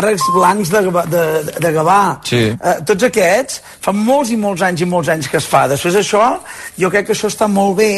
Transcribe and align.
arcs 0.00 0.26
blancs 0.34 0.70
de, 0.72 0.82
de, 1.12 1.24
de 1.60 1.72
Gavà. 1.74 2.02
Sí. 2.26 2.42
Eh, 2.52 2.76
tots 2.88 3.06
aquests, 3.08 3.60
fa 3.84 3.94
molts 3.96 4.32
i 4.34 4.38
molts 4.40 4.64
anys 4.66 4.84
i 4.84 4.88
molts 4.88 5.10
anys 5.12 5.28
que 5.30 5.38
es 5.40 5.48
fa. 5.48 5.66
Després 5.70 5.98
això, 6.00 6.24
jo 6.80 6.90
crec 6.92 7.08
que 7.08 7.16
això 7.16 7.30
està 7.30 7.48
molt 7.50 7.78
bé 7.80 7.92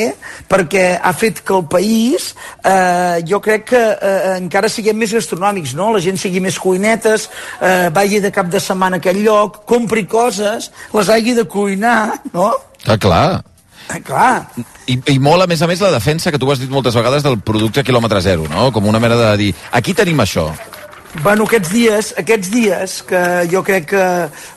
perquè 0.51 0.87
ha 1.01 1.13
fet 1.17 1.43
que 1.47 1.57
el 1.57 1.67
país, 1.71 2.33
eh, 2.65 3.23
jo 3.29 3.41
crec 3.45 3.69
que 3.73 3.85
eh, 3.93 4.35
encara 4.39 4.71
siguem 4.73 4.99
més 5.03 5.15
gastronòmics, 5.15 5.77
no? 5.79 5.93
La 5.95 6.03
gent 6.05 6.21
sigui 6.21 6.43
més 6.45 6.59
cuinetes, 6.61 7.29
eh, 7.61 7.89
vagi 7.95 8.21
de 8.23 8.33
cap 8.35 8.51
de 8.53 8.61
setmana 8.61 9.01
a 9.01 9.03
aquell 9.03 9.23
lloc, 9.25 9.63
compri 9.69 10.07
coses, 10.07 10.71
les 10.93 11.09
hagi 11.09 11.35
de 11.39 11.47
cuinar, 11.49 12.21
no? 12.35 12.53
Ah, 12.87 12.99
clar. 12.99 13.43
Eh, 13.91 14.01
clar. 14.01 14.47
I, 14.87 14.99
I 15.15 15.19
molt, 15.23 15.43
a 15.45 15.49
més 15.51 15.63
a 15.63 15.69
més, 15.71 15.83
la 15.83 15.93
defensa 15.95 16.33
que 16.33 16.41
tu 16.41 16.51
has 16.51 16.61
dit 16.63 16.71
moltes 16.71 16.95
vegades 16.99 17.25
del 17.27 17.39
producte 17.41 17.85
quilòmetre 17.87 18.23
zero, 18.25 18.47
no? 18.51 18.71
Com 18.75 18.87
una 18.91 19.01
mena 19.03 19.19
de 19.19 19.33
dir, 19.41 19.51
aquí 19.73 19.95
tenim 19.95 20.23
això. 20.23 20.51
Bueno, 21.21 21.45
aquests 21.45 21.69
dies, 21.69 22.07
aquests 22.17 22.49
dies 22.49 22.93
que 23.05 23.19
jo 23.53 23.61
crec 23.63 23.91
que 23.91 24.05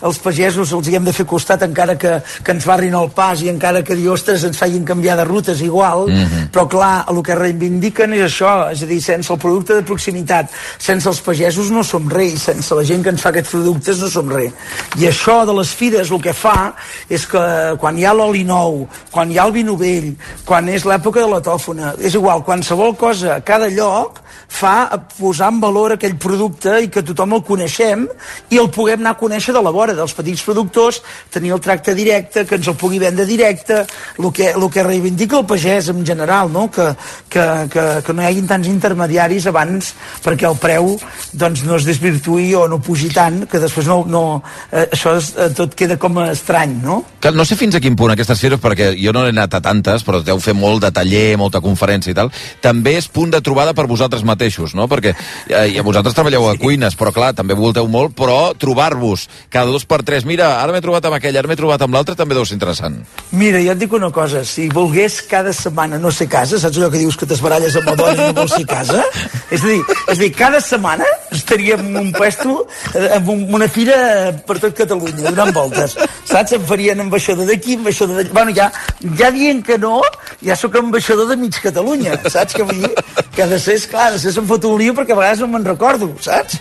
els 0.07 0.19
pagesos 0.23 0.71
els 0.71 0.87
hi 0.87 0.93
hem 0.95 1.03
de 1.03 1.11
fer 1.13 1.25
costat 1.27 1.65
encara 1.65 1.97
que, 1.99 2.13
que 2.47 2.53
ens 2.55 2.63
barrin 2.63 2.95
el 2.95 3.09
pas 3.11 3.41
i 3.43 3.49
encara 3.51 3.81
que, 3.83 3.97
dir, 3.99 4.07
ostres, 4.13 4.45
ens 4.47 4.55
facin 4.55 4.85
canviar 4.87 5.17
de 5.19 5.25
rutes 5.27 5.59
igual, 5.61 6.07
mm 6.07 6.23
-hmm. 6.23 6.45
però 6.55 6.65
clar, 6.71 7.05
el 7.11 7.21
que 7.21 7.35
reivindiquen 7.35 8.13
és 8.13 8.23
això, 8.31 8.71
és 8.71 8.83
a 8.83 8.85
dir, 8.85 9.01
sense 9.01 9.33
el 9.33 9.39
producte 9.39 9.75
de 9.75 9.81
proximitat, 9.83 10.49
sense 10.77 11.09
els 11.09 11.19
pagesos 11.19 11.69
no 11.71 11.83
som 11.83 12.09
res, 12.09 12.43
sense 12.43 12.73
la 12.73 12.83
gent 12.85 13.03
que 13.03 13.09
ens 13.09 13.21
fa 13.21 13.29
aquests 13.29 13.51
productes 13.51 13.99
no 13.99 14.07
som 14.07 14.29
res. 14.29 14.51
I 14.97 15.07
això 15.07 15.45
de 15.45 15.53
les 15.53 15.69
fires 15.69 16.09
el 16.09 16.21
que 16.21 16.33
fa 16.33 16.73
és 17.09 17.27
que 17.27 17.75
quan 17.77 17.97
hi 17.97 18.05
ha 18.05 18.13
l'oli 18.13 18.43
nou, 18.43 18.87
quan 19.11 19.29
hi 19.29 19.37
ha 19.37 19.45
el 19.45 19.51
vi 19.51 19.63
novell, 19.63 20.15
quan 20.45 20.69
és 20.69 20.85
l'època 20.85 21.19
de 21.19 21.27
la 21.27 21.41
tòfona, 21.41 21.95
és 21.99 22.13
igual, 22.13 22.43
qualsevol 22.43 22.95
cosa 22.95 23.41
cada 23.41 23.67
lloc 23.67 24.21
fa 24.47 24.89
posar 25.19 25.51
en 25.51 25.59
valor 25.59 25.91
aquell 25.91 26.15
producte 26.15 26.44
i 26.81 26.89
que 26.91 27.03
tothom 27.05 27.35
el 27.37 27.43
coneixem 27.45 28.05
i 28.51 28.59
el 28.61 28.69
puguem 28.73 29.01
anar 29.03 29.15
a 29.15 29.19
conèixer 29.19 29.53
de 29.55 29.61
la 29.63 29.73
vora 29.73 29.95
dels 29.97 30.13
petits 30.15 30.43
productors, 30.45 31.01
tenir 31.31 31.53
el 31.55 31.61
tracte 31.61 31.95
directe, 31.95 32.45
que 32.45 32.59
ens 32.59 32.67
el 32.67 32.77
pugui 32.79 32.99
vendre 32.99 33.25
directe, 33.25 33.83
el 34.19 34.31
que, 34.31 34.51
el 34.51 34.67
que 34.71 34.83
reivindica 34.83 35.39
el 35.39 35.47
pagès 35.49 35.89
en 35.93 36.05
general, 36.05 36.51
no? 36.51 36.69
Que, 36.71 36.91
que, 37.29 37.45
que, 37.71 37.85
que 38.05 38.13
no 38.13 38.23
hi 38.23 38.29
hagin 38.29 38.47
tants 38.49 38.69
intermediaris 38.69 39.47
abans 39.51 39.93
perquè 40.23 40.47
el 40.49 40.57
preu 40.61 40.95
doncs, 41.33 41.63
no 41.65 41.77
es 41.79 41.85
desvirtuï 41.87 42.53
o 42.55 42.65
no 42.71 42.81
pugi 42.83 43.11
tant, 43.13 43.43
que 43.49 43.61
després 43.61 43.87
no, 43.89 44.01
no, 44.09 44.23
eh, 44.71 44.87
això 44.87 45.15
és, 45.19 45.31
eh, 45.37 45.49
tot 45.55 45.75
queda 45.77 45.97
com 46.01 46.19
estrany, 46.25 46.77
no? 46.83 47.01
Que 47.21 47.31
no 47.35 47.45
sé 47.45 47.57
fins 47.59 47.75
a 47.75 47.81
quin 47.83 47.95
punt 47.97 48.13
aquestes 48.13 48.41
fires, 48.41 48.61
perquè 48.61 48.91
jo 48.99 49.13
no 49.15 49.25
he 49.25 49.33
anat 49.33 49.57
a 49.57 49.61
tantes, 49.63 50.05
però 50.05 50.21
deu 50.23 50.39
fer 50.43 50.55
molt 50.57 50.83
de 50.83 50.91
taller, 50.95 51.37
molta 51.41 51.61
conferència 51.63 52.13
i 52.13 52.17
tal, 52.17 52.31
també 52.61 52.95
és 52.99 53.07
punt 53.11 53.31
de 53.33 53.41
trobada 53.45 53.73
per 53.73 53.87
vosaltres 53.89 54.25
mateixos, 54.27 54.75
no? 54.77 54.89
Perquè 54.91 55.15
eh, 55.15 55.81
vosaltres 55.85 56.15
treballeu 56.17 56.34
a 56.49 56.57
cuines, 56.59 56.95
però 56.99 57.13
clar, 57.15 57.31
també 57.37 57.55
volteu 57.55 57.87
molt, 57.87 58.11
però 58.17 58.51
trobar-vos 58.59 59.29
cada 59.49 59.71
dos 59.71 59.85
per 59.87 60.01
tres, 60.03 60.25
mira, 60.27 60.59
ara 60.61 60.73
m'he 60.75 60.81
trobat 60.83 61.05
amb 61.07 61.15
aquell, 61.15 61.37
ara 61.39 61.47
m'he 61.47 61.55
trobat 61.55 61.81
amb 61.85 61.95
l'altre, 61.95 62.15
també 62.19 62.35
deu 62.35 62.43
ser 62.45 62.57
interessant. 62.57 62.97
Mira, 63.31 63.61
jo 63.63 63.71
et 63.71 63.79
dic 63.79 63.93
una 63.95 64.11
cosa, 64.11 64.43
si 64.43 64.67
volgués 64.73 65.21
cada 65.29 65.53
setmana 65.55 65.97
no 66.01 66.11
ser 66.11 66.27
casa, 66.27 66.59
saps 66.59 66.75
allò 66.81 66.91
que 66.91 66.99
dius 66.99 67.15
que 67.15 67.25
t'esbaralles 67.29 67.77
amb 67.79 67.87
la 67.93 67.95
dona 67.95 68.13
i 68.13 68.25
no 68.27 68.33
vols 68.41 68.55
ser 68.57 68.65
casa? 68.67 69.03
És 69.49 69.63
a 69.63 69.67
dir, 69.71 69.79
és 70.09 70.17
a 70.17 70.21
dir 70.21 70.31
cada 70.35 70.59
setmana 70.61 71.05
estaríem 71.31 71.79
en 71.87 71.97
un 72.03 72.11
puesto, 72.11 72.67
eh, 72.93 73.07
en 73.15 73.29
un- 73.29 73.47
una 73.55 73.67
fira 73.69 74.33
per 74.45 74.59
tot 74.59 74.73
Catalunya, 74.75 75.31
donant 75.31 75.53
voltes. 75.55 75.95
Saps? 76.25 76.51
Em 76.57 76.61
farien 76.67 76.99
ambaixador 76.99 77.45
d'aquí, 77.47 77.75
ambaixador 77.79 78.17
d'allà. 78.17 78.33
Bueno, 78.33 78.51
ja, 78.55 78.71
ja 79.17 79.31
dient 79.31 79.63
que 79.65 79.77
no, 79.77 80.01
ja 80.45 80.55
sóc 80.59 80.75
ambaixador 80.79 81.27
de 81.29 81.37
mig 81.41 81.57
Catalunya, 81.61 82.17
saps? 82.29 82.55
Que 82.55 82.65
vull 82.67 82.83
dir 82.83 82.91
que 83.35 83.47
de 83.49 83.59
ser, 83.59 83.77
esclar, 83.81 84.11
després 84.13 84.37
se'm 84.37 84.47
fot 84.49 84.67
un 84.69 84.77
lío 84.79 84.95
perquè 84.97 85.15
a 85.15 85.19
vegades 85.19 85.41
no 85.43 85.49
me'n 85.51 85.65
recordo, 85.65 86.11
saps? 86.23 86.59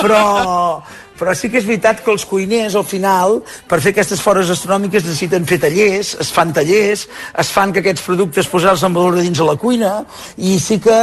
Però, 0.00 0.20
però 1.18 1.34
sí 1.34 1.50
que 1.50 1.60
és 1.60 1.66
veritat 1.68 2.02
que 2.04 2.12
els 2.12 2.26
cuiners, 2.28 2.76
al 2.76 2.86
final, 2.86 3.40
per 3.68 3.80
fer 3.84 3.94
aquestes 3.94 4.22
fores 4.22 4.50
astronòmiques 4.52 5.04
necessiten 5.06 5.46
fer 5.48 5.58
tallers, 5.62 6.14
es 6.22 6.32
fan 6.32 6.52
tallers, 6.56 7.06
es 7.38 7.52
fan 7.52 7.72
que 7.72 7.82
aquests 7.82 8.04
productes 8.06 8.50
posar-los 8.52 8.84
en 8.86 8.96
valor 8.96 9.18
dins 9.20 9.38
de 9.38 9.46
la 9.48 9.56
cuina, 9.60 9.92
i 10.36 10.58
sí 10.62 10.78
que 10.82 10.98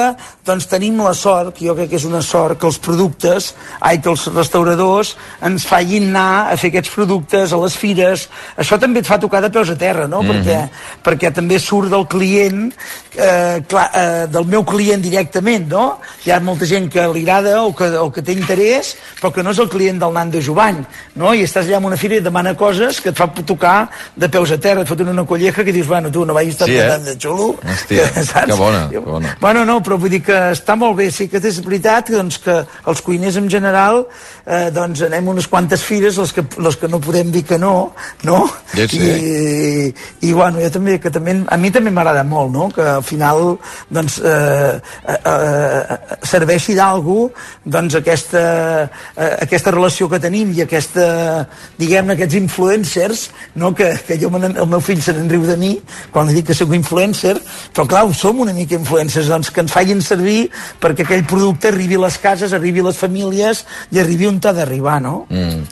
doncs, 0.45 0.67
tenim 0.67 0.99
la 0.99 1.13
sort, 1.15 1.53
que 1.55 1.67
jo 1.67 1.75
crec 1.77 1.93
que 1.93 1.99
és 1.99 2.07
una 2.07 2.21
sort, 2.25 2.59
que 2.59 2.67
els 2.67 2.79
productes, 2.83 3.53
ai, 3.79 3.99
que 4.03 4.11
els 4.11 4.25
restauradors 4.33 5.13
ens 5.45 5.67
facin 5.67 6.09
anar 6.11 6.51
a 6.51 6.57
fer 6.59 6.73
aquests 6.73 6.91
productes 6.93 7.53
a 7.53 7.59
les 7.61 7.77
fires. 7.79 8.27
Això 8.59 8.79
també 8.81 9.01
et 9.01 9.07
fa 9.07 9.19
tocar 9.21 9.41
de 9.43 9.51
peus 9.53 9.71
a 9.71 9.77
terra, 9.79 10.07
no? 10.11 10.19
perquè, 10.27 10.59
perquè 11.05 11.31
també 11.35 11.59
surt 11.63 11.91
del 11.93 12.05
client, 12.11 12.67
eh, 13.15 13.63
clar, 13.69 13.87
eh, 13.95 14.25
del 14.33 14.49
meu 14.51 14.65
client 14.67 15.03
directament, 15.03 15.69
no? 15.71 15.85
Hi 16.25 16.33
ha 16.33 16.41
molta 16.43 16.67
gent 16.67 16.89
que 16.91 17.07
li 17.13 17.23
agrada 17.23 17.61
o 17.63 17.71
que, 17.75 17.87
o 17.99 18.09
que 18.11 18.23
té 18.25 18.35
interès, 18.35 18.93
però 19.21 19.31
que 19.33 19.43
no 19.45 19.53
és 19.55 19.63
el 19.63 19.71
client 19.71 20.02
del 20.03 20.13
nan 20.15 20.31
de 20.33 20.41
Jovany, 20.43 20.83
no? 21.19 21.33
I 21.33 21.45
estàs 21.47 21.65
allà 21.67 21.79
en 21.79 21.89
una 21.89 21.99
fira 21.99 22.19
i 22.19 22.23
demana 22.23 22.53
coses 22.59 22.99
que 23.01 23.11
et 23.13 23.17
fa 23.17 23.29
tocar 23.43 23.89
de 24.15 24.29
peus 24.29 24.51
a 24.51 24.59
terra, 24.61 24.83
et 24.83 24.89
foten 24.89 25.09
una 25.09 25.25
colleja 25.25 25.63
que 25.63 25.73
dius, 25.73 25.87
bueno, 25.87 26.11
tu 26.11 26.25
no 26.25 26.35
vagis 26.35 26.59
tan 26.59 26.67
Sí, 26.67 26.77
eh? 26.77 26.87
tan 26.87 27.05
de 27.05 27.15
xulo. 27.17 27.53
Hòstia, 27.63 28.07
que 28.47 28.57
bona, 28.59 28.87
que 28.91 28.99
bona. 28.99 29.35
Bueno, 29.41 29.65
no, 29.65 29.79
però 29.83 29.97
vull 29.99 30.11
dir 30.13 30.21
que 30.25 30.39
està 30.53 30.75
molt 30.79 30.97
bé, 30.99 31.09
sí 31.11 31.29
que 31.31 31.41
és 31.43 31.59
veritat 31.63 32.09
que, 32.09 32.17
doncs, 32.17 32.39
que 32.43 32.59
els 32.91 33.01
cuiners 33.05 33.37
en 33.39 33.49
general 33.51 34.03
eh, 34.45 34.69
doncs 34.73 35.05
anem 35.07 35.31
unes 35.33 35.47
quantes 35.47 35.83
fires, 35.85 36.17
les 36.19 36.33
que, 36.35 36.43
les 36.63 36.77
que 36.79 36.89
no 36.91 36.99
podem 37.03 37.31
dir 37.31 37.43
que 37.47 37.59
no, 37.61 37.93
no? 38.27 38.39
Ja 38.73 38.87
sé. 38.89 38.99
I, 38.99 39.93
i 40.27 40.33
bueno, 40.33 40.61
jo 40.63 40.69
també, 40.73 40.97
que 41.01 41.11
també, 41.13 41.37
a 41.47 41.57
mi 41.59 41.71
també 41.73 41.93
m'agrada 41.93 42.23
molt, 42.27 42.51
no? 42.53 42.69
Que 42.73 42.85
al 42.97 43.05
final, 43.05 43.55
doncs, 43.93 44.19
eh, 44.19 44.73
eh, 45.07 45.17
eh, 45.33 45.97
serveixi 46.27 46.75
d'algú, 46.77 47.27
doncs, 47.63 47.99
aquesta, 48.01 48.43
eh, 49.15 49.31
aquesta 49.45 49.71
relació 49.71 49.92
que 50.11 50.19
tenim 50.23 50.51
i 50.55 50.63
aquesta, 50.63 51.05
diguem-ne, 51.79 52.15
aquests 52.17 52.37
influencers, 52.39 53.27
no? 53.59 53.73
Que, 53.77 53.91
que 54.07 54.17
jo, 54.21 54.31
el 54.33 54.69
meu 54.69 54.81
fill 54.83 55.01
se 55.03 55.15
n'enriu 55.15 55.45
de 55.47 55.57
mi 55.59 55.73
quan 56.13 56.27
li 56.27 56.37
dic 56.37 56.49
que 56.49 56.57
sóc 56.57 56.73
influencer, 56.75 57.35
però 57.73 57.87
clar, 57.89 58.03
som 58.17 58.41
una 58.43 58.53
mica 58.55 58.77
influencers, 58.77 59.29
doncs 59.31 59.51
que 59.53 59.63
ens 59.63 59.73
facin 59.73 60.01
servir 60.03 60.49
perquè 60.81 61.05
aquell 61.05 61.25
producte 61.29 61.71
arribi 61.71 61.97
a 61.99 62.05
les 62.05 62.17
cases, 62.21 62.53
arribi 62.53 62.83
a 62.83 62.89
les 62.89 62.99
famílies 62.99 63.63
i 63.93 64.01
arribi 64.01 64.29
on 64.29 64.39
t'ha 64.43 64.53
d'arribar, 64.55 64.99
no? 65.03 65.15
Mm. 65.29 65.63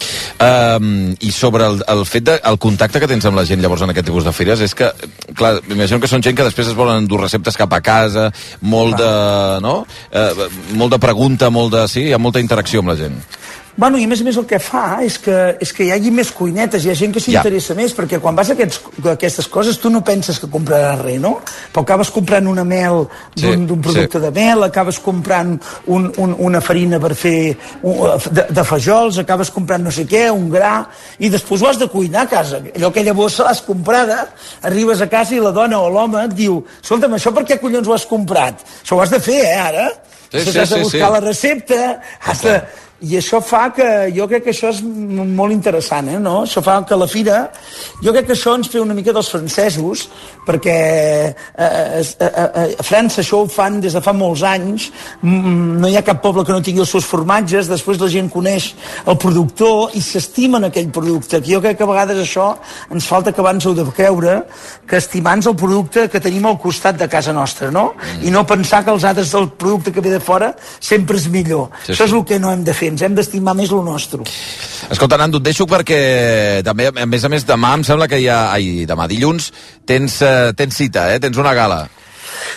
Um, 0.42 0.92
I 1.22 1.32
sobre 1.36 1.68
el, 1.70 1.84
el 1.92 2.06
fet 2.10 2.26
de, 2.26 2.38
el 2.50 2.58
contacte 2.62 3.02
que 3.02 3.10
tens 3.10 3.28
amb 3.30 3.38
la 3.38 3.46
gent 3.46 3.62
llavors 3.62 3.84
en 3.86 3.94
aquest 3.94 4.08
tipus 4.10 4.26
de 4.26 4.34
fires 4.34 4.64
és 4.66 4.74
que, 4.78 4.90
clar, 5.38 5.58
m'imagino 5.68 6.02
que 6.02 6.10
són 6.10 6.24
gent 6.26 6.38
que 6.38 6.48
després 6.48 6.72
es 6.72 6.78
volen 6.78 7.04
endur 7.04 7.22
receptes 7.22 7.60
cap 7.60 7.74
a 7.78 7.82
casa, 7.86 8.30
molt 8.62 8.98
de, 8.98 9.12
no? 9.64 9.82
Uh, 10.10 10.50
molt 10.80 10.96
de 10.96 11.02
pregunta, 11.02 11.52
molt 11.54 11.76
de, 11.76 11.86
sí, 11.92 12.08
hi 12.10 12.16
ha 12.16 12.22
molta 12.22 12.42
interacció 12.44 12.82
amb 12.82 12.94
la 12.94 13.00
gent. 13.00 13.20
Bueno, 13.78 13.98
i 13.98 14.04
a 14.04 14.10
més 14.12 14.20
a 14.22 14.26
més 14.28 14.38
el 14.38 14.46
que 14.50 14.60
fa 14.60 15.00
és 15.06 15.16
que, 15.22 15.36
és 15.64 15.72
que 15.74 15.86
hi 15.86 15.92
hagi 15.96 16.12
més 16.12 16.32
cuinetes, 16.36 16.84
hi 16.84 16.92
ha 16.92 16.96
gent 16.98 17.14
que 17.16 17.22
s'interessa 17.24 17.76
més, 17.78 17.94
perquè 17.96 18.20
quan 18.20 18.36
vas 18.36 18.52
a 18.52 18.56
aquests, 18.58 18.82
a 19.06 19.14
aquestes 19.14 19.48
coses 19.52 19.80
tu 19.80 19.90
no 19.90 20.02
penses 20.04 20.42
que 20.42 20.50
compraràs 20.52 21.00
res, 21.02 21.22
no? 21.24 21.38
Però 21.72 21.86
acabes 21.86 22.12
comprant 22.12 22.50
una 22.52 22.66
mel 22.68 23.06
Sí, 23.36 23.46
d'un 23.46 23.64
d'un 23.70 23.80
producte 23.82 24.20
sí. 24.20 24.24
de 24.26 24.32
mel, 24.36 24.66
acabes 24.68 25.00
comprant 25.00 25.56
un, 25.88 26.10
un, 26.20 26.36
una 26.40 26.60
farina 26.62 27.00
per 27.00 27.14
fer 27.16 27.56
un, 27.88 28.02
de, 28.30 28.46
de 28.52 28.66
fajols, 28.68 29.22
acabes 29.24 29.54
comprant 29.56 29.88
no 29.88 29.94
sé 29.96 30.06
què, 30.10 30.28
un 30.36 30.50
gra, 30.52 30.74
i 31.20 31.32
després 31.32 31.64
ho 31.64 31.72
has 31.72 31.80
de 31.80 31.88
cuinar 31.92 32.26
a 32.26 32.32
casa. 32.36 32.60
Allò 32.76 32.92
aquella 32.92 33.16
bossa 33.18 33.48
l'has 33.48 33.64
comprada, 33.66 34.26
arribes 34.68 35.02
a 35.02 35.08
casa 35.12 35.36
i 35.38 35.42
la 35.42 35.56
dona 35.56 35.80
o 35.80 35.90
l'home 35.90 36.26
et 36.28 36.36
diu 36.36 36.60
escolta'm, 36.82 37.16
això 37.18 37.32
per 37.36 37.48
què 37.48 37.60
collons 37.62 37.88
ho 37.88 37.96
has 37.96 38.06
comprat? 38.10 38.62
Això 38.84 39.00
ho 39.00 39.04
has 39.06 39.16
de 39.16 39.24
fer, 39.24 39.42
eh, 39.48 39.58
ara? 39.64 39.90
Sí, 40.32 40.46
sí, 40.46 40.60
has 40.60 40.70
de 40.70 40.78
sí, 40.78 40.84
buscar 40.84 41.08
sí. 41.08 41.14
la 41.16 41.20
recepta, 41.26 41.82
has 42.28 42.46
de... 42.46 42.62
I 43.02 43.16
això 43.18 43.40
fa 43.42 43.64
que, 43.74 43.86
jo 44.14 44.28
crec 44.30 44.44
que 44.46 44.52
això 44.54 44.70
és 44.70 44.82
molt 44.86 45.54
interessant, 45.54 46.10
eh, 46.12 46.20
no? 46.22 46.44
Això 46.46 46.62
fa 46.62 46.76
que 46.86 46.98
la 46.98 47.08
fira, 47.10 47.40
jo 48.04 48.14
crec 48.14 48.28
que 48.28 48.36
això 48.36 48.54
ens 48.58 48.70
ve 48.70 48.82
una 48.84 48.94
mica 48.94 49.14
dels 49.16 49.30
francesos, 49.34 50.04
perquè 50.46 50.76
eh, 51.34 51.66
eh, 51.66 52.04
eh, 52.20 52.76
a 52.78 52.86
França 52.86 53.24
això 53.24 53.42
ho 53.42 53.48
fan 53.50 53.80
des 53.82 53.96
de 53.98 54.02
fa 54.06 54.14
molts 54.14 54.44
anys, 54.46 54.92
mm, 55.22 55.80
no 55.82 55.90
hi 55.90 55.98
ha 55.98 56.04
cap 56.06 56.22
poble 56.22 56.46
que 56.46 56.54
no 56.54 56.62
tingui 56.62 56.84
els 56.86 56.94
seus 56.94 57.08
formatges, 57.10 57.72
després 57.72 57.98
la 58.02 58.10
gent 58.14 58.30
coneix 58.30 58.72
el 59.10 59.18
productor 59.18 59.98
i 59.98 60.02
s'estimen 60.06 60.70
aquell 60.70 60.92
producte, 60.94 61.42
que 61.42 61.56
jo 61.56 61.62
crec 61.64 61.80
que 61.80 61.88
a 61.88 61.90
vegades 61.90 62.22
això 62.22 62.52
ens 62.94 63.10
falta 63.10 63.34
que 63.34 63.42
abans 63.42 63.66
heu 63.66 63.74
de 63.78 63.88
creure, 63.98 64.44
que 64.86 65.02
estimant 65.02 65.42
el 65.42 65.58
producte 65.58 66.06
que 66.12 66.22
tenim 66.22 66.46
al 66.46 66.60
costat 66.62 67.02
de 67.02 67.10
casa 67.10 67.34
nostra, 67.34 67.72
no? 67.72 67.92
I 68.22 68.30
no 68.30 68.46
pensar 68.46 68.84
que 68.86 68.94
els 68.94 69.06
altres 69.08 69.32
del 69.34 69.50
producte 69.58 69.92
que 69.92 70.06
ve 70.06 70.14
de 70.14 70.20
fora 70.22 70.54
sempre 70.80 71.18
és 71.18 71.28
millor. 71.32 71.70
Sí, 71.86 71.94
Això 71.94 72.06
sí. 72.06 72.10
és 72.12 72.18
el 72.20 72.26
que 72.28 72.40
no 72.40 72.52
hem 72.52 72.64
de 72.68 72.74
fer, 72.78 72.91
ens 72.92 73.06
hem 73.06 73.16
d'estimar 73.18 73.56
més 73.58 73.72
el 73.72 73.84
nostre. 73.86 74.26
Escolta, 74.92 75.20
Nando, 75.22 75.42
et 75.42 75.48
deixo 75.50 75.68
perquè 75.70 76.02
també, 76.68 76.92
a 76.92 77.08
més 77.08 77.26
a 77.26 77.32
més, 77.32 77.48
demà 77.48 77.74
em 77.80 77.88
sembla 77.88 78.10
que 78.12 78.20
hi 78.22 78.30
ha... 78.30 78.44
Ai, 78.52 78.86
demà 78.90 79.08
dilluns 79.10 79.52
tens, 79.88 80.20
eh, 80.26 80.52
tens 80.58 80.78
cita, 80.78 81.08
eh? 81.14 81.20
Tens 81.24 81.40
una 81.42 81.56
gala. 81.58 81.86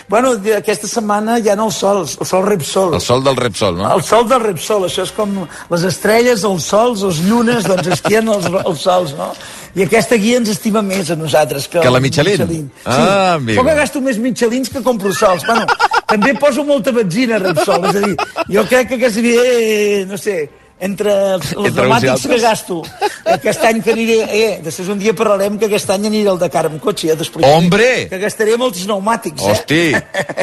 Bueno, 0.09 0.35
aquesta 0.57 0.89
setmana 0.89 1.39
hi 1.41 1.49
ha 1.49 1.57
el 1.57 1.73
sol, 1.73 2.03
el 2.05 2.27
sol 2.29 2.45
Repsol. 2.47 2.95
El 2.99 3.01
sol 3.01 3.25
del 3.25 3.37
Repsol, 3.37 3.79
no? 3.79 3.89
El 3.95 4.03
sol 4.05 4.29
del 4.29 4.43
Repsol, 4.43 4.87
això 4.89 5.05
és 5.07 5.13
com 5.17 5.37
les 5.71 5.85
estrelles, 5.89 6.45
els 6.45 6.69
sols, 6.73 7.05
els 7.09 7.23
llunes, 7.25 7.69
doncs 7.69 7.93
esquien 7.99 8.29
els, 8.29 8.49
els 8.61 8.85
sols, 8.85 9.15
no? 9.19 9.33
I 9.75 9.87
aquesta 9.89 10.19
guia 10.21 10.39
ens 10.39 10.53
estima 10.53 10.85
més 10.87 11.11
a 11.11 11.17
nosaltres 11.19 11.67
que, 11.67 11.81
Que 11.83 11.91
la 11.91 11.99
el 11.99 12.05
Michelin? 12.05 12.47
Sí. 12.47 12.61
Ah, 12.85 13.35
amigo. 13.35 13.65
Que 13.65 13.75
gasto 13.81 14.01
més 14.05 14.21
Michelins 14.23 14.71
que 14.71 14.85
compro 14.87 15.13
sols. 15.13 15.47
Bueno, 15.49 15.67
també 16.11 16.35
poso 16.41 16.65
molta 16.67 16.93
benzina 16.93 17.41
Repsol, 17.43 17.89
és 17.91 17.97
a 18.01 18.05
dir, 18.05 18.17
jo 18.57 18.67
crec 18.71 18.93
que 18.93 19.01
quasi 19.01 19.25
bé, 19.25 19.39
no 20.11 20.19
sé, 20.21 20.39
entre 20.83 21.13
els, 21.37 21.53
els 21.55 21.75
dramàtics 21.75 22.25
que 22.27 22.39
gasto 22.43 22.81
aquest 23.31 23.63
any 23.69 23.79
que 23.85 23.93
aniré 23.95 24.17
eh, 24.27 24.49
després 24.65 24.89
un 24.91 24.99
dia 24.99 25.15
parlarem 25.15 25.55
que 25.59 25.69
aquest 25.69 25.93
any 25.95 26.09
aniré 26.09 26.33
al 26.33 26.41
Dakar 26.41 26.65
amb 26.67 26.81
cotxe 26.83 27.13
ja 27.13 27.47
Hombre! 27.47 28.09
que 28.11 28.19
gastaré 28.19 28.57
molts 28.59 28.83
pneumàtics 28.83 29.45
eh? 29.45 29.53
Hosti, 29.53 29.83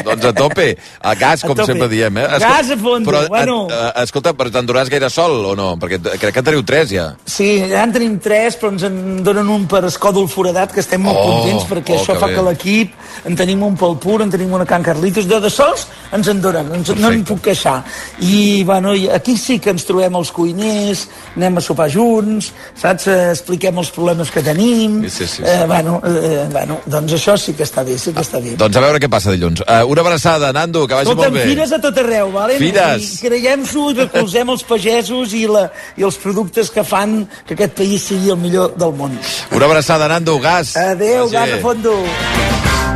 doncs 0.06 0.30
a 0.30 0.32
tope 0.32 0.70
a 0.72 1.14
gas, 1.20 1.44
com 1.44 1.58
sempre 1.60 1.88
diem 1.92 2.16
eh? 2.16 2.24
Escol 2.38 2.48
gas 2.48 2.70
a 2.72 2.78
fons, 2.80 3.08
però, 3.10 3.20
bueno 3.28 3.58
a, 3.68 3.82
a, 3.90 4.06
escolta, 4.06 4.32
però 4.38 4.54
t'enduràs 4.54 4.88
gaire 4.92 5.10
sol 5.12 5.36
o 5.50 5.52
no? 5.58 5.74
perquè 5.82 6.00
crec 6.00 6.32
que 6.38 6.42
en 6.42 6.48
teniu 6.48 6.64
tres 6.64 6.88
ja 6.94 7.10
sí, 7.26 7.50
ja 7.68 7.84
en 7.84 7.92
tenim 7.92 8.16
tres 8.24 8.56
però 8.56 8.72
ens 8.72 8.86
en 8.88 9.20
donen 9.26 9.52
un 9.52 9.68
per 9.68 9.84
Escòdol 9.90 10.30
Foradat 10.32 10.72
que 10.72 10.80
estem 10.80 11.04
molt 11.04 11.20
oh, 11.20 11.28
contents 11.28 11.68
perquè 11.68 11.98
oh, 11.98 12.00
això 12.00 12.16
que 12.16 12.24
fa 12.24 12.32
bé. 12.32 12.38
que 12.38 12.46
l'equip 12.48 13.28
en 13.28 13.36
tenim 13.36 13.68
un 13.68 13.76
pel 13.76 13.98
pur, 14.00 14.22
en 14.24 14.32
tenim 14.32 14.56
una 14.56 14.64
Can 14.68 14.84
Carlitos 14.86 15.28
de, 15.28 15.42
de 15.44 15.52
sols 15.52 15.86
ens 16.16 16.32
en 16.32 16.40
donen, 16.40 16.72
ens, 16.80 16.96
no 16.96 17.12
en 17.12 17.20
puc 17.28 17.44
queixar 17.50 17.82
i 18.24 18.64
bueno, 18.64 18.96
aquí 19.12 19.36
sí 19.36 19.60
que 19.60 19.76
ens 19.76 19.84
trobem 19.84 20.21
els 20.22 20.30
cuiners 20.34 21.04
anem 21.36 21.58
a 21.58 21.64
sopar 21.64 21.88
junts, 21.92 22.52
saps? 22.78 23.08
Eh, 23.10 23.18
expliquem 23.32 23.78
els 23.82 23.90
problemes 23.94 24.30
que 24.32 24.42
tenim. 24.46 25.00
Sí, 25.06 25.10
sí, 25.22 25.28
sí. 25.36 25.42
Eh, 25.46 25.64
bueno, 25.68 25.98
eh, 26.06 26.46
bueno, 26.52 26.78
doncs 26.86 27.16
això 27.18 27.36
sí 27.40 27.54
que 27.58 27.66
està 27.66 27.84
bé, 27.86 27.98
sí 27.98 28.14
que 28.14 28.22
està 28.24 28.40
bé. 28.42 28.54
Doncs 28.60 28.78
a 28.78 28.84
veure 28.84 29.00
què 29.02 29.10
passa 29.12 29.34
dilluns. 29.34 29.64
Uh, 29.66 29.82
una 29.90 30.04
abraçada, 30.04 30.52
Nando, 30.54 30.86
que 30.86 30.94
vagi 30.98 31.10
Escolta'm, 31.10 31.32
molt 31.34 31.42
bé. 31.42 31.48
fires 31.50 31.72
a 31.72 31.80
tot 31.82 31.98
arreu, 32.04 32.30
vale? 32.34 32.58
Fires. 32.62 33.08
I 33.18 33.26
creiem-s'ho 33.26 33.88
i 33.92 33.98
recolzem 34.04 34.54
els 34.54 34.64
pagesos 34.68 35.34
i, 35.38 35.44
la, 35.50 35.66
i 35.98 36.06
els 36.06 36.20
productes 36.22 36.70
que 36.70 36.84
fan 36.86 37.22
que 37.48 37.56
aquest 37.58 37.76
país 37.82 38.08
sigui 38.12 38.30
el 38.32 38.40
millor 38.40 38.76
del 38.78 38.94
món. 38.98 39.18
Una 39.52 39.68
abraçada, 39.70 40.08
Nando, 40.08 40.38
gas. 40.40 40.76
Adéu, 40.76 41.28
gas 41.32 41.58
a 41.58 41.60
fondo. 41.64 41.98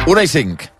Una 0.06 0.22
i 0.22 0.30
cinc. 0.30 0.75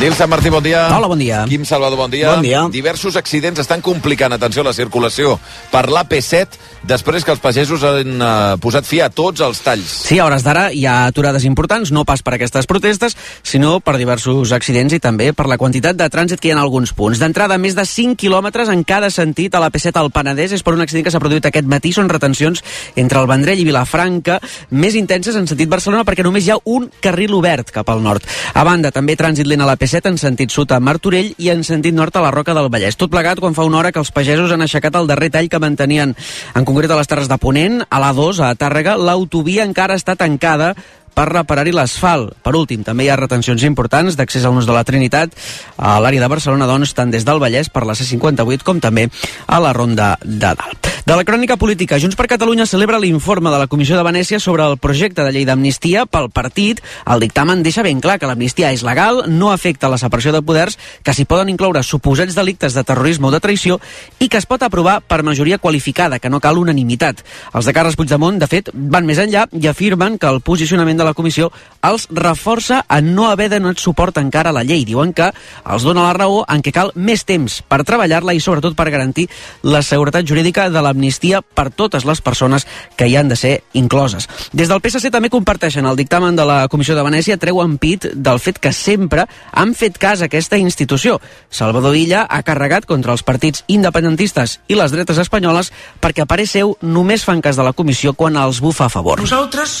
Nil 0.00 0.14
Sant 0.16 0.30
Martí, 0.32 0.48
bon 0.48 0.62
dia. 0.64 0.86
Hola, 0.96 1.10
bon 1.12 1.20
dia. 1.20 1.42
Quim 1.44 1.66
Salvador, 1.68 1.98
bon 2.00 2.08
dia. 2.08 2.30
Bon 2.32 2.40
dia. 2.40 2.62
Diversos 2.72 3.18
accidents 3.20 3.60
estan 3.60 3.82
complicant, 3.84 4.32
atenció, 4.32 4.62
la 4.64 4.72
circulació 4.72 5.34
per 5.68 5.90
l'AP7 5.92 6.56
després 6.88 7.20
que 7.20 7.34
els 7.34 7.42
pagesos 7.44 7.82
han 7.84 8.14
uh, 8.16 8.54
posat 8.64 8.88
fi 8.88 9.02
a 9.04 9.10
tots 9.12 9.44
els 9.44 9.60
talls. 9.60 9.92
Sí, 10.08 10.16
a 10.16 10.24
hores 10.24 10.40
d'ara 10.46 10.70
hi 10.72 10.86
ha 10.88 11.02
aturades 11.04 11.44
importants, 11.44 11.92
no 11.92 12.06
pas 12.08 12.24
per 12.24 12.32
aquestes 12.38 12.64
protestes, 12.70 13.12
sinó 13.44 13.74
per 13.84 13.98
diversos 14.00 14.54
accidents 14.56 14.94
i 14.96 15.02
també 15.04 15.34
per 15.36 15.44
la 15.52 15.58
quantitat 15.60 16.00
de 16.00 16.08
trànsit 16.08 16.40
que 16.40 16.48
hi 16.48 16.54
ha 16.54 16.56
en 16.56 16.62
alguns 16.62 16.94
punts. 16.96 17.20
D'entrada, 17.20 17.60
més 17.60 17.76
de 17.76 17.84
5 17.84 18.16
quilòmetres 18.24 18.72
en 18.72 18.86
cada 18.88 19.12
sentit 19.12 19.52
a 19.52 19.60
l'AP7 19.60 20.00
al 20.00 20.08
Penedès 20.16 20.56
és 20.56 20.64
per 20.64 20.78
un 20.78 20.80
accident 20.80 21.04
que 21.04 21.12
s'ha 21.12 21.20
produït 21.20 21.50
aquest 21.50 21.68
matí. 21.68 21.92
Són 21.92 22.08
retencions 22.08 22.64
entre 22.96 23.20
el 23.20 23.28
Vendrell 23.28 23.60
i 23.60 23.68
Vilafranca, 23.68 24.40
més 24.72 24.96
intenses 24.96 25.36
en 25.36 25.44
sentit 25.44 25.68
Barcelona 25.68 26.08
perquè 26.08 26.24
només 26.24 26.48
hi 26.48 26.56
ha 26.56 26.60
un 26.72 26.88
carril 27.04 27.36
obert 27.36 27.68
cap 27.76 27.92
al 27.92 28.00
nord. 28.00 28.24
A 28.56 28.64
banda, 28.64 28.96
també 28.96 29.20
trànsit 29.20 29.44
lent 29.44 29.60
a 29.60 29.68
l'AP7 29.68 29.89
7 29.90 30.12
en 30.12 30.18
sentit 30.20 30.52
sud 30.54 30.70
a 30.70 30.78
Martorell 30.78 31.32
i 31.38 31.50
en 31.50 31.64
sentit 31.66 31.94
nord 31.96 32.14
a 32.16 32.22
la 32.22 32.30
Roca 32.30 32.54
del 32.54 32.70
Vallès. 32.70 32.96
Tot 32.98 33.10
plegat 33.10 33.42
quan 33.42 33.56
fa 33.56 33.66
una 33.66 33.80
hora 33.80 33.90
que 33.90 33.98
els 34.02 34.12
pagesos 34.14 34.52
han 34.54 34.62
aixecat 34.62 34.94
el 34.96 35.10
darrer 35.10 35.32
tall 35.34 35.50
que 35.50 35.58
mantenien, 35.62 36.14
en 36.54 36.68
concret 36.68 36.90
a 36.90 36.98
les 37.00 37.10
Terres 37.10 37.30
de 37.30 37.38
Ponent, 37.42 37.82
a 37.82 38.00
l'A2, 38.02 38.42
a 38.46 38.54
Tàrrega, 38.54 38.96
l'autovia 38.96 39.66
encara 39.66 39.98
està 39.98 40.14
tancada 40.16 40.74
per 41.14 41.26
reparar-hi 41.32 41.74
l'asfalt. 41.74 42.36
Per 42.44 42.54
últim, 42.56 42.84
també 42.86 43.04
hi 43.06 43.10
ha 43.10 43.18
retencions 43.18 43.66
importants 43.66 44.16
d'accés 44.18 44.46
al 44.46 44.54
nus 44.56 44.68
de 44.68 44.76
la 44.76 44.86
Trinitat 44.86 45.34
a 45.76 45.98
l'àrea 46.00 46.22
de 46.22 46.30
Barcelona, 46.30 46.70
doncs, 46.70 46.94
tant 46.94 47.10
des 47.10 47.26
del 47.26 47.42
Vallès 47.42 47.72
per 47.72 47.84
la 47.86 47.98
C58 47.98 48.66
com 48.66 48.80
també 48.80 49.08
a 49.46 49.60
la 49.60 49.74
Ronda 49.76 50.14
de 50.24 50.54
Dalt. 50.54 50.89
De 51.06 51.16
la 51.16 51.24
crònica 51.24 51.56
política, 51.56 51.96
Junts 51.98 52.14
per 52.14 52.26
Catalunya 52.28 52.66
celebra 52.68 52.98
l'informe 53.00 53.48
de 53.50 53.58
la 53.58 53.66
Comissió 53.72 53.96
de 53.96 54.04
Venècia 54.04 54.38
sobre 54.38 54.66
el 54.68 54.76
projecte 54.76 55.24
de 55.24 55.32
llei 55.32 55.46
d'amnistia 55.48 56.04
pel 56.04 56.28
partit. 56.28 56.82
El 57.08 57.22
dictamen 57.24 57.62
deixa 57.64 57.82
ben 57.82 58.02
clar 58.04 58.18
que 58.20 58.28
l'amnistia 58.28 58.68
és 58.74 58.84
legal, 58.84 59.22
no 59.26 59.48
afecta 59.50 59.88
la 59.88 59.96
separació 59.98 60.34
de 60.34 60.42
poders, 60.44 60.76
que 61.02 61.14
s'hi 61.16 61.24
poden 61.24 61.48
incloure 61.48 61.82
suposats 61.82 62.36
delictes 62.36 62.76
de 62.76 62.84
terrorisme 62.84 63.30
o 63.30 63.32
de 63.32 63.40
traïció 63.40 63.78
i 64.20 64.28
que 64.28 64.36
es 64.36 64.46
pot 64.46 64.62
aprovar 64.62 64.98
per 65.00 65.22
majoria 65.24 65.58
qualificada, 65.58 66.18
que 66.20 66.28
no 66.28 66.40
cal 66.40 66.60
unanimitat. 66.60 67.24
Els 67.54 67.64
de 67.64 67.74
Carles 67.74 67.96
Puigdemont, 67.96 68.38
de 68.38 68.50
fet, 68.50 68.68
van 68.74 69.08
més 69.08 69.18
enllà 69.18 69.46
i 69.56 69.70
afirmen 69.72 70.18
que 70.20 70.28
el 70.28 70.42
posicionament 70.44 71.00
de 71.00 71.08
la 71.08 71.16
comissió 71.16 71.48
els 71.80 72.06
reforça 72.12 72.84
en 72.90 73.14
no 73.16 73.30
haver 73.30 73.48
donat 73.54 73.80
suport 73.80 74.20
encara 74.20 74.52
a 74.52 74.58
la 74.58 74.66
llei. 74.68 74.84
Diuen 74.84 75.14
que 75.16 75.32
els 75.64 75.88
dona 75.88 76.04
la 76.04 76.12
raó 76.12 76.44
en 76.44 76.60
què 76.60 76.76
cal 76.76 76.92
més 76.94 77.24
temps 77.24 77.62
per 77.64 77.82
treballar-la 77.88 78.36
i 78.36 78.44
sobretot 78.44 78.76
per 78.76 78.90
garantir 78.92 79.30
la 79.64 79.80
seguretat 79.82 80.28
jurídica 80.28 80.68
de 80.68 80.89
l'amnistia 80.90 81.40
per 81.42 81.70
totes 81.70 82.04
les 82.04 82.20
persones 82.20 82.66
que 82.98 83.06
hi 83.08 83.16
han 83.16 83.30
de 83.30 83.38
ser 83.38 83.54
incloses. 83.78 84.28
Des 84.52 84.68
del 84.68 84.82
PSC 84.82 85.12
també 85.14 85.30
comparteixen 85.30 85.86
el 85.86 85.98
dictamen 85.98 86.36
de 86.36 86.46
la 86.46 86.66
Comissió 86.68 86.96
de 86.98 87.06
Venècia, 87.06 87.38
treuen 87.40 87.78
pit 87.78 88.10
del 88.14 88.42
fet 88.42 88.58
que 88.58 88.74
sempre 88.74 89.26
han 89.52 89.74
fet 89.78 89.98
cas 90.02 90.20
a 90.20 90.28
aquesta 90.28 90.58
institució. 90.58 91.20
Salvador 91.50 91.96
Illa 91.96 92.26
ha 92.28 92.42
carregat 92.46 92.88
contra 92.90 93.14
els 93.14 93.24
partits 93.26 93.64
independentistes 93.68 94.58
i 94.68 94.78
les 94.78 94.92
dretes 94.92 95.20
espanyoles 95.22 95.72
perquè 96.02 96.24
a 96.24 96.30
parer 96.30 96.48
seu 96.50 96.76
només 96.82 97.24
fan 97.24 97.42
cas 97.44 97.56
de 97.56 97.66
la 97.66 97.74
comissió 97.76 98.14
quan 98.14 98.36
els 98.40 98.60
bufa 98.60 98.88
a 98.88 98.92
favor. 98.92 99.22
Nosaltres 99.22 99.76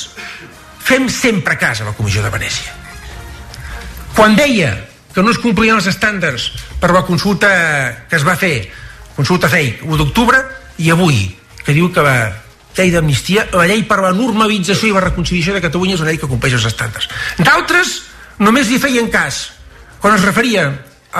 fem 0.90 1.08
sempre 1.08 1.58
cas 1.58 1.80
a 1.80 1.90
la 1.90 1.96
Comissió 1.96 2.22
de 2.22 2.30
Venècia. 2.32 2.72
Quan 4.16 4.34
deia 4.36 4.72
que 5.14 5.22
no 5.22 5.32
es 5.34 5.40
complien 5.42 5.78
els 5.78 5.88
estàndards 5.90 6.50
per 6.80 6.92
la 6.94 7.04
consulta 7.06 7.50
que 8.08 8.18
es 8.18 8.26
va 8.26 8.36
fer, 8.38 8.70
consulta 9.16 9.50
fake, 9.50 9.84
1 9.86 9.98
d'octubre, 10.00 10.40
i 10.80 10.90
avui, 10.92 11.28
que 11.64 11.74
diu 11.76 11.90
que 11.92 12.04
la 12.04 12.16
llei 12.76 12.92
d'amnistia, 12.94 13.48
la 13.52 13.66
llei 13.68 13.82
per 13.88 14.00
la 14.00 14.14
normalització 14.16 14.90
i 14.90 14.96
la 14.96 15.04
reconciliació 15.04 15.56
de 15.56 15.62
Catalunya 15.64 15.98
és 15.98 16.02
una 16.04 16.10
llei 16.12 16.20
que 16.22 16.30
compleix 16.30 16.56
els 16.56 16.68
estàndards. 16.70 17.10
D'altres 17.40 17.96
només 18.40 18.70
li 18.72 18.80
feien 18.80 19.10
cas 19.12 19.50
quan 20.00 20.16
es 20.16 20.24
referia 20.24 20.70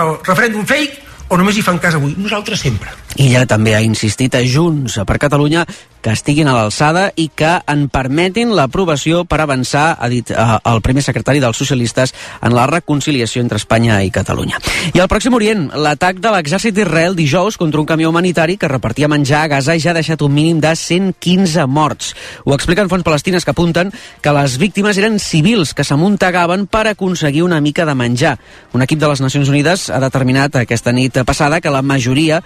al 0.01 0.17
referèndum 0.25 0.65
fake 0.67 1.29
o 1.31 1.39
només 1.39 1.59
hi 1.59 1.65
fan 1.67 1.79
cas 1.83 1.99
avui? 1.99 2.15
Nosaltres 2.19 2.63
sempre. 2.65 2.91
Illa 3.19 3.47
també 3.51 3.75
ha 3.75 3.83
insistit 3.83 4.35
a 4.39 4.45
Junts 4.47 5.01
per 5.07 5.19
Catalunya 5.19 5.67
que 6.01 6.13
estiguin 6.15 6.49
a 6.49 6.55
l'alçada 6.57 7.11
i 7.21 7.29
que 7.37 7.51
en 7.69 7.87
permetin 7.93 8.55
l'aprovació 8.57 9.25
per 9.29 9.41
avançar, 9.43 9.99
ha 10.01 10.09
dit 10.09 10.31
eh, 10.33 10.37
el 10.65 10.81
primer 10.85 11.05
secretari 11.05 11.43
dels 11.43 11.59
socialistes, 11.61 12.15
en 12.41 12.55
la 12.57 12.67
reconciliació 12.71 13.43
entre 13.45 13.61
Espanya 13.61 14.01
i 14.03 14.11
Catalunya. 14.15 14.59
I 14.95 15.03
al 15.03 15.11
Pròxim 15.13 15.37
Orient, 15.37 15.67
l'atac 15.77 16.23
de 16.23 16.33
l'exèrcit 16.33 16.75
d'Israel 16.77 17.17
dijous 17.19 17.59
contra 17.61 17.81
un 17.83 17.89
camió 17.89 18.11
humanitari 18.11 18.57
que 18.57 18.71
repartia 18.71 19.11
menjar 19.13 19.45
a 19.45 19.51
Gaza 19.57 19.77
ja 19.79 19.93
ha 19.93 19.99
deixat 19.99 20.23
un 20.25 20.33
mínim 20.35 20.61
de 20.61 20.73
115 20.75 21.67
morts. 21.69 22.15
Ho 22.45 22.57
expliquen 22.57 22.89
fonts 22.89 23.05
palestines 23.05 23.45
que 23.45 23.53
apunten 23.53 23.93
que 24.23 24.35
les 24.37 24.57
víctimes 24.59 24.99
eren 24.99 25.21
civils 25.21 25.75
que 25.77 25.85
s'amuntegaven 25.85 26.67
per 26.67 26.87
aconseguir 26.89 27.45
una 27.45 27.61
mica 27.61 27.85
de 27.85 27.95
menjar. 27.95 28.39
Un 28.73 28.83
equip 28.87 29.01
de 29.01 29.13
les 29.13 29.21
Nacions 29.21 29.53
Unides 29.53 29.91
ha 29.91 30.01
determinat 30.01 30.57
aquesta 30.57 30.93
nit 30.97 31.21
passada 31.29 31.61
que 31.61 31.73
la 31.73 31.83
majoria 31.83 32.41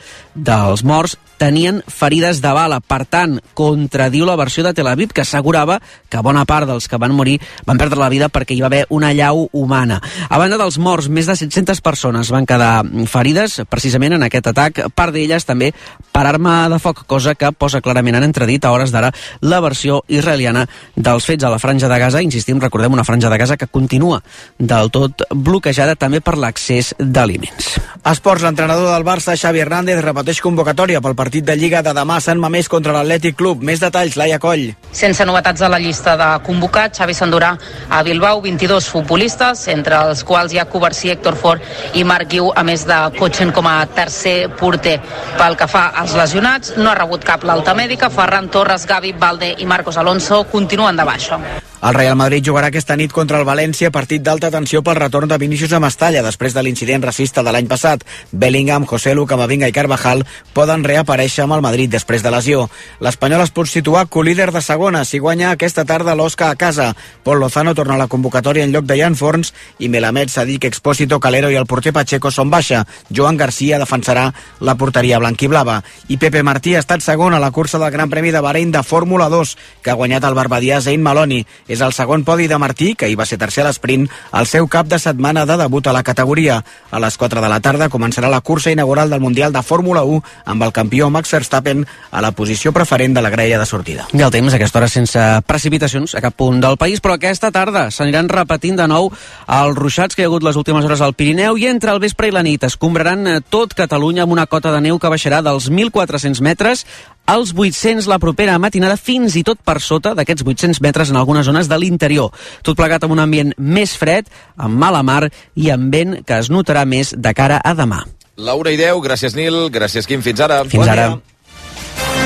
dels 0.54 0.84
morts 0.86 1.16
tenien 1.38 1.82
ferides 1.88 2.40
de 2.42 2.52
bala. 2.54 2.80
Per 2.80 3.04
tant, 3.06 3.38
contradiu 3.54 4.26
la 4.26 4.36
versió 4.36 4.64
de 4.64 4.74
Tel 4.74 4.88
Aviv 4.88 5.12
que 5.12 5.22
assegurava 5.22 5.80
que 6.08 6.22
bona 6.24 6.44
part 6.48 6.68
dels 6.68 6.88
que 6.88 6.98
van 7.00 7.14
morir 7.14 7.40
van 7.66 7.78
perdre 7.80 7.98
la 8.00 8.10
vida 8.12 8.30
perquè 8.32 8.54
hi 8.54 8.62
va 8.62 8.70
haver 8.70 8.84
una 8.88 9.12
llau 9.12 9.48
humana. 9.52 10.00
A 10.28 10.38
banda 10.38 10.58
dels 10.60 10.78
morts, 10.78 11.08
més 11.08 11.26
de 11.26 11.36
700 11.36 11.80
persones 11.84 12.30
van 12.32 12.46
quedar 12.46 12.84
ferides 13.10 13.60
precisament 13.68 14.16
en 14.16 14.26
aquest 14.26 14.48
atac, 14.52 14.80
part 14.94 15.14
d'elles 15.14 15.44
també 15.44 15.72
per 16.14 16.24
arma 16.30 16.68
de 16.70 16.78
foc, 16.78 17.04
cosa 17.10 17.34
que 17.34 17.50
posa 17.52 17.82
clarament 17.84 18.16
en 18.20 18.28
entredit 18.28 18.64
a 18.64 18.72
hores 18.72 18.92
d'ara 18.94 19.12
la 19.40 19.60
versió 19.60 20.02
israeliana 20.08 20.66
dels 20.94 21.26
fets 21.26 21.44
a 21.44 21.50
la 21.52 21.58
franja 21.58 21.88
de 21.90 21.98
Gaza. 21.98 22.22
Insistim, 22.22 22.60
recordem 22.62 22.92
una 22.92 23.04
franja 23.04 23.30
de 23.30 23.38
Gaza 23.38 23.56
que 23.56 23.66
continua 23.66 24.22
del 24.58 24.90
tot 24.94 25.26
bloquejada 25.34 25.96
també 25.96 26.20
per 26.20 26.36
l'accés 26.38 26.94
d'aliments. 26.98 27.74
Esports, 28.04 28.44
l'entrenador 28.44 28.92
del 28.92 29.04
Barça, 29.06 29.36
Xavi 29.36 29.62
Hernández, 29.64 30.02
repeteix 30.04 30.40
convocatòria 30.44 31.00
pel 31.00 31.16
partit 31.16 31.23
de 31.30 31.56
Lliga 31.56 31.80
de 31.82 31.92
demà 31.96 32.18
Sant 32.20 32.38
Mamés 32.40 32.68
contra 32.68 32.92
l'Atlètic 32.92 33.36
Club. 33.36 33.62
Més 33.62 33.80
detalls, 33.80 34.16
Laia 34.16 34.38
Coll. 34.38 34.74
Sense 34.92 35.24
novetats 35.24 35.62
a 35.62 35.68
la 35.68 35.78
llista 35.78 36.16
de 36.20 36.28
convocats, 36.46 36.98
Xavi 36.98 37.14
s'endurà 37.14 37.54
a 37.88 38.02
Bilbao 38.02 38.40
22 38.44 38.88
futbolistes, 38.92 39.66
entre 39.68 39.96
els 40.10 40.24
quals 40.24 40.52
hi 40.52 40.58
ha 40.58 40.68
Covarsí, 40.70 41.10
Héctor 41.10 41.36
Fort 41.36 41.62
i 41.94 42.04
Marc 42.04 42.28
Guiu, 42.30 42.52
a 42.54 42.62
més 42.62 42.84
de 42.86 42.98
Cotxen 43.18 43.52
com 43.52 43.66
a 43.66 43.86
tercer 43.86 44.50
porter. 44.60 45.00
Pel 45.38 45.56
que 45.56 45.68
fa 45.68 45.88
als 46.02 46.14
lesionats, 46.14 46.76
no 46.76 46.90
ha 46.90 46.98
rebut 46.98 47.24
cap 47.24 47.44
l'alta 47.44 47.74
mèdica. 47.74 48.10
Ferran 48.10 48.50
Torres, 48.50 48.86
Gavi, 48.86 49.14
Valde 49.18 49.54
i 49.58 49.66
Marcos 49.66 49.96
Alonso 49.96 50.44
continuen 50.52 50.96
de 50.96 51.08
baixa. 51.08 51.40
El 51.84 51.92
Real 51.92 52.16
Madrid 52.16 52.40
jugarà 52.40 52.70
aquesta 52.70 52.94
nit 52.96 53.12
contra 53.12 53.36
el 53.36 53.44
València, 53.44 53.90
partit 53.92 54.22
d'alta 54.24 54.48
tensió 54.48 54.80
pel 54.80 54.96
retorn 54.96 55.28
de 55.28 55.36
Vinícius 55.36 55.74
a 55.76 55.80
Mestalla 55.84 56.22
després 56.24 56.54
de 56.56 56.62
l'incident 56.64 57.02
racista 57.04 57.42
de 57.44 57.52
l'any 57.52 57.66
passat. 57.68 58.06
Bellingham, 58.32 58.86
Joselu, 58.88 59.26
Camavinga 59.28 59.68
i 59.68 59.74
Carvajal 59.76 60.22
poden 60.56 60.80
reaparèixer 60.88 61.42
amb 61.44 61.58
el 61.58 61.64
Madrid 61.66 61.92
després 61.92 62.24
de 62.24 62.32
lesió. 62.32 62.62
L'Espanyol 63.04 63.44
es 63.44 63.52
pot 63.52 63.68
situar 63.68 64.06
co-líder 64.08 64.46
de 64.54 64.62
segona 64.64 65.02
si 65.04 65.20
guanya 65.20 65.50
aquesta 65.50 65.84
tarda 65.84 66.14
l'Osca 66.16 66.48
a 66.48 66.56
casa. 66.56 66.94
Pol 67.22 67.36
Lozano 67.42 67.74
torna 67.76 67.98
a 67.98 68.00
la 68.00 68.08
convocatòria 68.08 68.64
en 68.64 68.72
lloc 68.72 68.88
de 68.88 68.96
Jan 69.02 69.20
Forns 69.20 69.52
i 69.76 69.92
Melamed, 69.92 70.32
Sadik, 70.32 70.64
Expósito, 70.64 71.20
Calero 71.20 71.52
i 71.52 71.60
el 71.60 71.68
porter 71.68 71.92
Pacheco 71.92 72.32
són 72.32 72.48
baixa. 72.48 72.86
Joan 73.12 73.36
Garcia 73.36 73.82
defensarà 73.82 74.30
la 74.60 74.76
porteria 74.80 75.20
blanquiblava. 75.20 75.82
I 76.08 76.16
Pepe 76.16 76.40
Martí 76.48 76.78
ha 76.78 76.80
estat 76.80 77.04
segon 77.04 77.36
a 77.36 77.44
la 77.44 77.52
cursa 77.52 77.76
del 77.76 77.92
Gran 77.92 78.08
Premi 78.08 78.32
de 78.32 78.40
Bahrein 78.40 78.72
de 78.72 78.82
Fórmula 78.82 79.28
2, 79.28 79.56
que 79.84 79.92
ha 79.92 80.00
guanyat 80.00 80.24
el 80.24 80.40
barbadià 80.40 80.80
Zain 80.80 81.04
Maloni 81.04 81.44
És 81.74 81.80
el 81.82 81.90
segon 81.90 82.22
podi 82.22 82.46
de 82.46 82.58
Martí, 82.62 82.92
que 82.94 83.08
hi 83.10 83.16
va 83.18 83.26
ser 83.26 83.40
tercer 83.40 83.64
a 83.64 83.66
l'esprint, 83.66 84.04
el 84.38 84.46
seu 84.46 84.68
cap 84.70 84.86
de 84.86 84.98
setmana 85.02 85.42
de 85.48 85.56
debut 85.58 85.86
a 85.90 85.94
la 85.96 86.04
categoria. 86.06 86.60
A 86.94 87.00
les 87.02 87.16
4 87.18 87.42
de 87.42 87.48
la 87.50 87.58
tarda 87.58 87.88
començarà 87.90 88.30
la 88.30 88.40
cursa 88.46 88.70
inaugural 88.70 89.10
del 89.10 89.22
Mundial 89.24 89.52
de 89.52 89.62
Fórmula 89.66 90.04
1 90.06 90.20
amb 90.54 90.62
el 90.62 90.72
campió 90.76 91.08
Max 91.10 91.32
Verstappen 91.34 91.82
a 92.12 92.22
la 92.22 92.30
posició 92.30 92.70
preferent 92.72 93.16
de 93.16 93.24
la 93.24 93.32
graella 93.34 93.58
de 93.58 93.66
sortida. 93.66 94.06
I 94.14 94.22
el 94.22 94.30
temps, 94.30 94.54
aquesta 94.54 94.78
hora, 94.78 94.90
sense 94.92 95.24
precipitacions 95.48 96.14
a 96.14 96.22
cap 96.22 96.36
punt 96.38 96.60
del 96.62 96.78
país, 96.78 97.02
però 97.02 97.16
aquesta 97.18 97.50
tarda 97.50 97.88
s'aniran 97.90 98.30
repetint 98.30 98.78
de 98.78 98.86
nou 98.86 99.10
els 99.10 99.74
ruixats 99.80 100.14
que 100.14 100.22
hi 100.22 100.28
ha 100.28 100.30
hagut 100.30 100.46
les 100.46 100.60
últimes 100.60 100.86
hores 100.86 101.02
al 101.02 101.16
Pirineu 101.18 101.58
i 101.58 101.66
entre 101.72 101.90
el 101.90 102.02
vespre 102.04 102.30
i 102.30 102.36
la 102.36 102.44
nit 102.46 102.62
escombraran 102.70 103.26
eh, 103.26 103.40
tot 103.42 103.74
Catalunya 103.74 104.28
amb 104.28 104.38
una 104.38 104.46
cota 104.46 104.70
de 104.70 104.84
neu 104.84 105.02
que 105.02 105.10
baixarà 105.10 105.42
dels 105.42 105.66
1.400 105.72 106.38
metres 106.44 106.86
als 107.26 107.52
800 107.56 108.06
la 108.10 108.18
propera 108.18 108.58
matinada, 108.58 108.96
fins 108.96 109.36
i 109.36 109.42
tot 109.46 109.58
per 109.64 109.80
sota 109.80 110.14
d'aquests 110.14 110.44
800 110.44 110.80
metres 110.84 111.10
en 111.10 111.16
algunes 111.16 111.46
zones 111.46 111.68
de 111.68 111.78
l'interior. 111.78 112.32
Tot 112.62 112.76
plegat 112.76 113.04
amb 113.04 113.16
un 113.16 113.22
ambient 113.24 113.54
més 113.58 113.96
fred, 113.96 114.28
amb 114.56 114.76
mala 114.78 115.02
mar 115.02 115.28
i 115.54 115.70
amb 115.74 115.92
vent 115.94 116.18
que 116.26 116.38
es 116.38 116.50
notarà 116.50 116.84
més 116.84 117.14
de 117.16 117.34
cara 117.34 117.60
a 117.64 117.74
demà. 117.74 118.04
Laura 118.36 118.72
i 118.74 118.76
Déu, 118.76 118.98
gràcies 119.00 119.36
Nil, 119.38 119.68
gràcies 119.70 120.06
Quim, 120.10 120.22
fins 120.22 120.40
ara. 120.42 120.64
Fins 120.64 120.82
Bon 120.82 120.90
ara. 120.90 121.08
dia. 121.14 122.24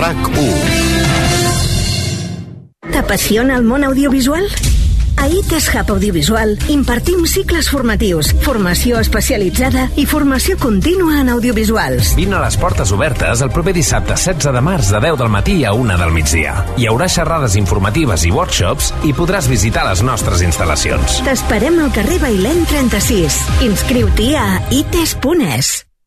RAC1. 0.00 0.50
T'apassiona 2.90 3.56
el 3.60 3.66
món 3.68 3.84
audiovisual? 3.86 4.46
A 5.20 5.28
ITES 5.28 5.68
Hub 5.74 5.90
Audiovisual 5.92 6.54
impartim 6.72 7.26
cicles 7.28 7.68
formatius, 7.68 8.30
formació 8.40 9.02
especialitzada 9.04 9.82
i 10.00 10.06
formació 10.08 10.56
contínua 10.56 11.18
en 11.20 11.28
audiovisuals. 11.34 12.14
Vine 12.16 12.38
a 12.38 12.40
les 12.46 12.56
portes 12.56 12.88
obertes 12.96 13.42
el 13.44 13.52
proper 13.52 13.74
dissabte 13.76 14.16
16 14.16 14.54
de 14.56 14.62
març 14.64 14.88
de 14.88 15.02
10 15.04 15.20
del 15.20 15.28
matí 15.34 15.58
a 15.68 15.74
1 15.76 15.98
del 16.00 16.16
migdia. 16.16 16.56
Hi 16.80 16.88
haurà 16.88 17.10
xerrades 17.12 17.58
informatives 17.60 18.24
i 18.24 18.32
workshops 18.32 18.94
i 19.04 19.12
podràs 19.12 19.50
visitar 19.52 19.84
les 19.90 20.00
nostres 20.00 20.40
instal·lacions. 20.46 21.20
T'esperem 21.28 21.76
al 21.84 21.92
carrer 21.92 22.16
Bailèn 22.24 22.64
36. 22.72 23.44
Inscriu-t'hi 23.68 24.32
a 24.40 24.48
ites.es. 24.72 25.89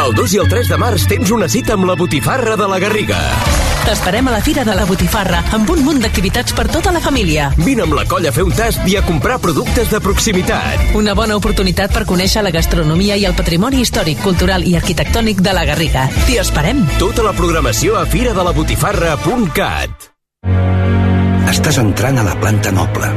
El 0.00 0.14
2 0.16 0.32
i 0.32 0.38
el 0.40 0.48
3 0.48 0.68
de 0.72 0.76
març 0.80 1.02
tens 1.10 1.28
una 1.30 1.46
cita 1.48 1.74
amb 1.76 1.84
la 1.86 1.94
Botifarra 1.94 2.56
de 2.56 2.66
la 2.66 2.78
Garriga. 2.80 3.18
T'esperem 3.84 4.28
a 4.28 4.32
la 4.32 4.40
Fira 4.44 4.64
de 4.64 4.74
la 4.76 4.84
Botifarra 4.88 5.42
amb 5.56 5.68
un 5.72 5.82
munt 5.84 6.00
d'activitats 6.02 6.54
per 6.56 6.66
tota 6.72 6.92
la 6.94 7.02
família. 7.04 7.50
Vine 7.60 7.84
amb 7.84 7.94
la 7.96 8.04
colla 8.08 8.30
a 8.32 8.34
fer 8.34 8.44
un 8.46 8.52
tast 8.56 8.86
i 8.88 8.96
a 8.96 9.02
comprar 9.06 9.38
productes 9.42 9.90
de 9.92 10.00
proximitat. 10.02 10.94
Una 10.98 11.14
bona 11.18 11.36
oportunitat 11.36 11.92
per 11.94 12.06
conèixer 12.08 12.42
la 12.44 12.52
gastronomia 12.54 13.18
i 13.20 13.26
el 13.28 13.36
patrimoni 13.38 13.82
històric, 13.84 14.22
cultural 14.24 14.64
i 14.66 14.74
arquitectònic 14.78 15.42
de 15.44 15.52
la 15.56 15.66
Garriga. 15.68 16.06
T'hi 16.24 16.40
esperem. 16.42 16.82
Tota 16.98 17.26
la 17.26 17.34
programació 17.36 17.98
a 18.00 18.06
firadelabotifarra.cat. 18.08 20.10
Estàs 21.50 21.80
entrant 21.82 22.22
a 22.22 22.26
la 22.26 22.36
planta 22.40 22.72
noble, 22.72 23.10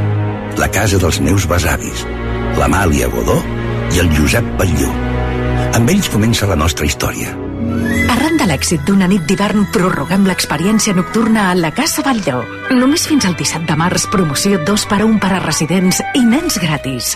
la 0.57 0.69
casa 0.73 0.97
dels 1.01 1.21
meus 1.21 1.45
besavis, 1.49 2.05
l'Amàlia 2.57 3.07
Godó 3.13 3.37
i 3.93 4.01
el 4.01 4.09
Josep 4.17 4.55
Batlló. 4.57 5.12
Amb 5.73 5.89
ells 5.89 6.05
comença 6.13 6.45
la 6.45 6.57
nostra 6.59 6.85
història. 6.85 7.31
Arran 8.13 8.37
de 8.37 8.45
l'èxit 8.45 8.83
d'una 8.85 9.07
nit 9.09 9.25
d'hivern, 9.25 9.65
prorroguem 9.73 10.27
l'experiència 10.29 10.93
nocturna 10.93 11.47
a 11.49 11.57
la 11.57 11.73
Casa 11.73 12.05
Batlló. 12.05 12.43
Només 12.77 13.07
fins 13.09 13.25
al 13.25 13.33
17 13.39 13.65
de 13.71 13.79
març, 13.81 14.05
promoció 14.13 14.61
2 14.61 14.87
per 14.91 15.01
a 15.01 15.09
1 15.09 15.17
per 15.23 15.33
a 15.33 15.41
residents 15.41 16.03
i 16.13 16.25
nens 16.29 16.61
gratis. 16.61 17.15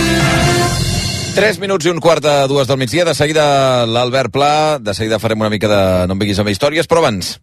3 1.31 1.61
minuts 1.63 1.87
i 1.87 1.91
un 1.91 2.01
quart 2.03 2.19
de 2.23 2.33
dues 2.51 2.67
del 2.67 2.79
migdia. 2.81 3.05
De 3.07 3.13
seguida 3.15 3.85
l'Albert 3.87 4.33
Pla. 4.35 4.79
De 4.83 4.95
seguida 4.97 5.19
farem 5.19 5.39
una 5.39 5.51
mica 5.53 5.69
de... 5.71 5.79
No 6.07 6.17
em 6.17 6.25
vinguis 6.25 6.41
amb 6.43 6.51
històries, 6.51 6.89
però 6.91 7.05
abans... 7.05 7.37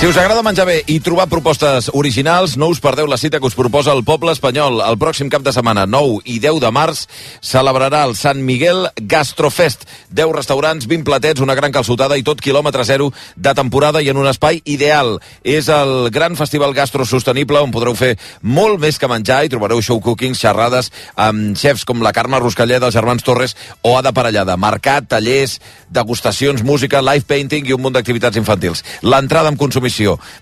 Si 0.00 0.06
us 0.08 0.16
agrada 0.16 0.40
menjar 0.40 0.64
bé 0.64 0.78
i 0.88 0.94
trobar 1.04 1.26
propostes 1.28 1.90
originals, 1.92 2.54
no 2.56 2.70
us 2.72 2.78
perdeu 2.80 3.04
la 3.04 3.18
cita 3.20 3.36
que 3.36 3.44
us 3.44 3.52
proposa 3.52 3.92
el 3.92 4.00
poble 4.00 4.32
espanyol. 4.32 4.78
El 4.80 4.96
pròxim 4.96 5.28
cap 5.28 5.42
de 5.44 5.52
setmana, 5.52 5.82
9 5.84 6.22
i 6.24 6.38
10 6.40 6.56
de 6.62 6.70
març, 6.72 7.02
celebrarà 7.44 8.06
el 8.08 8.14
Sant 8.16 8.40
Miguel 8.40 8.86
Gastrofest. 8.96 9.84
10 10.08 10.32
restaurants, 10.32 10.86
20 10.88 11.04
platets, 11.04 11.44
una 11.44 11.52
gran 11.54 11.68
calçotada 11.68 12.16
i 12.16 12.24
tot 12.24 12.40
quilòmetre 12.40 12.86
zero 12.88 13.10
de 13.36 13.52
temporada 13.52 14.00
i 14.00 14.08
en 14.08 14.16
un 14.16 14.30
espai 14.30 14.62
ideal. 14.64 15.18
És 15.44 15.68
el 15.68 16.08
gran 16.08 16.32
festival 16.32 16.72
gastro 16.72 17.04
sostenible 17.04 17.60
on 17.60 17.76
podreu 17.76 17.92
fer 17.92 18.14
molt 18.40 18.80
més 18.80 18.96
que 18.96 19.12
menjar 19.12 19.42
i 19.44 19.52
trobareu 19.52 19.84
show 19.84 20.00
cookings, 20.00 20.40
xerrades 20.40 20.88
amb 21.12 21.52
xefs 21.60 21.84
com 21.84 22.00
la 22.00 22.14
Carme 22.16 22.40
Ruscalleda, 22.40 22.88
els 22.88 22.96
germans 22.96 23.20
Torres 23.20 23.52
o 23.82 23.98
Ada 23.98 24.16
Parellada. 24.16 24.56
Mercat, 24.56 25.12
tallers, 25.12 25.60
degustacions, 25.92 26.64
música, 26.64 27.04
live 27.04 27.28
painting 27.28 27.68
i 27.68 27.76
un 27.76 27.84
munt 27.84 28.00
d'activitats 28.00 28.40
infantils. 28.40 28.80
L'entrada 29.04 29.52
amb 29.52 29.60
consumició 29.60 29.89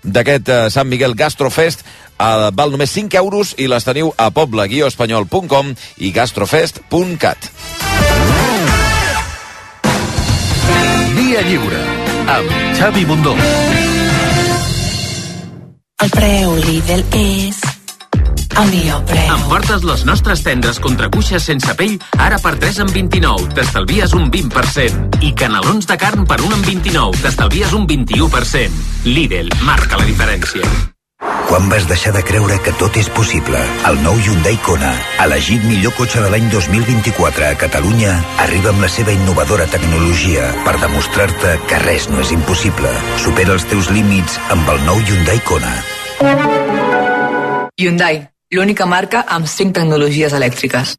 d'aquest 0.03 0.49
eh, 0.49 0.59
Sant 0.73 0.89
Miguel 0.89 1.15
Gastrofest 1.15 1.83
eh, 1.85 2.49
val 2.53 2.71
només 2.71 2.91
5 2.91 3.17
euros 3.21 3.55
i 3.57 3.67
les 3.71 3.85
teniu 3.87 4.13
a 4.17 4.29
poble-espanyol.com 4.31 5.73
i 5.97 6.11
gastrofest.cat. 6.15 7.49
Dia 11.19 11.41
lliure 11.49 11.81
amb 12.37 12.53
Xavi 12.79 13.05
Bundó. 13.09 13.35
El 15.99 16.13
preu 16.15 16.55
Lidl 16.63 17.03
és 17.19 17.68
el 18.61 18.69
millor 18.73 19.03
preu. 19.07 19.31
Emportes 19.35 19.83
les 19.87 20.03
nostres 20.07 20.43
tendres 20.43 20.79
contra 20.83 21.09
cuixes 21.13 21.45
sense 21.47 21.73
pell 21.79 21.97
ara 22.17 22.39
per 22.43 22.55
3 22.59 22.83
en 22.85 22.93
29. 22.93 23.53
T'estalvies 23.55 24.13
un 24.17 24.29
20%. 24.31 25.19
I 25.23 25.33
canelons 25.37 25.87
de 25.89 25.97
carn 25.97 26.25
per 26.27 26.39
1 26.41 26.55
en 26.59 26.63
29. 26.67 27.19
T'estalvies 27.23 27.73
un 27.73 27.87
21%. 27.87 28.87
Lidl, 29.09 29.51
marca 29.63 29.99
la 29.99 30.07
diferència. 30.07 30.67
Quan 31.49 31.65
vas 31.67 31.87
deixar 31.89 32.13
de 32.13 32.21
creure 32.23 32.59
que 32.63 32.71
tot 32.77 32.95
és 33.01 33.09
possible? 33.11 33.59
El 33.89 33.97
nou 34.05 34.15
Hyundai 34.21 34.55
Kona, 34.63 34.91
elegit 35.25 35.65
millor 35.65 35.95
cotxe 35.97 36.21
de 36.21 36.29
l'any 36.29 36.45
2024 36.53 37.47
a 37.49 37.57
Catalunya, 37.59 38.13
arriba 38.45 38.69
amb 38.69 38.85
la 38.85 38.91
seva 38.93 39.15
innovadora 39.17 39.65
tecnologia 39.73 40.51
per 40.67 40.77
demostrar-te 40.77 41.57
que 41.67 41.81
res 41.83 42.07
no 42.13 42.21
és 42.21 42.31
impossible. 42.37 42.93
Supera 43.25 43.57
els 43.57 43.65
teus 43.71 43.89
límits 43.91 44.37
amb 44.53 44.69
el 44.75 44.83
nou 44.85 45.01
Hyundai 45.01 45.41
Kona. 45.49 45.73
Hyundai, 47.79 48.28
l'única 48.51 48.85
marca 48.85 49.25
amb 49.27 49.47
5 49.47 49.73
tecnologies 49.73 50.33
elèctriques. 50.33 50.95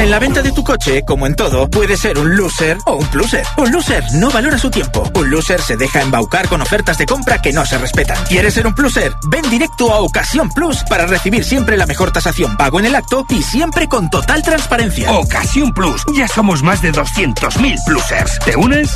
En 0.00 0.10
la 0.10 0.18
venta 0.18 0.42
de 0.42 0.52
tu 0.52 0.64
coche, 0.64 1.02
como 1.06 1.26
en 1.26 1.34
todo, 1.34 1.68
puede 1.70 1.96
ser 1.96 2.18
un 2.18 2.36
loser 2.36 2.76
o 2.86 2.96
un 2.96 3.06
pluser. 3.06 3.44
Un 3.56 3.70
loser 3.70 4.04
no 4.14 4.30
valora 4.30 4.58
su 4.58 4.70
tiempo. 4.70 5.08
Un 5.14 5.30
loser 5.30 5.60
se 5.60 5.76
deja 5.76 6.02
embaucar 6.02 6.48
con 6.48 6.60
ofertas 6.60 6.98
de 6.98 7.06
compra 7.06 7.40
que 7.40 7.52
no 7.52 7.64
se 7.64 7.78
respetan. 7.78 8.22
¿Quieres 8.26 8.54
ser 8.54 8.66
un 8.66 8.74
pluser? 8.74 9.12
Ven 9.28 9.48
directo 9.48 9.92
a 9.92 10.00
Ocasión 10.00 10.50
Plus 10.50 10.82
para 10.88 11.06
recibir 11.06 11.44
siempre 11.44 11.76
la 11.76 11.86
mejor 11.86 12.12
tasación 12.12 12.56
pago 12.56 12.80
en 12.80 12.86
el 12.86 12.94
acto 12.94 13.24
y 13.30 13.42
siempre 13.42 13.88
con 13.88 14.10
total 14.10 14.42
transparencia. 14.42 15.12
Ocasión 15.12 15.72
Plus. 15.72 16.02
Ya 16.14 16.28
somos 16.28 16.62
más 16.62 16.82
de 16.82 16.92
200.000 16.92 17.84
plusers. 17.86 18.38
¿Te 18.40 18.56
unes? 18.56 18.94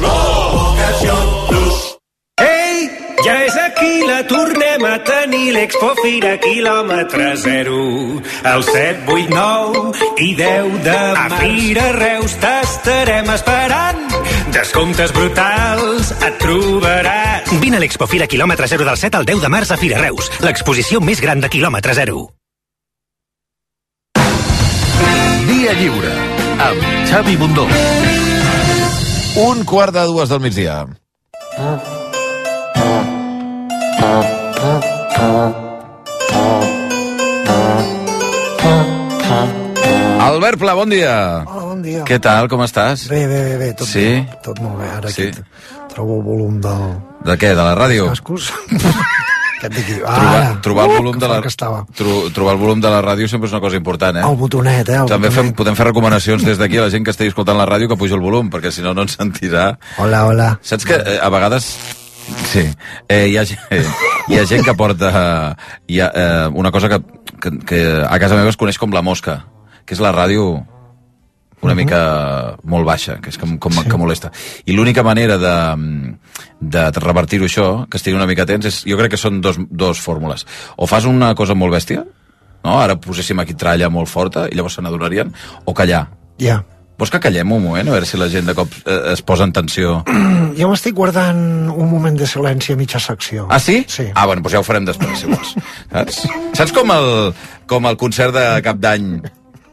¡Hey! 2.37 3.08
Ja 3.25 3.35
és 3.43 3.57
aquí, 3.59 4.05
la 4.07 4.21
tornem 4.31 4.85
a 4.87 4.95
tenir, 5.03 5.51
l'Expo 5.57 5.91
Fira 5.99 6.37
quilòmetre 6.39 7.33
zero. 7.43 7.79
El 8.47 8.63
7, 8.63 9.03
8, 9.11 9.33
9 9.35 10.13
i 10.23 10.29
10 10.39 10.79
de 10.87 10.95
març. 11.17 11.35
A 11.35 11.41
Fira 11.43 11.89
Reus 11.97 12.37
t'estarem 12.39 13.33
esperant. 13.35 14.05
Descomptes 14.55 15.13
brutals 15.17 16.13
et 16.15 16.39
trobaràs. 16.45 17.51
Vine 17.59 17.81
a 17.81 17.83
l'Expo 17.83 18.07
Fira 18.07 18.31
quilòmetre 18.31 18.71
zero 18.71 18.87
del 18.87 19.01
7 19.01 19.19
al 19.19 19.27
10 19.27 19.43
de 19.43 19.53
març 19.57 19.75
a 19.75 19.81
Fira 19.81 19.99
Reus, 20.05 20.31
l'exposició 20.45 21.03
més 21.03 21.21
gran 21.25 21.43
de 21.43 21.51
quilòmetre 21.51 21.99
zero. 21.99 22.29
Dia 25.51 25.75
lliure 25.83 26.15
amb 26.71 26.89
Xavi 27.11 27.37
Bundó. 27.37 27.67
Un 29.43 29.65
quart 29.67 29.95
de 29.95 30.07
dues 30.07 30.31
del 30.31 30.45
migdia. 30.47 30.85
Albert 40.21 40.59
Pla, 40.59 40.75
bon 40.75 40.91
dia. 40.91 41.43
Hola, 41.47 41.65
bon 41.73 41.83
dia. 41.83 42.03
Què 42.09 42.19
tal, 42.23 42.49
com 42.51 42.63
estàs? 42.65 43.07
Bé, 43.11 43.25
bé, 43.31 43.39
bé, 43.45 43.55
bé 43.61 43.69
tot, 43.75 43.87
Sí? 43.89 44.05
bé, 44.23 44.39
tot 44.45 44.61
molt 44.61 44.79
bé. 44.79 44.89
Ara 44.89 45.11
Sí. 45.11 45.29
aquí 45.29 45.43
trobo 45.95 46.17
el 46.19 46.23
volum 46.23 46.61
del... 46.61 46.99
De 47.25 47.37
què, 47.39 47.49
de 47.55 47.63
la 47.63 47.75
ràdio? 47.75 48.09
Cascos. 48.09 48.53
Aquest 49.59 49.75
d'aquí. 49.75 49.95
Trobar, 49.99 50.37
Ara. 50.37 50.61
trobar 50.63 50.85
el 50.85 50.91
Uh, 50.91 50.97
volum 50.99 51.13
que 51.15 51.19
de 51.19 51.29
la, 51.29 51.41
que 51.43 51.49
tro, 51.95 52.31
trobar 52.33 52.53
el 52.55 52.59
volum 52.61 52.81
de 52.81 52.89
la 52.91 53.03
ràdio 53.03 53.27
sempre 53.29 53.49
és 53.49 53.53
una 53.53 53.61
cosa 53.61 53.77
important, 53.77 54.17
eh? 54.17 54.23
El 54.23 54.37
botonet, 54.37 54.89
eh? 54.89 54.93
El 55.03 55.09
També 55.09 55.29
botonet. 55.29 55.33
fem, 55.35 55.55
podem 55.55 55.75
fer 55.75 55.87
recomanacions 55.87 56.45
des 56.45 56.59
d'aquí 56.59 56.79
a 56.79 56.83
la 56.83 56.91
gent 56.91 57.05
que 57.05 57.11
estigui 57.11 57.29
escoltant 57.31 57.57
la 57.59 57.67
ràdio 57.67 57.89
que 57.89 57.97
pugi 57.97 58.15
el 58.15 58.21
volum, 58.21 58.51
perquè 58.51 58.71
si 58.71 58.83
no, 58.83 58.95
no 58.95 59.03
ens 59.03 59.17
sentirà. 59.19 59.77
Hola, 59.99 60.27
hola. 60.27 60.59
Saps 60.63 60.85
que 60.85 60.95
eh, 60.95 61.19
a 61.21 61.29
vegades... 61.29 61.75
Sí, 62.49 62.65
eh, 63.09 63.27
hi, 63.29 63.37
ha, 63.37 63.45
eh, 63.71 63.85
hi 64.29 64.39
ha 64.39 64.47
gent 64.49 64.65
que 64.67 64.75
porta 64.77 65.13
eh, 65.13 65.69
hi 65.95 66.01
ha, 66.01 66.09
eh, 66.15 66.49
una 66.53 66.73
cosa 66.73 66.89
que, 66.89 67.01
que, 67.41 67.53
que 67.65 67.81
a 68.03 68.19
casa 68.19 68.37
meva 68.37 68.53
es 68.53 68.59
coneix 68.61 68.79
com 68.81 68.93
la 68.93 69.05
mosca, 69.05 69.41
que 69.85 69.97
és 69.97 70.03
la 70.05 70.13
ràdio 70.13 70.51
una 71.63 71.75
mica 71.75 72.01
molt 72.71 72.87
baixa, 72.87 73.17
que 73.23 73.33
és 73.33 73.39
com, 73.39 73.57
com 73.59 73.75
sí. 73.75 73.85
que 73.89 73.99
molesta. 73.99 74.31
I 74.67 74.77
l'única 74.77 75.03
manera 75.03 75.39
de, 75.43 75.57
de 76.61 76.85
revertir-ho 77.01 77.49
això, 77.49 77.69
que 77.91 77.99
estigui 77.99 78.19
una 78.19 78.29
mica 78.31 78.47
tens, 78.47 78.69
és, 78.71 78.81
jo 78.87 78.99
crec 79.01 79.17
que 79.17 79.21
són 79.21 79.41
dos, 79.43 79.59
dos 79.71 80.03
fórmules. 80.03 80.47
O 80.77 80.87
fas 80.87 81.09
una 81.11 81.33
cosa 81.39 81.59
molt 81.59 81.75
bèstia, 81.75 82.05
no? 82.63 82.79
ara 82.79 82.99
poséssim 83.03 83.43
aquí 83.43 83.59
tralla 83.59 83.91
molt 83.91 84.11
forta 84.11 84.47
i 84.47 84.59
llavors 84.59 84.79
se 84.79 84.85
n'adonarien, 84.87 85.35
o 85.65 85.75
callar. 85.75 86.07
Ja. 86.43 86.63
Vols 86.99 87.13
que 87.15 87.21
callem 87.23 87.53
un 87.55 87.63
moment, 87.63 87.87
a 87.87 87.95
veure 87.95 88.07
si 88.09 88.19
la 88.19 88.27
gent 88.33 88.49
de 88.51 88.55
cop 88.59 88.73
eh, 88.83 89.13
es 89.13 89.23
posa 89.23 89.47
en 89.47 89.53
tensió? 89.55 90.01
Jo 90.59 90.67
m'estic 90.73 90.97
guardant 90.99 91.71
un 91.71 91.87
moment 91.87 92.17
de 92.19 92.27
silenci 92.27 92.75
a 92.75 92.77
mitja 92.81 92.99
secció. 92.99 93.47
Ah, 93.55 93.61
sí? 93.63 93.85
Sí. 93.87 94.09
Ah, 94.15 94.27
bueno, 94.27 94.43
doncs 94.43 94.57
ja 94.57 94.63
ho 94.65 94.67
farem 94.67 94.89
després, 94.89 95.21
si 95.23 95.31
vols. 95.31 95.55
Saps? 95.93 96.23
Saps 96.59 96.75
com 96.75 96.91
el, 96.91 97.11
com 97.71 97.87
el 97.87 97.97
concert 98.01 98.35
de 98.35 98.47
cap 98.67 98.81
d'any 98.83 99.21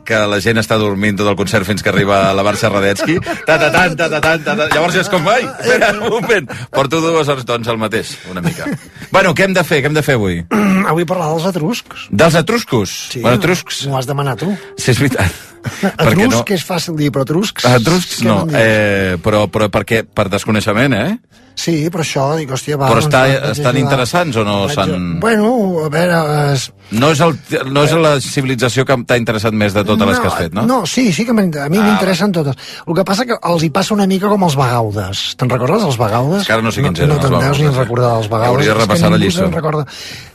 que 0.05 0.19
la 0.29 0.37
gent 0.37 0.59
està 0.61 0.77
dormint 0.77 1.17
tot 1.17 1.25
el 1.31 1.33
concert 1.39 1.65
fins 1.65 1.81
que 1.81 1.89
arriba 1.89 2.19
la 2.37 2.43
Barça 2.45 2.69
Radetsky. 2.69 3.15
Ta 3.47 3.55
ta 3.57 3.71
ta 3.73 3.87
ta 3.89 4.05
ta 4.13 4.19
ta 4.21 4.35
ta 4.37 4.53
ta. 4.59 4.67
Llavors 4.75 4.99
és 5.01 5.09
com, 5.09 5.25
ai, 5.33 5.41
espera, 5.49 5.89
un 5.97 6.13
moment. 6.19 6.45
Porto 6.69 7.01
dues 7.01 7.25
hores, 7.33 7.47
doncs, 7.49 7.65
el 7.73 7.81
mateix, 7.81 8.13
una 8.29 8.45
mica. 8.45 8.69
Bueno, 9.09 9.33
què 9.33 9.47
hem 9.49 9.57
de 9.57 9.63
fer? 9.65 9.81
Què 9.81 9.89
hem 9.89 9.97
de 9.97 10.05
fer 10.05 10.19
avui? 10.19 10.43
Avui 10.85 11.09
parlar 11.09 11.31
dels 11.33 11.49
etruscs. 11.49 12.05
Dels 12.13 12.37
etruscos? 12.37 12.93
Sí, 13.15 13.25
Bueno, 13.25 13.41
etruscs... 13.41 13.81
M'ho 13.89 13.97
has 13.97 14.05
demanat 14.05 14.45
tu. 14.45 14.53
Sí, 14.77 14.91
és 14.93 15.01
veritat. 15.01 15.41
Perquè 15.99 16.27
Etrusc 16.27 16.51
és 16.57 16.65
fàcil 16.67 16.97
dir, 16.99 17.11
però 17.15 17.25
etruscs... 17.27 17.65
Etruscs 17.79 18.21
què 18.21 18.27
no, 18.29 18.41
eh, 18.53 19.15
però, 19.23 19.45
però 19.51 19.69
per 19.73 19.85
què? 19.87 20.03
Per 20.05 20.29
desconeixement, 20.33 20.93
eh? 20.97 21.09
Sí, 21.55 21.87
però 21.87 22.03
això, 22.03 22.23
dic, 22.35 22.49
hòstia, 22.51 22.75
va... 22.75 22.89
Però 22.91 22.99
doncs 22.99 23.07
està, 23.07 23.51
estan 23.53 23.69
ajudar. 23.71 23.81
interessants 23.85 24.35
o 24.35 24.43
no 24.43 24.55
s'han... 24.67 25.05
Bueno, 25.23 25.51
a 25.85 25.89
veure... 25.93 26.17
Es... 26.51 26.65
No 26.91 27.07
és, 27.15 27.21
el, 27.23 27.31
no 27.73 27.81
és 27.87 27.93
la 27.97 28.11
civilització 28.21 28.83
que 28.85 28.93
t'ha 29.09 29.15
interessat 29.17 29.55
més 29.57 29.73
de 29.73 29.81
totes 29.87 30.05
les 30.05 30.19
que 30.21 30.27
has 30.29 30.35
fet, 30.37 30.53
no? 30.53 30.65
No, 30.69 30.81
sí, 30.85 31.07
sí 31.15 31.23
que 31.25 31.31
a 31.31 31.37
mi 31.39 31.47
Ah, 31.55 31.69
m'interessen 31.71 32.35
totes. 32.35 32.59
El 32.85 32.93
que 32.99 33.05
passa 33.07 33.25
que 33.25 33.37
els 33.39 33.63
hi 33.65 33.71
passa 33.73 33.95
una 33.95 34.05
mica 34.05 34.29
com 34.29 34.43
els 34.45 34.57
bagaudes. 34.59 35.23
Te'n 35.39 35.49
recordes, 35.49 35.87
els 35.87 35.97
bagaudes? 35.97 36.45
Que 36.45 36.53
ara 36.53 36.61
no 36.61 36.73
sé 36.75 36.83
quins 36.83 36.99
no, 36.99 37.05
eren 37.07 37.15
no 37.15 37.23
te'n 37.23 37.37
els 37.39 37.47
deus 37.47 37.63
ni 37.63 37.71
recordar 37.79 38.11
dels 38.17 38.29
bagaudes. 38.29 38.51
Hauria 38.59 38.75
de 38.75 38.77
repassar 38.83 39.11
la 39.15 39.21
lliçó. 39.23 39.47
Recorda. 39.55 39.87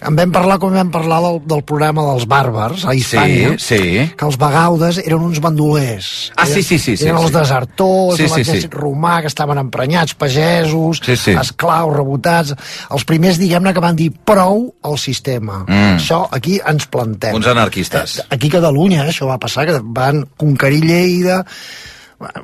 En 0.08 0.18
vam 0.18 0.34
parlar 0.34 0.58
com 0.64 0.74
vam 0.74 0.90
parlar 0.90 1.20
del, 1.28 1.38
del 1.52 1.62
programa 1.68 2.08
dels 2.08 2.26
bàrbars 2.32 2.88
a 2.88 2.96
Hispània, 2.96 3.54
Sí, 3.60 3.78
sí. 3.78 4.08
que 4.16 4.26
els 4.26 4.40
bagaudes 4.40 4.98
eren 5.04 5.19
uns 5.26 5.40
bandolers. 5.42 6.30
Ah, 6.36 6.46
sí, 6.46 6.62
sí, 6.62 6.78
sí, 6.78 6.96
sí, 6.96 7.06
Eren 7.06 7.18
els 7.20 7.30
sí. 7.30 7.36
desertors 7.36 8.16
Sí, 8.18 8.26
sí, 8.26 8.34
l'exèrcit 8.34 8.66
sí. 8.68 8.70
romà 8.72 9.20
que 9.20 9.30
estaven 9.30 9.60
emprenyats, 9.62 10.14
pagesos, 10.14 11.02
Sí, 11.04 11.16
sí. 11.16 11.36
esclaus, 11.40 11.94
rebotats... 11.96 12.54
Els 12.90 13.04
primers, 13.06 13.38
diguem-ne, 13.40 13.72
que 13.76 13.84
van 13.84 13.96
dir 13.98 14.10
prou 14.26 14.66
al 14.82 14.98
sistema. 14.98 15.62
Mm. 15.66 16.00
Això 16.00 16.24
aquí 16.32 16.58
ens 16.66 16.88
plantem. 16.90 17.34
Uns 17.36 17.46
anarquistes. 17.50 18.20
Aquí 18.30 18.50
a 18.50 18.58
Catalunya, 18.58 19.04
eh, 19.04 19.14
això 19.14 19.28
va 19.30 19.38
passar, 19.38 19.66
que 19.68 19.80
van 19.82 20.24
conquerir 20.36 20.84
Lleida... 20.84 21.44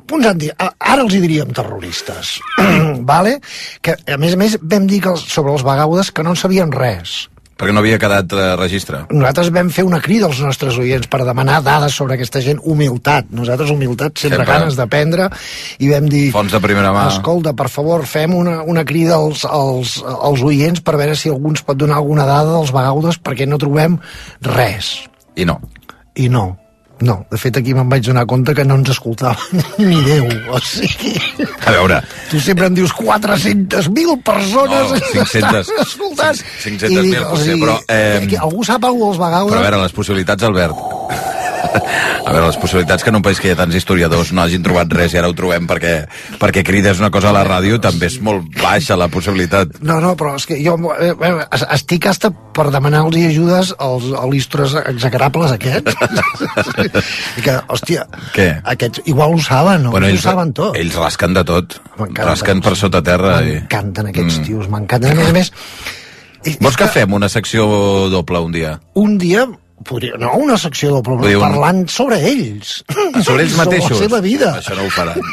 Uns 0.09 0.25
han 0.25 0.39
dit, 0.41 0.49
ara 0.57 1.03
els 1.03 1.13
hi 1.13 1.19
diríem 1.21 1.51
terroristes, 1.53 2.39
vale? 3.11 3.35
que 3.85 3.93
a 4.09 4.17
més 4.17 4.33
a 4.33 4.39
més 4.41 4.55
vam 4.57 4.87
dir 4.89 5.03
que 5.03 5.11
els, 5.13 5.21
sobre 5.29 5.53
els 5.53 5.61
bagaudes 5.61 6.09
que 6.09 6.25
no 6.25 6.33
en 6.33 6.39
sabien 6.39 6.71
res. 6.73 7.27
Perquè 7.57 7.73
no 7.73 7.81
havia 7.81 7.97
quedat 8.01 8.33
eh, 8.37 8.49
registre. 8.59 8.99
Nosaltres 9.09 9.49
vam 9.55 9.71
fer 9.73 9.85
una 9.87 9.99
crida 10.03 10.27
als 10.29 10.41
nostres 10.45 10.77
oients 10.77 11.09
per 11.09 11.23
demanar 11.25 11.57
dades 11.65 11.95
sobre 11.97 12.17
aquesta 12.17 12.41
gent, 12.45 12.61
humilitat. 12.63 13.31
Nosaltres, 13.33 13.71
humilitat, 13.73 14.13
sempre, 14.13 14.43
Sempre. 14.43 14.53
ganes 14.53 14.77
d'aprendre, 14.77 15.29
i 15.81 15.89
vam 15.89 16.05
dir... 16.11 16.27
Fons 16.35 16.53
de 16.53 16.61
primera 16.61 16.93
mà. 16.93 17.07
Escolta, 17.15 17.55
per 17.57 17.69
favor, 17.73 18.05
fem 18.05 18.35
una, 18.37 18.59
una 18.61 18.85
crida 18.85 19.17
als, 19.17 19.41
als, 19.49 19.97
als 20.05 20.45
oients 20.45 20.85
per 20.85 20.99
veure 21.01 21.17
si 21.17 21.33
algú 21.33 21.55
ens 21.55 21.65
pot 21.65 21.79
donar 21.79 21.97
alguna 21.97 22.29
dada 22.29 22.53
dels 22.59 22.73
bagaudes, 22.75 23.17
perquè 23.17 23.49
no 23.49 23.57
trobem 23.61 23.97
res. 24.53 24.93
I 25.37 25.49
no. 25.49 25.57
I 26.17 26.29
no. 26.33 26.45
No, 27.05 27.19
de 27.29 27.37
fet 27.37 27.57
aquí 27.59 27.75
me'n 27.77 27.89
vaig 27.91 28.01
donar 28.07 28.23
compte 28.25 28.55
que 28.57 28.63
no 28.65 28.73
ens 28.79 28.89
escoltaven 28.89 29.61
ni 29.85 29.99
Déu, 30.01 30.25
o 30.49 30.57
sigui... 30.65 31.11
A 31.67 31.71
veure, 31.75 31.99
Tu 32.31 32.39
sempre 32.41 32.65
em 32.71 32.73
dius 32.73 32.91
400.000 32.97 34.17
persones 34.25 34.91
No, 34.95 34.99
500. 35.13 35.29
estan 35.61 35.83
escoltant. 35.83 36.41
500.000 36.63 36.89
I 36.89 37.11
dic, 37.11 37.21
o 37.21 37.29
potser, 37.29 37.45
sigui, 37.45 37.61
però, 37.65 37.77
eh, 37.93 38.25
que 38.31 38.41
Algú 38.41 38.65
sap 38.65 38.83
alguna 38.89 39.11
dels 39.11 39.21
bagaudes? 39.21 39.53
però 39.53 39.61
a 39.61 39.67
veure, 39.69 39.83
les 39.85 39.93
possibilitats, 40.01 40.43
Albert... 40.49 41.36
A 42.27 42.31
veure, 42.33 42.45
les 42.47 42.57
possibilitats 42.59 43.03
que 43.03 43.09
en 43.09 43.15
un 43.15 43.23
país 43.23 43.39
que 43.39 43.47
hi 43.47 43.51
ha 43.53 43.57
tants 43.59 43.75
historiadors 43.77 44.33
no 44.35 44.41
hagin 44.43 44.63
trobat 44.65 44.91
res 44.93 45.13
i 45.15 45.17
ara 45.19 45.29
ho 45.31 45.35
trobem 45.37 45.65
perquè, 45.69 45.93
perquè 46.41 46.63
crides 46.67 46.99
una 46.99 47.09
cosa 47.13 47.29
a 47.31 47.35
la 47.35 47.43
ràdio 47.47 47.79
també 47.81 48.09
és 48.11 48.17
molt 48.21 48.45
baixa 48.61 48.97
la 48.99 49.07
possibilitat. 49.07 49.77
No, 49.81 49.99
no, 50.03 50.15
però 50.19 50.35
és 50.35 50.45
que 50.49 50.57
jo 50.63 50.75
eh, 50.99 51.13
eh, 51.13 51.31
es- 51.55 51.65
estic 51.77 52.05
hasta 52.11 52.31
per 52.57 52.67
demanar-los 52.73 53.15
ajudes 53.29 53.73
als 53.79 54.09
alistres 54.19 54.75
execrables 54.85 55.51
aquests. 55.55 55.95
I 57.37 57.41
que, 57.45 57.55
hòstia, 57.71 58.07
Què? 58.35 58.47
aquests 58.75 59.01
igual 59.05 59.35
ho 59.37 59.41
saben, 59.43 59.83
no? 59.87 59.91
Bueno, 59.95 60.07
ells 60.11 60.25
ho 60.25 60.29
saben 60.31 60.51
tot. 60.57 60.75
ells 60.77 60.95
rasquen 60.99 61.33
de 61.37 61.43
tot. 61.47 61.77
Rasquen 62.17 62.61
per 62.65 62.75
sota 62.75 63.01
terra. 63.05 63.39
I... 63.43 63.57
M'encanten 63.61 64.11
aquests 64.11 64.37
Mm. 64.41 64.43
tios, 64.49 64.67
m'encanten. 64.69 65.11
A 65.11 65.15
més 65.15 65.29
a 65.29 65.33
més, 65.33 65.51
Vols 66.61 66.77
que 66.79 66.85
fem 66.87 67.11
una 67.17 67.27
secció 67.27 67.65
doble 68.13 68.39
un 68.39 68.51
dia? 68.53 68.79
un 68.95 69.17
dia 69.17 69.47
podria, 69.85 70.17
no 70.17 70.33
una 70.41 70.57
secció 70.57 71.01
Vull 71.03 71.21
dir, 71.27 71.35
un- 71.37 71.43
parlant 71.43 71.83
sobre 71.89 72.17
ells. 72.29 72.83
Sobre 73.23 73.43
ells 73.43 73.55
mateixos? 73.57 73.89
Sobre 73.97 73.99
la 73.99 74.09
seva 74.09 74.21
vida. 74.21 74.51
Això 74.61 74.75
no 74.75 74.87
ho 74.87 74.89
faran. 74.89 75.21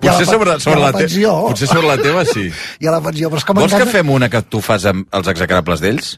Potser 0.00 0.26
sobre, 0.26 0.58
sobre 0.60 0.80
la 0.80 0.90
la, 0.90 0.98
te... 0.98 1.06
potser 1.08 1.66
sobre 1.68 1.86
la 1.86 1.96
teva 1.98 2.24
sí. 2.28 2.44
I 2.82 2.88
a 2.90 2.92
la 2.96 3.00
pensió, 3.02 3.28
però 3.30 3.38
és 3.40 3.46
que 3.46 3.54
Vols 3.56 3.74
que 3.74 3.86
fem 3.90 4.10
una 4.12 4.28
que 4.30 4.40
tu 4.50 4.60
fas 4.62 4.84
amb 4.90 5.06
els 5.16 5.28
execrables 5.32 5.80
d'ells? 5.82 6.12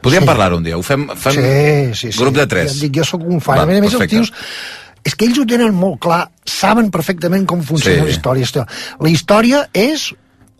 Podríem 0.00 0.24
Sí. 0.24 0.28
parlar 0.28 0.52
un 0.56 0.64
dia. 0.64 0.76
Ho 0.78 0.82
fem, 0.82 1.06
fem 1.16 1.36
Sí, 1.36 1.94
sí, 2.00 2.12
sí. 2.12 2.18
grup 2.18 2.34
de 2.36 2.46
tres. 2.50 2.74
Ja 2.74 2.86
dic, 2.86 2.96
jo 2.98 3.04
sóc 3.04 3.22
un 3.26 3.40
fan. 3.44 3.58
Va, 3.60 3.64
a 3.68 3.80
més 3.84 3.94
els 3.94 4.08
tios... 4.10 4.32
És 5.04 5.14
que 5.16 5.24
ells 5.28 5.38
ho 5.40 5.46
tenen 5.48 5.72
molt 5.76 5.96
clar, 6.04 6.26
saben 6.44 6.90
perfectament 6.92 7.46
com 7.48 7.62
funciona 7.64 8.02
Sí. 8.02 8.08
la 8.08 8.12
història. 8.12 8.66
La 9.00 9.08
història 9.12 9.62
és 9.72 10.10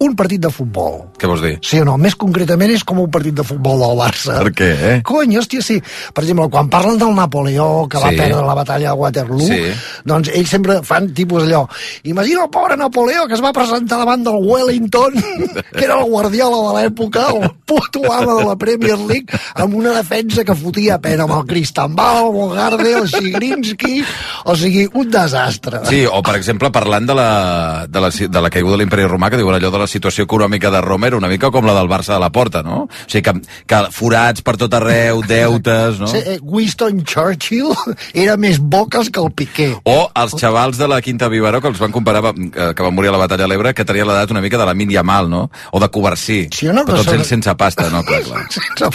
un 0.00 0.14
partit 0.16 0.40
de 0.40 0.48
futbol. 0.48 1.10
Què 1.20 1.28
vols 1.28 1.42
dir? 1.44 1.58
Sí 1.60 1.78
o 1.80 1.84
no? 1.84 1.98
Més 2.00 2.14
concretament 2.16 2.70
és 2.72 2.82
com 2.88 2.98
un 3.02 3.10
partit 3.12 3.34
de 3.36 3.44
futbol 3.44 3.78
del 3.82 3.98
Barça. 3.98 4.38
Per 4.40 4.52
què, 4.56 4.68
eh? 4.90 4.94
Cony, 5.04 5.34
hòstia, 5.36 5.60
sí. 5.62 5.76
Per 6.14 6.24
exemple, 6.24 6.46
quan 6.52 6.70
parlen 6.72 6.96
del 6.98 7.12
Napoleó, 7.14 7.86
que 7.88 7.98
va 8.00 8.08
Sí. 8.10 8.16
perdre 8.16 8.40
la 8.46 8.54
batalla 8.54 8.94
de 8.94 8.96
Waterloo, 8.96 9.40
Sí. 9.46 9.60
doncs 10.04 10.30
ells 10.32 10.48
sempre 10.48 10.78
fan 10.82 11.12
tipus 11.12 11.42
allò. 11.44 11.66
Imagina 12.04 12.44
el 12.44 12.50
pobre 12.50 12.76
Napoleó 12.76 13.26
que 13.28 13.34
es 13.34 13.42
va 13.44 13.52
presentar 13.52 13.98
davant 13.98 14.24
del 14.24 14.40
Wellington, 14.40 15.12
que 15.76 15.84
era 15.84 15.98
el 16.00 16.08
guardiola 16.10 16.56
de 16.72 16.72
l'època, 16.88 17.26
el 17.36 17.50
puto 17.66 18.00
ama 18.10 18.34
de 18.40 18.44
la 18.46 18.56
Premier 18.56 18.98
League, 18.98 19.26
amb 19.54 19.74
una 19.74 19.92
defensa 19.92 20.44
que 20.44 20.54
fotia 20.54 20.98
pena 20.98 21.24
amb 21.24 21.36
el 21.42 21.46
Cristambal, 21.46 22.24
el 22.26 22.32
Bogarde, 22.32 22.92
el 23.02 23.08
Sigrinski... 23.08 24.02
O 24.44 24.54
sigui, 24.56 24.88
un 24.94 25.10
desastre. 25.10 25.80
Sí, 25.84 26.04
o 26.06 26.22
per 26.22 26.34
exemple, 26.36 26.70
parlant 26.72 27.06
de 27.06 27.14
la, 27.14 27.86
de 27.86 28.00
la, 28.00 28.08
de 28.10 28.40
la 28.40 28.50
caiguda 28.50 28.78
de 28.78 28.82
l'imperi 28.84 29.04
romà, 29.04 29.28
que 29.30 29.36
diuen 29.36 29.54
allò 29.58 29.70
de 29.70 29.78
la 29.82 29.86
situació 29.90 30.24
econòmica 30.28 30.70
de 30.72 30.80
Roma 30.84 31.08
era 31.10 31.18
una 31.18 31.28
mica 31.30 31.50
com 31.50 31.66
la 31.66 31.74
del 31.76 31.88
Barça 31.90 32.14
de 32.14 32.20
la 32.22 32.30
Porta, 32.32 32.62
no? 32.62 32.84
O 32.86 33.08
sigui, 33.10 33.22
que, 33.26 33.34
que 33.66 33.80
forats 33.94 34.44
per 34.46 34.56
tot 34.60 34.74
arreu, 34.78 35.22
deutes, 35.28 35.98
no? 36.00 36.08
Sí, 36.10 36.22
eh, 36.24 36.38
Winston 36.42 37.02
Churchill 37.04 37.74
era 38.14 38.36
més 38.40 38.60
boques 38.60 39.10
que 39.10 39.20
el 39.20 39.32
Piqué. 39.36 39.68
O 39.84 39.98
els 40.14 40.36
xavals 40.40 40.78
de 40.80 40.88
la 40.90 41.00
Quinta 41.04 41.28
Vivaró, 41.32 41.60
que 41.60 41.68
els 41.72 41.80
van 41.82 41.92
comparar, 41.92 42.22
que, 42.34 42.70
que 42.74 42.82
van 42.86 42.94
morir 42.94 43.10
a 43.10 43.16
la 43.16 43.22
batalla 43.24 43.44
de 43.44 43.50
l'Ebre, 43.52 43.74
que 43.74 43.84
tenien 43.88 44.08
l'edat 44.08 44.30
una 44.30 44.42
mica 44.44 44.58
de 44.60 44.66
la 44.68 44.74
Min 44.74 44.90
Yamal, 44.94 45.28
no? 45.30 45.44
O 45.72 45.80
de 45.82 45.88
Covarsí. 45.90 46.40
Sí 46.54 46.68
no, 46.70 46.84
Però 46.86 47.00
tots 47.00 47.10
són- 47.10 47.18
ells 47.20 47.30
sense 47.34 47.54
pasta, 47.58 47.88
no? 47.90 48.02
Clar, 48.06 48.22
clar. 48.26 48.46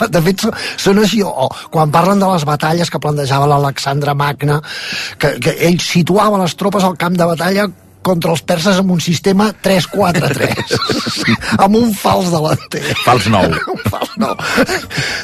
De 0.16 0.22
fet, 0.22 0.44
són 0.80 1.00
així, 1.02 1.22
o, 1.26 1.48
quan 1.74 1.92
parlen 1.92 2.22
de 2.22 2.28
les 2.30 2.46
batalles 2.48 2.90
que 2.92 3.00
plantejava 3.02 3.48
l'Alexandre 3.50 4.14
Magna, 4.16 4.62
que, 5.20 5.36
que 5.44 5.56
ell 5.68 5.80
situava 5.84 6.40
les 6.42 6.56
tropes 6.56 6.86
al 6.86 6.96
camp 7.00 7.18
de 7.18 7.28
batalla 7.28 7.66
contra 8.06 8.34
els 8.36 8.44
perses 8.46 8.78
amb 8.82 8.94
un 8.96 9.02
sistema 9.04 9.50
3-4-3, 9.66 10.76
amb 11.66 11.80
un 11.80 11.94
fals 11.98 12.30
delanter. 12.34 12.84
Fals 13.02 13.30
nou. 13.34 13.50
un 13.74 13.82
fals 13.90 14.14
nou. 14.22 14.36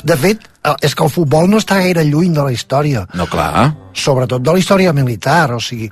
De 0.08 0.18
fet, 0.24 0.48
eh, 0.66 0.76
és 0.88 0.96
que 0.98 1.06
el 1.06 1.14
futbol 1.14 1.50
no 1.52 1.62
està 1.62 1.78
gaire 1.84 2.06
lluny 2.08 2.34
de 2.36 2.48
la 2.48 2.56
història. 2.56 3.06
No, 3.18 3.28
clar. 3.30 3.70
Sobretot 3.94 4.44
de 4.44 4.56
la 4.56 4.62
història 4.62 4.96
militar, 4.98 5.54
o 5.54 5.62
sigui, 5.62 5.92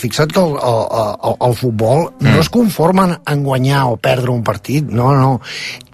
fixa't 0.00 0.32
que 0.32 0.42
el, 0.42 0.56
el, 0.56 0.82
el, 1.30 1.38
el 1.50 1.56
futbol 1.58 2.06
mm. 2.08 2.30
no 2.30 2.42
es 2.42 2.52
conforma 2.52 3.08
en 3.20 3.44
guanyar 3.44 3.86
o 3.92 3.98
perdre 4.00 4.32
un 4.32 4.44
partit, 4.46 4.88
no, 4.88 5.12
no. 5.18 5.38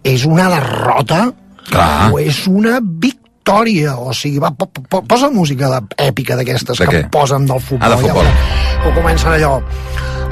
És 0.06 0.26
una 0.28 0.48
derrota 0.52 1.26
Clar. 1.70 2.10
o 2.12 2.20
és 2.22 2.44
una 2.50 2.78
victòria, 2.80 3.19
o 3.96 4.12
sigui, 4.12 4.38
va, 4.38 4.50
po, 4.50 4.66
po, 4.66 5.03
posa 5.03 5.31
música 5.31 5.81
èpica 5.96 6.37
d'aquestes 6.37 6.79
que 6.79 7.09
posen 7.11 7.46
del 7.46 7.61
futbol. 7.61 7.87
Ah, 7.87 7.96
de 7.96 8.03
futbol. 8.03 8.24
Ja, 8.24 8.88
o 8.88 8.94
comencen 8.94 9.33
allò, 9.33 9.61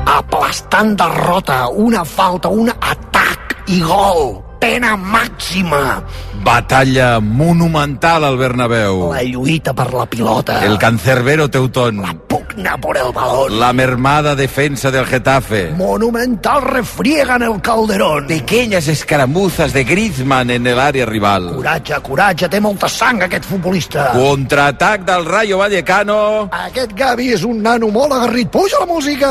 aplastant 0.06 0.96
derrota, 0.96 1.68
una 1.68 2.04
falta, 2.04 2.48
un 2.48 2.68
atac 2.70 3.56
i 3.68 3.80
gol, 3.80 4.42
pena 4.60 4.96
màxima, 4.96 6.02
Batalla 6.44 7.18
monumental 7.20 8.24
al 8.24 8.36
Bernabéu. 8.38 9.12
la 9.12 9.22
lluita 9.22 9.74
per 9.74 9.92
la 9.92 10.06
pilota, 10.06 10.64
El 10.64 10.78
cancerbero 10.78 11.50
Teutón. 11.50 12.27
Pugna 12.58 12.76
por 12.78 12.96
el 12.96 13.12
balón, 13.12 13.58
La 13.60 13.72
mermada 13.72 14.34
defensa 14.34 14.90
del 14.90 15.06
Getafe. 15.06 15.70
monumental 15.76 16.62
refriega 16.62 17.36
en 17.36 17.42
el 17.42 17.60
Calderón. 17.60 18.26
Pequeñas 18.26 18.88
escaramuzas 18.88 19.72
de 19.72 19.84
Griezmann 19.84 20.50
en 20.50 20.66
el 20.66 20.78
área 20.78 21.06
rival. 21.06 21.54
Coratge, 21.54 21.94
coratge, 22.02 22.48
té 22.48 22.60
molta 22.60 22.88
sang 22.88 23.22
aquest 23.22 23.44
futbolista. 23.44 24.10
Contraatac 24.12 25.04
del 25.04 25.24
Rayo 25.24 25.58
Vallecano. 25.58 26.48
Aquest 26.52 26.92
Gavi 26.96 27.32
és 27.32 27.44
un 27.44 27.62
nano 27.62 27.88
molt 27.88 28.12
agarrit. 28.12 28.48
Puja 28.50 28.80
la 28.80 28.86
música! 28.86 29.28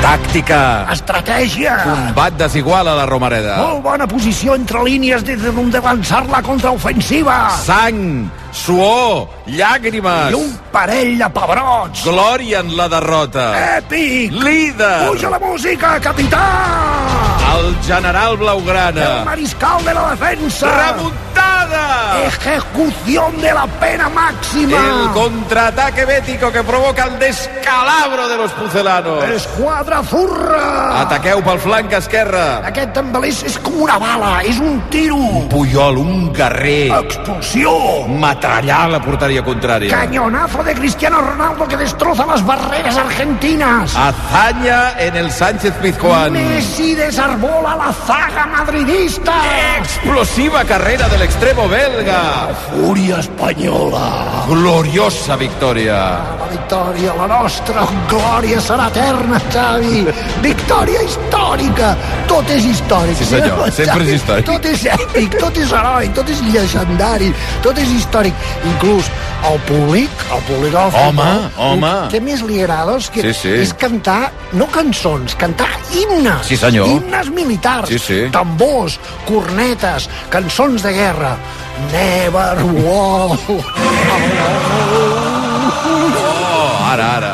Tàctica. 0.00 0.86
Estratègia! 0.92 1.82
Combat 1.84 2.32
desigual 2.38 2.86
a 2.88 2.94
la 2.94 3.04
Romareda. 3.06 3.56
Molt 3.58 3.82
bona 3.82 4.06
posició 4.06 4.54
entre 4.54 4.82
línies 4.84 5.24
des 5.24 5.42
de 5.42 5.80
lançar 5.82 6.24
la 6.30 6.40
contraofensiva. 6.40 7.50
Sang, 7.64 8.30
suor, 8.52 9.28
llàgrimes. 9.46 10.30
I 10.30 10.34
un 10.34 10.58
parell 10.72 11.16
de 11.18 11.28
pebrots. 11.30 12.04
Glòria 12.04 12.60
en 12.60 12.76
la 12.76 12.88
derrota. 12.88 13.46
Èpic! 13.78 14.32
Líder. 14.32 15.08
Puja 15.08 15.30
la 15.30 15.38
música, 15.38 15.98
capità! 16.00 16.44
El 17.58 17.74
general 17.82 18.32
El 18.32 18.36
Blaugrana. 18.38 19.24
mariscal 19.24 19.82
de 19.84 19.94
la 19.94 20.10
defensa! 20.14 20.66
Remuntada. 20.92 22.24
Ejecución 22.26 23.40
de 23.40 23.52
la 23.52 23.66
pena 23.66 24.08
máxima! 24.08 24.76
El 24.76 25.10
contraataque 25.12 26.04
bético 26.04 26.52
que 26.52 26.62
provoca 26.62 27.04
el 27.04 27.18
descalabro 27.18 28.28
de 28.28 28.36
los 28.36 28.52
pucelanos. 28.52 29.24
Esquadra 29.24 30.02
furra! 30.02 31.00
Ataqueu 31.02 31.42
pel 31.42 31.58
flanc 31.58 31.92
esquerre. 31.92 32.44
Aquest 32.68 32.92
també 32.94 33.28
és, 33.28 33.58
com 33.64 33.82
una 33.82 33.98
bala, 33.98 34.42
és 34.44 34.58
un 34.60 34.80
tiro! 34.92 35.18
Puyol, 35.50 35.98
un 35.98 36.32
guerrer. 36.32 36.92
Expulsió! 37.00 37.72
Metrallar 38.48 38.88
la 38.88 38.98
porteria 38.98 39.42
contrària. 39.44 39.90
Cañonazo 39.92 40.64
de 40.64 40.72
Cristiano 40.72 41.20
Ronaldo 41.20 41.68
que 41.68 41.76
destroza 41.76 42.24
las 42.24 42.44
barreras 42.46 42.96
argentinas. 42.96 43.94
Hazaña 43.94 44.98
en 44.98 45.16
el 45.16 45.30
Sánchez 45.30 45.74
Pizjuán. 45.82 46.32
Messi 46.32 46.94
desarbola 46.94 47.76
la 47.76 47.92
zaga 47.92 48.46
madridista. 48.46 49.34
Explosiva 49.78 50.64
carrera 50.64 51.08
del 51.08 51.22
extremo 51.22 51.68
belga. 51.68 52.48
Fúria 52.72 53.18
espanyola. 53.20 54.46
Gloriosa 54.48 55.36
victòria. 55.36 56.16
La 56.40 56.48
victòria, 56.50 57.12
la 57.18 57.26
nostra 57.26 57.84
glòria 58.08 58.62
serà 58.64 58.88
eterna, 58.88 59.38
Xavi. 59.52 60.06
Victòria 60.40 61.02
històrica. 61.04 61.92
Tot 62.26 62.48
és 62.48 62.64
històric. 62.64 63.20
Sí, 63.20 63.28
senyor, 63.28 63.68
sempre 63.76 64.08
és 64.08 64.16
històric. 64.16 64.48
Tot 64.48 64.64
és 64.64 64.88
èpic, 64.88 65.36
tot 65.36 65.56
és 65.60 65.70
heroi, 65.70 66.08
tot 66.16 66.32
és 66.32 66.40
llegendari, 66.48 67.28
tot 67.60 67.76
és 67.76 67.92
històric. 67.92 68.27
Inclús 68.72 69.08
el 69.48 69.58
públic, 69.68 70.10
el 70.34 70.42
públic 70.48 70.72
del 70.72 70.90
Home, 70.94 71.22
futbol, 71.22 71.50
home. 71.68 71.92
Què 72.12 72.20
més 72.24 72.42
li 72.42 72.60
agrada? 72.62 72.96
És, 72.98 73.08
que 73.14 73.22
Sí, 73.22 73.34
sí. 73.34 73.52
és 73.62 73.72
cantar, 73.78 74.32
no 74.52 74.66
cançons, 74.72 75.34
cantar 75.38 75.68
himnes. 75.94 76.46
Sí, 76.46 76.56
senyor. 76.56 76.88
Himnes 76.88 77.30
militars. 77.30 77.88
Sí, 77.88 77.98
sí. 77.98 78.20
Tambors, 78.34 78.98
cornetes, 79.28 80.08
cançons 80.30 80.82
de 80.82 80.92
guerra. 80.92 81.36
Never 81.92 82.58
walk 82.82 83.38
Oh, 86.18 86.84
ara, 86.92 87.06
ara. 87.16 87.32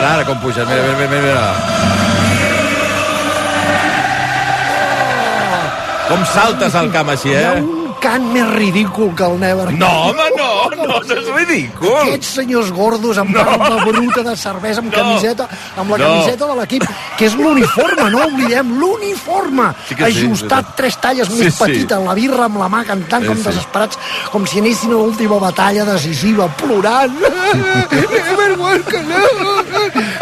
Ara, 0.00 0.14
ara, 0.16 0.24
com 0.24 0.38
pugen. 0.40 0.64
Mira, 0.66 0.82
mira, 0.82 1.08
mira, 1.08 1.22
mira. 1.22 1.44
Com 6.10 6.24
saltes 6.26 6.74
al 6.74 6.88
camp 6.90 7.12
així, 7.12 7.30
eh? 7.36 7.60
un 7.62 7.92
cant 8.02 8.24
més 8.32 8.46
ridícul 8.56 9.10
que 9.14 9.26
el 9.28 9.34
Never 9.38 9.66
No, 9.76 9.88
home, 10.08 10.24
no, 10.38 10.48
no, 10.72 10.86
no 10.88 10.96
és 11.04 11.26
ridícul. 11.36 11.92
Aquests 12.00 12.30
senyors 12.40 12.70
gordos 12.74 13.18
amb 13.20 13.30
No. 13.36 13.44
barba 13.44 13.84
bruta 13.84 14.22
de 14.26 14.34
cervesa, 14.40 14.80
amb 14.80 14.90
No. 14.90 14.96
camiseta, 14.96 15.46
amb 15.76 15.90
la 15.92 15.98
No. 15.98 16.04
camiseta 16.08 16.46
de 16.48 16.56
l'equip, 16.60 16.82
que 17.20 17.26
és 17.28 17.34
l'uniforme, 17.36 18.06
no 18.14 18.22
oblidem, 18.24 18.70
l'uniforme. 18.80 19.66
Sí 19.90 19.94
Ajustat 20.06 20.70
sí. 20.70 20.76
tres 20.78 20.96
talles 21.02 21.28
Sí, 21.28 21.36
més 21.36 21.52
sí. 21.52 21.60
petita, 21.60 21.98
la 22.00 22.14
birra 22.16 22.46
amb 22.48 22.56
la 22.62 22.68
mà, 22.72 22.80
cantant 22.88 23.22
Sí, 23.26 23.28
com 23.28 23.36
sí. 23.36 23.44
desesperats, 23.50 23.98
com 24.32 24.46
si 24.48 24.62
anessin 24.62 24.94
a 24.94 24.96
l'última 24.96 25.36
batalla 25.42 25.84
decisiva, 25.84 26.48
plorant. 26.56 27.12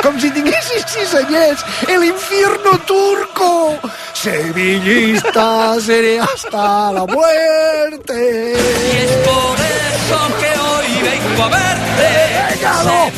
Com 0.03 0.19
si 0.21 0.31
tinguessis 0.33 0.85
sis 0.89 1.15
anyets. 1.19 1.65
El 1.89 2.05
infierno 2.05 2.79
turco. 2.87 3.79
Sevillista 4.15 5.79
seré 5.81 6.19
hasta 6.21 6.93
la 6.93 7.05
muerte. 7.07 8.55
Y 8.57 8.97
es 9.05 9.13
por 9.27 9.57
eso 9.59 10.19
que 10.41 10.51
hoy 10.59 11.03
vengo 11.03 11.43
a 11.45 11.49
verte. 11.49 12.09
Venga, 12.55 12.83
no. 12.85 13.11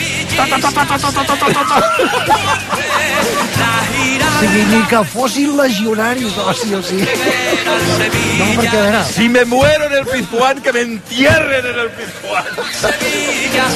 O 4.31 4.41
sigui, 4.41 4.63
ni 4.71 4.81
que 4.89 5.05
fossin 5.13 5.57
legionaris, 5.57 6.37
o 6.39 6.55
sí 6.55 6.75
o 6.75 6.83
sí. 6.83 6.99
No, 7.01 8.47
perquè 8.57 8.79
a 8.79 8.83
veure... 8.87 9.05
Si 9.11 9.29
me 9.29 9.45
muero 9.45 9.87
en 9.91 9.95
el 10.01 10.07
Pizjuán, 10.07 10.63
que 10.65 10.73
me 10.73 10.81
entierren 10.87 11.67
en 11.75 11.79
el 11.85 11.91
Pizjuán. 11.99 12.45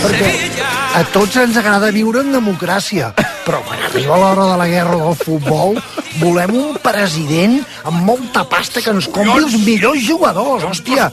Perquè 0.06 0.30
a 0.94 1.04
tots 1.12 1.36
ens 1.42 1.56
agrada 1.60 1.92
viure 1.92 2.24
en 2.24 2.32
democràcia 2.32 3.12
però 3.44 3.60
quan 3.66 3.82
arriba 3.88 4.16
l'hora 4.20 4.46
de 4.52 4.56
la 4.60 4.66
guerra 4.68 4.96
del 5.00 5.16
futbol, 5.20 5.78
volem 6.20 6.54
un 6.56 6.76
president 6.82 7.58
amb 7.84 8.04
molta 8.06 8.44
pasta 8.48 8.80
que 8.80 8.92
ens 8.94 9.08
compri 9.12 9.42
els 9.42 9.56
millors 9.66 10.00
jugadors, 10.06 10.64
hòstia. 10.64 11.10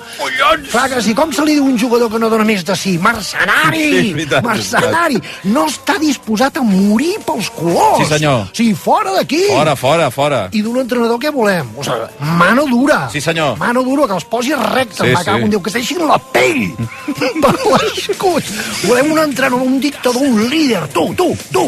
Clar 0.72 0.88
que 0.94 1.02
sí, 1.04 1.16
com 1.18 1.32
se 1.36 1.44
li 1.48 1.58
diu 1.58 1.66
un 1.68 1.78
jugador 1.80 2.12
que 2.12 2.20
no 2.22 2.30
dona 2.32 2.46
més 2.48 2.64
de 2.68 2.76
si? 2.76 2.92
Sí, 2.92 2.98
Mercenari! 3.00 4.14
veritat, 4.14 4.44
Mercenari! 4.46 5.20
No 5.52 5.66
està 5.70 5.98
disposat 6.02 6.58
a 6.60 6.64
morir 6.66 7.14
pels 7.26 7.50
colors! 7.56 8.02
Sí, 8.02 8.08
senyor. 8.14 8.48
Sigui, 8.58 8.74
fora 8.76 9.14
d'aquí! 9.16 9.44
Fora, 9.52 9.76
fora, 9.80 10.10
fora. 10.12 10.42
I 10.52 10.64
d'un 10.66 10.80
entrenador 10.82 11.20
què 11.22 11.32
volem? 11.36 11.70
O 11.78 11.86
sigui, 11.86 12.10
mano 12.40 12.66
dura. 12.70 13.04
Sí, 13.14 13.22
senyor. 13.24 13.58
Mano 13.62 13.84
dura, 13.88 14.08
que 14.10 14.18
els 14.20 14.28
posi 14.32 14.54
recte, 14.56 15.02
Sí, 15.04 15.10
sí, 15.10 15.16
va 15.16 15.24
sí. 15.24 15.30
en 15.32 15.50
Déu, 15.52 15.62
que 15.62 15.72
es 15.72 15.78
deixin 15.80 16.04
la 16.08 16.18
pell 16.32 16.72
per 17.44 17.54
l'escut. 17.56 18.52
Volem 18.86 19.12
un 19.14 19.20
entrenador, 19.24 19.66
un 19.68 19.80
dictador, 19.84 20.22
un 20.24 20.50
líder. 20.50 20.88
Tu, 20.94 21.08
tu, 21.16 21.32
tu, 21.52 21.68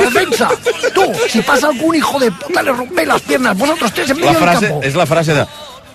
defensa. 0.00 0.48
Tu, 0.94 1.02
si 1.28 1.42
pasa 1.42 1.68
algún 1.68 1.94
hijo 1.94 2.18
de 2.18 2.30
puta, 2.32 2.62
le 2.62 2.72
rompe 2.72 3.06
las 3.06 3.20
piernas. 3.22 3.56
Vosotros 3.56 3.92
tres 3.92 4.10
en 4.10 4.20
La 4.20 4.26
medio 4.26 4.38
del 4.40 4.48
frase, 4.48 4.66
campo. 4.68 4.82
és 4.82 4.94
la 4.94 5.06
frase 5.06 5.34
de 5.34 5.46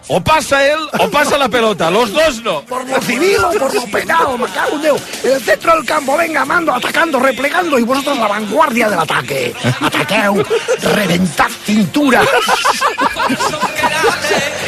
o 0.07 0.21
pasa 0.21 0.65
él 0.65 0.79
o 0.99 1.09
pasa 1.09 1.37
la 1.37 1.49
pelota. 1.49 1.89
Los 1.89 2.11
dos 2.11 2.41
no. 2.43 2.61
Por 2.61 2.87
lo 2.87 3.01
civil 3.01 3.37
o 3.43 3.51
por 3.51 3.73
lo 3.73 3.85
penal, 3.87 4.39
me 4.39 4.47
cago 4.47 4.75
en 4.75 4.81
Déu. 4.81 4.97
En 5.23 5.31
el 5.31 5.41
centro 5.41 5.75
del 5.75 5.85
campo, 5.85 6.17
venga, 6.17 6.45
mando, 6.45 6.73
atacando, 6.73 7.19
replegando, 7.19 7.79
y 7.79 7.83
vosotros 7.83 8.17
la 8.17 8.27
vanguardia 8.27 8.89
del 8.89 8.99
ataque. 8.99 9.53
Ataqueu, 9.81 10.43
reventad 10.81 11.49
cintura. 11.65 12.21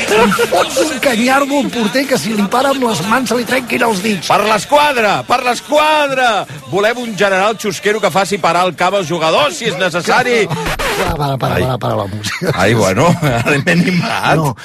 Em 0.07 0.31
fots 0.49 0.77
un 0.77 0.99
canyardo 0.99 1.59
al 1.59 1.69
porter 1.69 2.07
que 2.07 2.17
si 2.17 2.33
li 2.33 2.45
para 2.49 2.71
amb 2.71 2.83
les 2.87 3.01
mans 3.09 3.29
se 3.29 3.35
li 3.37 3.45
trenquin 3.45 3.83
els 3.89 4.01
dits. 4.01 4.29
Per 4.31 4.39
l'esquadra, 4.47 5.19
per 5.27 5.41
l'esquadra! 5.45 6.45
Volem 6.71 7.03
un 7.03 7.13
general 7.19 7.57
xusquero 7.59 8.01
que 8.01 8.11
faci 8.13 8.39
parar 8.41 8.65
el 8.67 8.75
cap 8.79 8.95
als 8.97 9.09
jugadors, 9.09 9.57
si 9.59 9.69
és 9.69 9.77
necessari. 9.77 10.45
Para, 10.47 11.13
para, 11.15 11.37
para, 11.37 11.59
para, 11.59 11.77
para 11.77 11.95
la 11.95 12.07
música. 12.07 12.53
Ai, 12.55 12.73
bueno, 12.73 13.11
ara 13.43 13.59
m'he 13.59 13.75
animat. 13.75 14.39
No, 14.39 14.55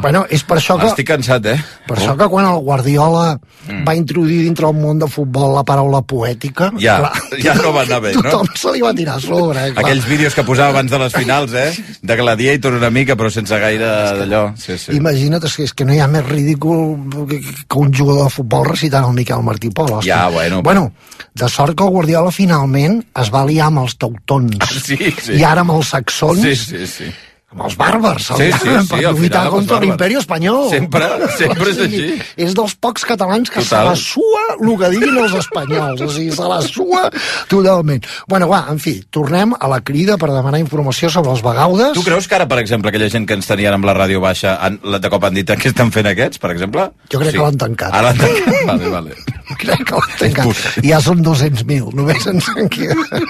bueno, 0.00 0.24
és 0.32 0.44
per 0.46 0.58
això 0.60 0.76
que... 0.80 0.88
Estic 0.88 1.08
cansat, 1.08 1.46
eh? 1.50 1.56
Per 1.88 1.98
això 1.98 2.14
que 2.18 2.28
quan 2.32 2.46
el 2.48 2.60
Guardiola 2.64 3.24
mm. 3.36 3.82
va 3.86 3.94
introduir 3.98 4.40
dintre 4.46 4.68
el 4.70 4.76
món 4.78 5.02
de 5.02 5.08
futbol 5.10 5.54
la 5.54 5.64
paraula 5.66 6.00
poètica... 6.02 6.70
Ja, 6.80 6.96
ja 7.42 7.54
no 7.58 7.72
va 7.74 7.84
anar 7.84 8.00
bé, 8.04 8.14
no? 8.16 8.24
Tothom 8.24 8.48
se 8.58 8.74
li 8.74 8.84
va 8.84 8.94
tirar 8.96 9.18
a 9.18 9.22
sobre, 9.24 9.66
eh? 9.68 9.74
clar. 9.74 9.84
Aquells 9.84 10.08
vídeos 10.08 10.36
que 10.36 10.46
posava 10.46 10.72
abans 10.74 10.92
de 10.92 11.00
les 11.02 11.16
finals, 11.16 11.56
eh? 11.58 11.98
De 12.00 12.16
Gladiator 12.20 12.78
una 12.80 12.90
mica, 12.94 13.18
però 13.20 13.30
sense 13.32 13.58
gaire 13.60 13.90
d'allò. 14.20 14.44
Sí, 14.60 14.78
sí. 14.80 14.96
Imagina't, 14.96 15.44
és 15.44 15.58
que, 15.58 15.68
és 15.68 15.76
que 15.76 15.88
no 15.88 15.96
hi 15.96 16.00
ha 16.00 16.08
més 16.10 16.24
ridícul 16.26 17.26
que, 17.30 17.40
que 17.42 17.82
un 17.82 17.92
jugador 17.92 18.30
de 18.30 18.36
futbol 18.38 18.66
recitant 18.70 19.08
el 19.10 19.18
Miquel 19.18 19.44
Martí 19.44 19.70
Pol. 19.74 19.98
hòstia. 19.98 20.14
Ja, 20.14 20.28
bueno. 20.32 20.62
Bueno, 20.62 20.92
de 21.34 21.48
sort 21.48 21.76
que 21.76 21.84
el 21.84 21.90
Guardiola 21.90 22.32
finalment 22.32 23.02
es 23.20 23.30
va 23.34 23.44
liar 23.48 23.68
amb 23.68 23.84
els 23.84 23.98
teutons. 24.00 24.56
Ah, 24.60 24.72
sí, 24.72 24.96
sí. 24.96 25.38
I 25.38 25.44
ara 25.44 25.64
amb 25.66 25.76
els 25.76 25.92
saxons. 25.94 26.42
Sí, 26.42 26.56
sí, 26.56 26.86
sí. 26.86 27.12
Amb 27.54 27.68
els 27.68 27.76
bàrbars, 27.78 28.24
Sí, 28.34 28.48
sí, 28.50 28.58
sí, 28.66 28.86
per 28.90 28.98
lluitar 29.14 29.44
contra 29.52 29.76
l'imperi 29.78 30.16
espanyol. 30.18 30.64
Sempre, 30.72 31.06
sempre 31.38 31.70
és 31.70 31.78
així. 31.84 32.06
És 32.48 32.54
dels 32.58 32.74
pocs 32.82 33.04
catalans 33.06 33.46
que 33.52 33.62
Total. 33.62 33.68
se 33.70 33.82
la 33.86 33.94
sua 34.00 34.42
el 34.56 34.72
que 34.80 34.90
diguin 34.90 35.20
els 35.22 35.36
espanyols. 35.38 36.02
O 36.02 36.08
sigui, 36.10 36.32
se 36.34 36.48
la 36.50 36.58
sua 36.66 37.04
totalment. 37.48 38.02
Bueno, 38.26 38.48
va, 38.50 38.64
en 38.72 38.80
fi, 38.82 38.96
tornem 39.14 39.54
a 39.54 39.70
la 39.70 39.78
crida 39.86 40.18
per 40.18 40.32
demanar 40.32 40.58
informació 40.58 41.12
sobre 41.14 41.30
els 41.30 41.44
vagaudes. 41.46 41.94
Tu 41.94 42.02
creus 42.02 42.26
que 42.26 42.34
ara, 42.40 42.48
per 42.50 42.58
exemple, 42.58 42.90
aquella 42.90 43.10
gent 43.12 43.28
que 43.30 43.38
ens 43.38 43.46
tenien 43.46 43.78
amb 43.78 43.86
la 43.86 43.94
ràdio 43.94 44.18
baixa, 44.24 44.56
han, 44.58 44.80
de 44.82 45.12
cop 45.12 45.28
han 45.30 45.38
dit 45.38 45.54
què 45.54 45.70
estan 45.70 45.94
fent 45.94 46.10
aquests, 46.10 46.42
per 46.42 46.50
exemple? 46.50 46.90
Jo 47.12 47.22
crec 47.22 47.38
que 47.38 47.44
l'han 47.44 47.60
tancat. 47.60 47.94
Ara 47.94 48.10
l'han 48.10 48.18
tancat, 48.24 48.66
vale, 48.66 48.90
vale. 48.90 49.43
Crec 49.60 49.82
que 49.88 49.98
l'han 49.98 50.14
tancat. 50.20 50.78
Ja 50.86 51.00
són 51.04 51.20
200.000, 51.24 51.90
només 51.94 52.26
en 52.30 52.40
queden. 52.72 53.26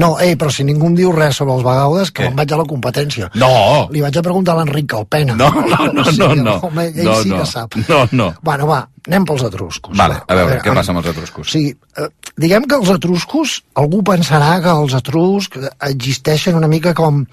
No, 0.00 0.14
ei, 0.24 0.34
però 0.40 0.48
si 0.52 0.64
ningú 0.64 0.86
em 0.88 0.94
diu 0.96 1.10
res 1.12 1.36
sobre 1.36 1.52
els 1.58 1.64
vagaudes, 1.64 2.10
que 2.16 2.24
me'n 2.24 2.36
vaig 2.38 2.52
a 2.54 2.58
la 2.60 2.64
competència. 2.68 3.28
No! 3.40 3.50
Li 3.92 4.00
vaig 4.00 4.16
a 4.16 4.22
preguntar 4.24 4.54
a 4.54 4.62
l'Enric 4.62 4.86
Calpena. 4.94 5.34
No, 5.36 5.50
no, 5.52 5.80
no, 5.92 6.04
O 6.06 6.12
sigui, 6.12 6.38
no, 6.40 6.46
no. 6.46 6.54
Home, 6.68 6.86
ell 6.94 7.04
No, 7.10 7.16
sí 7.22 7.32
no. 7.32 7.40
que 7.42 7.46
sap. 7.50 7.76
No, 7.90 8.00
no. 8.12 8.30
Bueno, 8.44 8.68
va, 8.70 8.80
anem 9.08 9.26
pels 9.28 9.44
etruscos. 9.50 9.96
Vale, 10.00 10.16
a 10.26 10.38
veure, 10.38 10.58
què 10.64 10.72
en- 10.72 10.80
passa 10.80 10.94
amb 10.94 11.02
els 11.02 11.10
etruscos? 11.12 11.52
Sí, 11.52 11.64
eh, 11.96 12.08
diguem 12.40 12.64
que 12.68 12.80
els 12.80 12.88
etruscos, 12.96 13.58
algú 13.84 14.00
pensarà 14.06 14.54
que 14.64 14.72
els 14.72 14.96
etruscs 14.96 15.68
existeixen 15.92 16.56
una 16.56 16.68
mica 16.68 16.94
com 16.96 17.24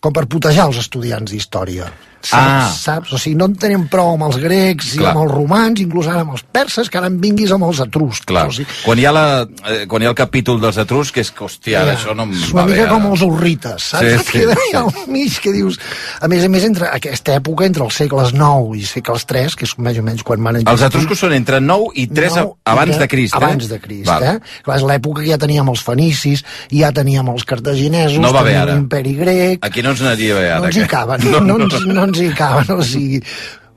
com 0.00 0.12
per 0.14 0.26
putejar 0.30 0.68
els 0.68 0.76
estudiants 0.78 1.32
d'història. 1.32 1.86
Saps? 2.26 2.42
Ah. 2.42 2.70
saps? 2.72 3.12
O 3.14 3.18
sigui, 3.22 3.36
no 3.38 3.46
en 3.50 3.54
tenim 3.60 3.86
prou 3.92 4.14
amb 4.16 4.24
els 4.28 4.36
grecs 4.42 4.94
i 4.96 4.98
Clar. 4.98 5.12
amb 5.14 5.22
els 5.24 5.32
romans, 5.34 5.80
inclús 5.80 6.08
ara 6.10 6.24
amb 6.24 6.32
els 6.34 6.42
perses, 6.52 6.88
que 6.90 6.98
ara 6.98 7.06
en 7.10 7.20
vinguis 7.22 7.52
amb 7.54 7.64
els 7.68 7.80
etruscs. 7.84 8.24
Clar, 8.26 8.46
O 8.48 8.52
sigui, 8.52 8.66
quan 8.84 8.98
hi, 8.98 9.04
ha 9.06 9.12
la, 9.14 9.24
eh, 9.70 9.86
quan 9.86 10.02
hi 10.02 10.06
ha 10.06 10.10
el 10.10 10.18
capítol 10.18 10.60
dels 10.60 10.76
etruscs, 10.82 11.12
que 11.14 11.20
és 11.22 11.30
que, 11.30 11.44
hòstia, 11.44 11.84
Ja, 11.86 11.94
això 11.94 12.14
no 12.16 12.24
em 12.24 12.32
és 12.32 12.50
va 12.52 12.62
una 12.62 12.64
bé. 12.66 12.72
mica 12.72 12.82
ara. 12.88 12.92
com 12.96 13.06
els 13.12 13.22
urrites, 13.22 13.82
saps? 13.92 14.06
Sí, 14.06 14.18
Sí, 14.26 14.38
Queda 14.40 14.54
sí. 14.56 14.76
al 14.76 14.90
mig 15.08 15.38
que 15.40 15.52
dius... 15.52 15.78
A 16.20 16.28
més 16.28 16.44
a 16.44 16.48
més, 16.48 16.64
entre 16.64 16.88
aquesta 16.90 17.34
època, 17.36 17.64
entre 17.66 17.84
els 17.84 17.94
segles 17.94 18.32
IX 18.32 18.76
i 18.80 18.84
segles 18.86 19.26
III, 19.30 19.54
que 19.56 19.64
és 19.64 19.76
més 19.78 19.98
o 19.98 20.02
menys 20.02 20.22
quan 20.26 20.42
van 20.42 20.56
Els 20.66 20.82
etruscos 20.82 21.18
són 21.18 21.32
entre 21.36 21.60
9 21.60 21.92
i 21.94 22.06
3 22.08 22.36
Nou 22.36 22.50
i 22.56 22.70
abans 22.72 22.90
tre- 22.96 22.98
de 23.04 23.08
Crist, 23.08 23.34
eh? 23.34 23.36
Abans 23.36 23.68
de 23.68 23.78
Crist, 23.80 24.06
Val. 24.08 24.22
eh? 24.22 24.38
Clar, 24.64 24.76
és 24.78 24.82
l'època 24.82 25.22
que 25.22 25.28
ja 25.30 25.38
teníem 25.38 25.68
els 25.68 25.82
fenicis, 25.82 26.42
ja 26.72 26.90
teníem 26.92 27.28
els 27.28 27.44
cartaginesos, 27.44 28.18
No 28.18 28.32
va 28.32 28.42
bé, 28.42 28.52
teníem 28.56 28.74
l'imperi 28.82 29.14
grec... 29.14 29.58
Aquí 29.66 29.82
no 29.82 29.90
ens 29.90 30.00
aniria 30.02 30.34
bé, 30.34 30.50
ara. 30.50 30.60
no 30.60 30.66
ens 30.66 30.76
hi 30.76 30.86
caben, 30.88 31.20
no, 31.32 31.40
no, 31.40 31.56
ens, 31.64 31.86
no 31.86 32.04
ens 32.04 32.15
hi 32.20 32.32
caben, 32.34 32.74
o 32.78 32.82
sigui... 32.84 33.20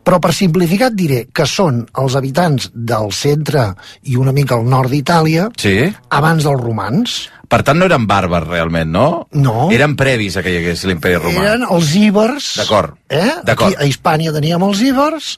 Però 0.10 0.18
per 0.24 0.32
simplificar 0.34 0.88
et 0.90 0.96
diré 0.98 1.18
que 1.36 1.44
són 1.46 1.84
els 2.02 2.16
habitants 2.18 2.70
del 2.74 3.12
centre 3.14 3.68
i 4.10 4.16
una 4.18 4.32
mica 4.34 4.56
al 4.56 4.64
nord 4.66 4.90
d'Itàlia 4.90 5.50
Sí? 5.60 5.74
abans 6.18 6.48
dels 6.48 6.62
romans. 6.64 7.18
Per 7.52 7.60
tant, 7.68 7.78
no 7.78 7.86
eren 7.86 8.08
bàrbars, 8.10 8.48
realment, 8.50 8.90
no? 8.90 9.28
No. 9.38 9.68
Eren 9.76 9.94
previs 10.00 10.38
a 10.40 10.42
que 10.42 10.50
hi 10.56 10.58
hagués 10.64 10.86
l'imperi 10.90 11.20
romà. 11.20 11.44
Eren 11.52 11.68
els 11.70 11.92
íbers. 12.00 12.48
D'acord. 12.58 12.96
Eh? 13.12 13.28
Aquí 13.54 13.70
a 13.76 13.86
Hispània 13.86 14.34
teníem 14.34 14.64
els 14.66 14.82
íbers, 14.88 15.30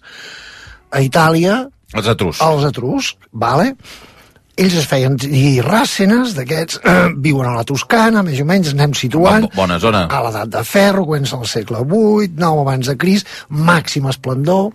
a 0.91 1.01
Itàlia 1.03 1.57
Els 1.97 2.07
etruscs. 2.13 2.39
els 2.45 2.69
etruscs, 2.69 3.17
vale? 3.33 3.73
Ells 4.61 4.75
es 4.77 4.85
feien 4.89 5.15
dir 5.17 5.63
ràcenes, 5.65 6.35
d'aquests 6.37 6.81
eh, 6.85 6.97
viuen 7.25 7.47
a 7.49 7.55
la 7.57 7.65
Toscana, 7.67 8.21
més 8.25 8.41
o 8.43 8.47
menys, 8.47 8.73
anem 8.75 8.93
situant. 8.97 9.47
Bo- 9.49 9.61
bona 9.63 9.79
zona. 9.81 10.05
A 10.13 10.23
l'edat 10.27 10.51
de 10.53 10.63
ferro, 10.67 11.05
comença 11.09 11.37
al 11.39 11.47
segle 11.49 11.81
VIII, 11.87 12.33
9 12.37 12.65
abans 12.65 12.91
de 12.91 12.97
Crist, 13.01 13.29
màxim 13.49 14.05
esplendor, 14.11 14.69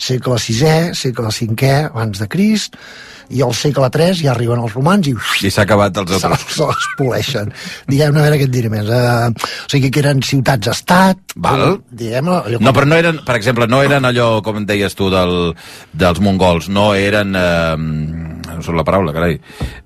segle 0.00 0.36
VI, 0.40 0.92
segle 0.96 1.30
V 1.32 1.70
abans 1.90 2.20
de 2.20 2.28
Crist, 2.32 2.76
i 3.30 3.44
al 3.46 3.52
segle 3.54 3.86
III 3.94 4.24
ja 4.24 4.32
arriben 4.32 4.58
els 4.58 4.72
romans 4.74 5.06
i 5.06 5.12
I 5.46 5.50
s'ha 5.54 5.62
acabat 5.62 5.96
els 6.02 6.10
se, 6.10 6.18
etruscs. 6.18 6.56
se 6.56 6.66
les 6.66 6.86
poleixen. 6.98 7.52
Diguem, 7.86 8.16
a 8.18 8.24
veure 8.24 8.40
què 8.40 8.48
et 8.48 8.50
diré 8.50 8.72
més. 8.72 8.88
Uh, 8.90 9.30
o 9.30 9.70
sigui 9.70 9.92
que 9.94 10.02
eren 10.02 10.18
ciutats-estat, 10.26 11.36
Val. 11.38 11.76
diguem, 11.94 12.26
allò 12.26 12.58
No, 12.58 12.72
però 12.74 12.88
no 12.90 12.98
eren, 12.98 13.20
per 13.24 13.36
exemple, 13.38 13.68
no 13.70 13.84
eren 13.86 14.08
allò, 14.08 14.40
com 14.42 14.64
deies 14.66 14.98
tu, 14.98 15.08
del, 15.14 15.54
dels 15.94 16.18
mongols, 16.20 16.66
no 16.74 16.90
eren... 16.98 17.36
Eh, 17.38 18.29
no 18.46 18.62
surt 18.62 18.76
la 18.78 18.84
paraula, 18.84 19.12
carai, 19.12 19.36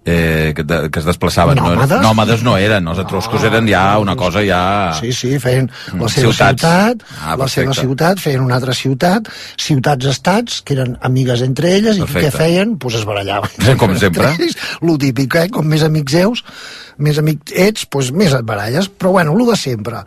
eh, 0.05 0.53
que, 0.57 0.63
de, 0.63 0.79
que 0.91 1.01
es 1.03 1.07
desplaçaven. 1.09 1.59
Nòmades? 1.59 1.97
No, 1.99 2.11
nòmades 2.11 2.43
no 2.47 2.57
eren, 2.61 2.87
els 2.89 2.99
etruscos 3.03 3.43
eren 3.49 3.67
ja 3.69 3.99
una 3.99 4.15
cosa 4.17 4.43
ja... 4.47 4.93
Sí, 5.01 5.13
sí, 5.13 5.39
feien 5.43 5.71
la 5.71 5.95
Mm, 5.95 6.09
seva 6.09 6.31
ciutats. 6.33 6.63
ciutat, 6.63 7.03
Ah, 7.25 7.37
la 7.37 7.49
seva 7.49 7.73
ciutat, 7.75 8.19
feien 8.21 8.41
una 8.45 8.57
altra 8.61 8.75
ciutat, 8.75 9.29
ciutats-estats, 9.59 10.61
que 10.65 10.75
eren 10.77 10.97
amigues 11.03 11.43
entre 11.43 11.75
elles, 11.77 11.97
i 11.99 12.05
Perfecte. 12.05 12.29
què 12.31 12.37
feien? 12.37 12.77
Doncs 12.79 13.01
es 13.01 13.05
barallaven. 13.09 13.77
Com 13.81 13.97
sempre. 14.05 14.31
Ells, 14.39 14.57
Lo 14.85 14.97
típic, 15.01 15.35
eh? 15.41 15.49
Com 15.51 15.67
més 15.67 15.83
amics 15.83 16.13
seus, 16.15 16.45
més 17.03 17.17
amic 17.19 17.51
ets, 17.51 17.89
doncs 17.91 18.13
més 18.15 18.33
et 18.37 18.45
baralles. 18.47 18.87
Però 18.89 19.11
bueno, 19.17 19.35
lo 19.35 19.49
de 19.51 19.57
sempre. 19.59 20.05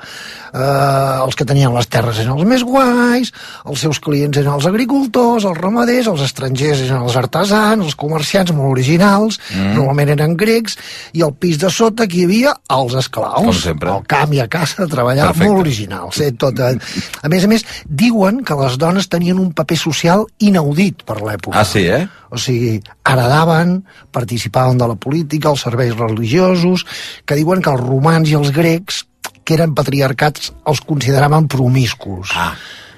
Uh, 0.53 1.25
els 1.25 1.35
que 1.35 1.45
tenien 1.45 1.73
les 1.75 1.87
terres 1.91 2.17
eren 2.21 2.37
els 2.37 2.45
més 2.47 2.63
guais, 2.63 3.31
els 3.67 3.81
seus 3.83 3.99
clients 3.99 4.37
eren 4.39 4.53
els 4.55 4.65
agricultors, 4.69 5.43
els 5.45 5.57
ramaders, 5.59 6.07
els 6.07 6.21
estrangers 6.23 6.85
eren 6.85 7.03
els 7.03 7.17
artesans, 7.19 7.83
els 7.83 7.95
comerciants 7.99 8.36
molt 8.53 8.71
originals, 8.71 9.39
Mm. 9.53 9.73
normalment 9.75 10.09
eren 10.09 10.35
grecs, 10.37 10.77
i 11.13 11.21
al 11.21 11.33
pis 11.33 11.57
de 11.57 11.69
sota 11.69 12.03
aquí 12.03 12.21
hi 12.21 12.25
havia 12.25 12.53
els 12.69 12.93
esclaus. 12.93 13.65
Al 13.67 14.03
camp 14.05 14.33
i 14.33 14.39
a 14.39 14.47
casa 14.47 14.83
a 14.83 14.87
treballar, 14.87 15.27
Perfecte. 15.27 15.47
molt 15.49 15.59
originals. 15.61 16.19
Eh? 16.21 16.31
Tot, 16.33 16.59
eh? 16.59 16.77
A 17.23 17.27
més 17.29 17.43
a 17.43 17.47
més, 17.47 17.65
diuen 17.87 18.43
que 18.43 18.53
les 18.55 18.77
dones 18.77 19.07
tenien 19.09 19.39
un 19.39 19.51
paper 19.53 19.77
social 19.77 20.25
inaudit 20.39 21.03
per 21.03 21.21
l'època. 21.21 21.59
Ah, 21.59 21.65
sí, 21.65 21.85
eh? 21.87 22.07
O 22.29 22.37
sigui, 22.37 22.81
heredaven, 23.07 23.85
participaven 24.11 24.77
de 24.77 24.87
la 24.87 24.95
política, 24.95 25.49
els 25.49 25.61
serveis 25.61 25.95
religiosos, 25.95 26.85
que 27.25 27.35
diuen 27.35 27.61
que 27.61 27.69
els 27.71 27.81
romans 27.81 28.29
i 28.29 28.35
els 28.35 28.51
grecs, 28.51 29.05
que 29.47 29.53
eren 29.55 29.73
patriarcats, 29.73 30.51
els 30.67 30.81
consideraven 30.81 31.47
promiscus. 31.47 32.31
Ah. 32.35 32.53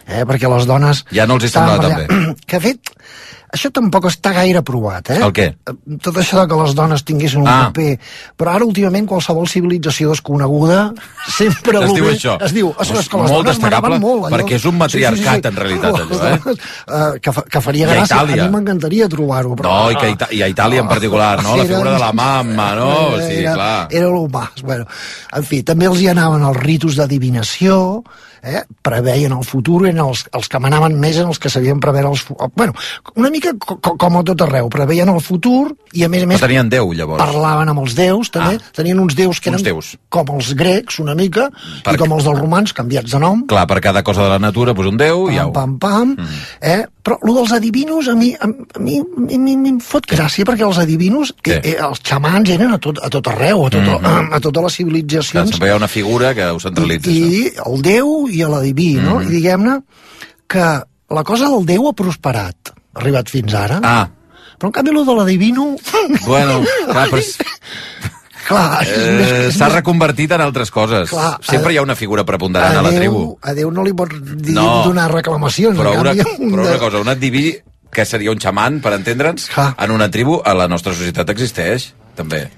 Eh? 0.08 0.24
Perquè 0.26 0.50
les 0.50 0.66
dones... 0.66 1.04
Ja 1.14 1.28
no 1.30 1.36
els 1.38 1.46
hi 1.46 1.50
semblava 1.54 1.84
tan 1.84 1.92
allà. 1.94 2.34
Que, 2.50 2.58
de 2.58 2.62
fet, 2.64 2.90
això 3.56 3.72
tampoc 3.74 4.06
està 4.10 4.32
gaire 4.34 4.62
provat, 4.64 5.10
eh? 5.10 5.20
El 5.26 5.32
què? 5.34 5.48
Tot 6.02 6.16
això 6.22 6.40
de 6.42 6.48
que 6.48 6.60
les 6.62 6.76
dones 6.78 7.04
tinguessin 7.04 7.42
un 7.42 7.48
Ah. 7.48 7.72
paper... 7.74 8.00
Però 8.38 8.54
ara, 8.56 8.66
últimament, 8.66 9.08
qualsevol 9.10 9.48
civilització 9.50 10.10
desconeguda 10.12 10.94
sempre 11.38 11.80
Es 11.84 11.94
diu 11.94 12.06
això. 12.12 12.38
Es 12.46 12.54
diu, 12.54 12.70
és 12.80 12.88
que 12.90 12.98
les 13.00 13.10
Molt 13.14 13.32
dones 13.34 13.60
manaven 13.60 14.00
molt. 14.02 14.30
perquè 14.34 14.56
és 14.60 14.66
un 14.66 14.78
matriarcat, 14.78 15.46
en 15.50 15.56
realitat, 15.56 15.94
allò, 15.94 16.06
eh? 16.30 16.40
dones, 16.44 16.58
eh, 16.88 17.20
que, 17.22 17.32
fa, 17.34 17.42
que 17.44 17.62
faria 17.62 17.88
gràcia. 17.90 18.20
A 18.20 18.26
mi 18.26 18.50
m'encantaria 18.54 19.08
trobar-ho. 19.10 19.56
però- 19.56 19.64
No, 19.86 19.92
i, 19.92 19.96
que 19.96 20.10
Ita 20.10 20.28
i 20.32 20.42
a 20.42 20.48
Itàlia 20.48 20.82
en 20.82 20.88
particular, 20.88 21.42
no? 21.44 21.56
La 21.56 21.64
Era- 21.64 21.74
figura 21.74 21.92
de 21.94 22.00
la 22.00 22.12
mamma, 22.14 22.76
no? 22.76 23.16
Era, 23.16 23.28
Sí, 23.30 23.44
clar. 23.44 23.88
Era 23.90 24.08
mas. 24.32 24.62
Bueno, 24.64 24.86
en 25.34 25.44
fi, 25.44 25.64
també 25.64 25.86
els 25.86 26.00
hi 26.02 26.08
anaven 26.08 26.44
els 26.44 26.58
ritus 26.58 26.96
d'adivinació, 26.96 28.04
eh? 28.44 28.64
preveien 28.82 29.32
el 29.34 29.44
futur, 29.44 29.86
eren 29.88 30.00
els, 30.04 30.26
els 30.34 30.48
que 30.50 30.60
manaven 30.60 30.98
més 31.00 31.18
en 31.18 31.28
els 31.28 31.40
que 31.40 31.50
sabien 31.50 31.80
preveure 31.80 32.10
els... 32.10 32.26
Bueno, 32.56 32.74
una 33.16 33.30
mica 33.30 33.54
co 33.60 33.78
co 33.80 33.96
com 33.98 34.18
a 34.18 34.24
tot 34.24 34.42
arreu, 34.42 34.70
preveien 34.70 35.10
el 35.10 35.22
futur 35.22 35.76
i 35.94 36.04
a 36.06 36.10
més 36.10 36.24
a 36.24 36.28
més 36.30 36.40
tenien 36.42 36.70
Déu, 36.70 36.92
llavors. 36.94 37.22
parlaven 37.24 37.70
amb 37.70 37.80
els 37.84 37.96
déus 37.96 38.30
també, 38.32 38.58
Ah. 38.60 38.72
tenien 38.76 39.00
uns 39.00 39.16
déus 39.16 39.40
que 39.40 39.50
Uns 39.50 39.62
eren 39.62 39.74
déus. 39.74 39.98
com 40.10 40.28
els 40.36 40.54
grecs 40.56 41.00
una 41.00 41.16
mica 41.16 41.50
Per- 41.84 41.94
i 41.94 41.98
com 41.98 42.12
els 42.14 42.24
dels 42.24 42.40
romans 42.40 42.74
canviats 42.74 43.12
de 43.12 43.20
nom 43.20 43.46
Clar, 43.48 43.66
per 43.68 43.82
cada 43.82 44.04
cosa 44.04 44.24
de 44.24 44.30
la 44.30 44.40
natura, 44.40 44.74
pues 44.74 44.88
un 44.88 44.98
Déu 44.98 45.30
i 45.32 45.36
pam, 45.38 45.46
au. 45.48 45.52
pam, 45.54 45.78
pam, 45.80 46.10
Mm. 46.10 46.28
eh? 46.62 46.86
però 47.04 47.18
el 47.26 47.34
dels 47.34 47.52
adivinos 47.54 48.08
a 48.08 48.14
mi, 48.16 48.34
a, 48.36 48.46
a 48.46 48.80
mi, 48.80 49.00
a 49.00 49.04
mi, 49.20 49.54
a 49.54 49.58
mi 49.58 49.70
em 49.70 49.80
fot 49.80 50.06
gràcia 50.06 50.46
perquè 50.46 50.66
els 50.68 50.78
adivinos, 50.78 51.34
eh, 51.46 51.60
eh, 51.64 51.78
els 51.82 52.02
xamans 52.06 52.48
eren 52.50 52.72
a 52.74 52.78
tot, 52.78 53.00
a 53.02 53.10
tot 53.10 53.28
arreu, 53.28 53.66
a, 53.66 53.70
tot, 53.70 53.82
Mhm. 53.82 54.34
a 54.34 54.40
totes 54.40 54.62
les 54.64 54.70
Clar, 54.70 54.78
civilitzacions 54.78 55.50
sempre 55.50 55.70
hi 55.70 55.72
ha 55.72 55.76
una 55.78 55.88
figura 55.88 56.36
que 56.36 56.46
ho 56.46 56.60
centralitza, 56.60 57.10
això. 57.10 57.16
i 57.16 57.52
el 57.66 57.82
déu 57.82 58.29
i 58.30 58.42
a 58.44 58.50
l'adiví, 58.50 58.94
no? 59.02 59.20
Mhm. 59.20 59.28
I 59.28 59.34
diguem-ne 59.36 59.80
que 60.48 60.66
la 61.10 61.24
cosa 61.24 61.50
del 61.50 61.66
Déu 61.66 61.88
ha 61.90 61.94
prosperat, 61.94 62.72
ha 62.74 63.00
arribat 63.02 63.30
fins 63.30 63.54
ara. 63.54 63.80
Ah. 63.84 64.10
Però 64.60 64.68
en 64.70 64.72
canvi 64.76 64.92
lo 64.92 65.06
de 65.06 65.14
l'adivino... 65.16 65.76
Bueno, 66.26 66.62
clar, 66.92 67.08
però 67.10 67.18
és- 67.18 67.38
clar, 68.48 68.84
Eh, 68.88 69.52
S'ha 69.54 69.68
més- 69.70 69.76
reconvertit 69.76 70.32
en 70.36 70.42
altres 70.42 70.72
coses. 70.72 71.10
Clar, 71.10 71.38
Sempre 71.42 71.70
a- 71.70 71.74
hi 71.74 71.78
ha 71.78 71.82
una 71.86 71.96
figura 71.96 72.26
preponderant 72.26 72.78
a 72.78 72.82
la 72.82 72.92
tribu. 72.92 73.38
a 73.42 73.54
Déu 73.54 73.72
no 73.72 73.84
li 73.84 73.94
pot 73.94 74.12
dir, 74.12 74.56
No. 74.56 74.84
donar 74.84 75.12
reclamacions. 75.14 75.78
Però 75.78 75.94
una, 76.00 76.12
un 76.12 76.52
però 76.52 76.64
de- 76.66 76.70
una 76.72 76.80
cosa, 76.80 77.00
un 77.00 77.08
adiví 77.10 77.56
que 77.92 78.06
seria 78.06 78.32
un 78.32 78.38
xaman, 78.38 78.82
per 78.82 78.94
entendre'ns, 78.94 79.50
en 79.78 79.92
una 79.92 80.10
tribu, 80.12 80.42
a 80.46 80.54
la 80.54 80.68
nostra 80.68 80.94
societat 80.94 81.30
existeix, 81.30 81.94
també. 82.16 82.50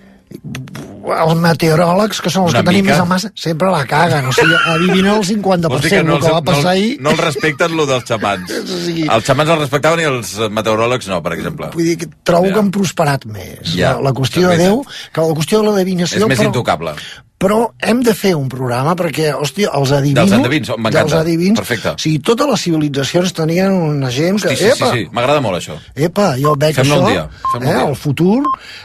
Els 1.02 1.40
meteoròlegs, 1.42 2.20
que 2.22 2.30
són 2.34 2.46
els 2.48 2.54
Una 2.54 2.62
que 2.62 2.70
tenim 2.70 2.86
mica. 2.86 2.94
més 2.96 3.02
a 3.02 3.06
massa, 3.10 3.32
sempre 3.36 3.72
la 3.74 3.84
caguen. 3.90 4.28
O 4.30 4.34
sigui, 4.36 4.56
adivinen 4.76 5.14
el 5.16 5.24
50%, 5.26 5.70
Vols 5.72 5.82
dir 5.86 5.90
que 5.94 6.00
el 6.04 6.06
no, 6.08 6.18
els, 6.20 6.26
que 6.26 6.34
va 6.36 6.42
passar 6.44 6.64
no, 6.64 6.70
ahir. 6.76 6.92
no 7.02 7.14
els 7.16 7.24
respecten, 7.26 7.76
lo 7.78 7.86
dels 7.90 8.06
xamans. 8.08 8.52
sigui- 8.86 9.08
Els 9.10 9.26
xamans 9.26 9.50
els 9.56 9.64
respectaven 9.66 10.04
i 10.04 10.10
els 10.12 10.36
meteoròlegs 10.52 11.10
no, 11.12 11.22
per 11.26 11.34
exemple. 11.40 11.72
Vull 11.74 11.90
dir 11.94 11.98
que 12.04 12.12
trobo 12.24 12.52
que 12.54 12.60
han 12.62 12.72
prosperat 12.72 13.26
més. 13.26 13.74
Ja, 13.76 13.96
la, 13.98 14.10
la 14.10 14.16
qüestió 14.18 14.50
de. 14.54 14.58
Déu, 14.62 14.84
que 15.14 15.22
la 15.26 15.36
qüestió 15.42 15.64
de 15.64 15.72
l'adivinació... 15.72 16.22
És 16.22 16.28
més 16.30 16.40
però, 16.40 16.52
intocable. 16.52 16.94
però 17.42 17.56
hem 17.82 18.04
de 18.06 18.14
fer 18.14 18.36
un 18.38 18.46
programa 18.52 18.92
perquè, 19.00 19.32
hòstia, 19.34 19.72
els 19.74 19.90
adivinos... 19.98 20.28
Dels 20.30 20.38
endevins, 20.38 20.70
m'encanta. 20.78 21.00
dels 21.00 21.14
adivins, 21.18 21.58
Perfecte. 21.58 21.94
O 21.98 22.02
sigui, 22.04 22.20
totes 22.22 22.52
les 22.52 22.62
civilitzacions 22.68 23.34
tenien 23.34 23.72
una 23.74 24.12
gent 24.14 24.38
que... 24.44 24.52
Sí, 24.54 24.60
sí, 24.60 24.68
sí, 24.68 24.76
epa, 24.76 24.92
sí. 24.94 25.08
m'agrada 25.12 25.42
molt 25.42 25.58
això. 25.58 25.80
Epa, 25.98 26.28
jo 26.38 26.54
veig 26.62 26.78
Fem-ne 26.78 26.94
això, 26.94 27.00
un 27.02 27.10
dia, 27.10 27.24
un 27.58 27.64
eh, 27.64 27.72
dia. 27.72 27.82
el 27.88 27.96
futur, 27.98 28.44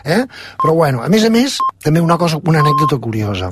eh? 0.09 0.23
però 0.63 0.73
bueno, 0.79 1.03
a 1.05 1.11
més 1.13 1.27
a 1.29 1.31
més, 1.35 1.59
també 1.85 2.01
una 2.07 2.17
cosa, 2.17 2.39
una 2.47 2.63
anècdota 2.63 2.99
curiosa. 3.03 3.51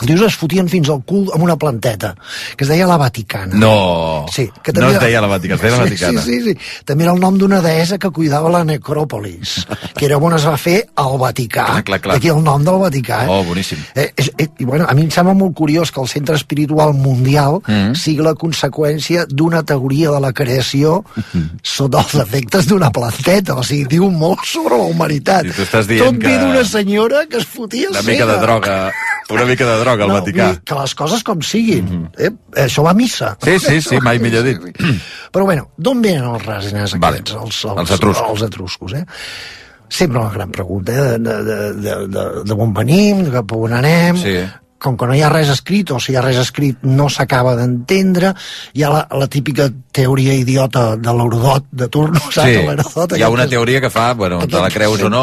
Els 0.00 0.06
dius 0.06 0.22
es 0.26 0.34
fotien 0.36 0.68
fins 0.68 0.88
al 0.90 1.02
cul 1.04 1.30
amb 1.34 1.42
una 1.44 1.56
planteta, 1.56 2.14
que 2.56 2.64
es 2.64 2.68
deia 2.70 2.86
la 2.86 2.96
Vaticana. 2.96 3.54
No, 3.54 4.26
Sí, 4.32 4.50
que 4.62 4.72
no 4.72 4.88
es 4.90 5.00
deia 5.00 5.20
la 5.20 5.26
Vaticana, 5.28 5.54
es 5.56 5.62
deia 5.62 5.76
la 5.76 5.84
Vaticana. 5.84 6.22
Sí, 6.22 6.40
sí, 6.42 6.52
sí. 6.54 6.82
També 6.84 7.04
era 7.04 7.12
el 7.14 7.20
nom 7.20 7.36
d'una 7.38 7.60
deessa 7.62 7.98
que 7.98 8.10
cuidava 8.10 8.50
la 8.50 8.64
necròpolis, 8.64 9.66
que 9.96 10.06
era 10.06 10.16
on 10.18 10.34
es 10.34 10.46
va 10.46 10.56
fer 10.56 10.88
el 10.98 11.18
Vaticà. 11.20 11.66
Clar, 11.66 11.84
clar, 11.84 12.00
clar. 12.00 12.16
D'aquí 12.16 12.28
el 12.32 12.42
nom 12.42 12.64
del 12.64 12.78
Vaticà. 12.82 13.24
Eh? 13.24 13.28
Oh, 13.30 13.42
boníssim. 13.44 13.78
Eh, 13.94 14.10
és, 14.16 14.30
eh, 14.38 14.48
i 14.58 14.64
bueno, 14.64 14.86
a 14.88 14.94
mi 14.94 15.02
em 15.02 15.10
sembla 15.10 15.34
molt 15.34 15.54
curiós 15.54 15.90
que 15.92 16.00
el 16.00 16.08
centre 16.08 16.34
espiritual 16.36 16.94
mundial 16.94 17.60
Mm. 17.66 17.94
sigui 17.94 18.22
la 18.22 18.34
conseqüència 18.34 19.26
d'una 19.28 19.62
teoria 19.62 20.10
de 20.10 20.20
la 20.20 20.32
creació 20.32 21.04
sota 21.62 22.00
els 22.02 22.14
efectes 22.14 22.66
d'una 22.66 22.90
planteta. 22.90 23.54
O 23.54 23.62
sigui, 23.62 23.84
diu 23.88 24.10
molt 24.10 24.44
sobre 24.44 24.76
la 24.76 24.84
humanitat. 24.84 25.46
I 25.46 25.52
tu 25.52 25.62
estàs 25.62 25.86
dient 25.86 26.04
Tot 26.04 26.18
ve 26.22 26.28
que- 26.28 26.38
d'una 26.38 26.64
senyora 26.64 27.26
que 27.26 27.38
es 27.38 27.46
fotia 27.46 27.90
Una 27.90 28.02
mica 28.02 28.26
de 28.26 28.32
cega. 28.32 28.42
droga, 28.42 28.92
una 29.30 29.44
mica 29.48 29.64
de 29.66 29.76
droga 29.80 30.04
al 30.04 30.10
No, 30.12 30.18
Vaticà. 30.20 30.48
Que 30.64 30.74
les 30.80 30.94
coses 30.94 31.22
com 31.24 31.40
siguin. 31.42 32.08
eh? 32.18 32.30
Això 32.64 32.84
va 32.84 32.90
a 32.92 32.98
missa. 32.98 33.36
Sí, 33.42 33.58
sí, 33.58 33.80
sí, 33.80 34.00
mai 34.04 34.18
millor 34.18 34.44
dit. 34.44 34.58
Però 35.32 35.44
bueno, 35.48 35.70
d'on 35.76 36.02
venen 36.04 36.24
els 36.34 36.44
resines 36.46 36.96
Vale. 36.98 37.22
aquests? 37.22 37.36
Els, 37.40 37.62
Els 37.72 37.94
etruscos. 37.98 38.30
Els 38.30 38.42
etruscos, 38.50 38.92
eh? 39.00 39.04
Sempre 39.88 40.18
una 40.18 40.30
gran 40.30 40.50
pregunta, 40.50 40.92
eh? 40.92 41.18
De, 41.18 41.34
de, 41.44 41.56
de, 41.80 41.96
de, 42.08 42.24
de 42.44 42.52
on 42.58 42.72
venim, 42.74 43.24
de 43.24 43.30
cap 43.38 43.52
on 43.56 43.72
anem... 43.80 44.16
Sí. 44.20 44.36
Com 44.78 44.96
que 45.00 45.06
no 45.08 45.14
hi 45.16 45.22
ha 45.24 45.28
res 45.32 45.48
escrit, 45.48 45.88
o 45.94 45.98
si 46.02 46.12
hi 46.12 46.16
ha 46.18 46.22
res 46.24 46.36
escrit 46.36 46.82
no 46.84 47.06
s'acaba 47.08 47.54
d'entendre, 47.56 48.34
hi 48.76 48.82
ha 48.84 48.90
la, 48.92 48.98
la 49.16 49.28
típica 49.32 49.70
teoria 49.94 50.34
idiota 50.36 50.96
de 51.00 51.12
l'Eurodot 51.14 51.64
de 51.72 51.88
turno, 51.88 52.20
saps? 52.20 52.42
Sí, 52.50 52.58
L'Eurodot 52.66 53.14
hi 53.16 53.22
ha 53.22 53.28
aquest 53.30 53.36
una 53.38 53.46
teoria 53.48 53.80
que 53.80 53.88
fa, 53.94 54.10
bueno, 54.18 54.42
te 54.44 54.60
la 54.60 54.68
creus 54.74 55.00
o 55.06 55.08
no, 55.08 55.22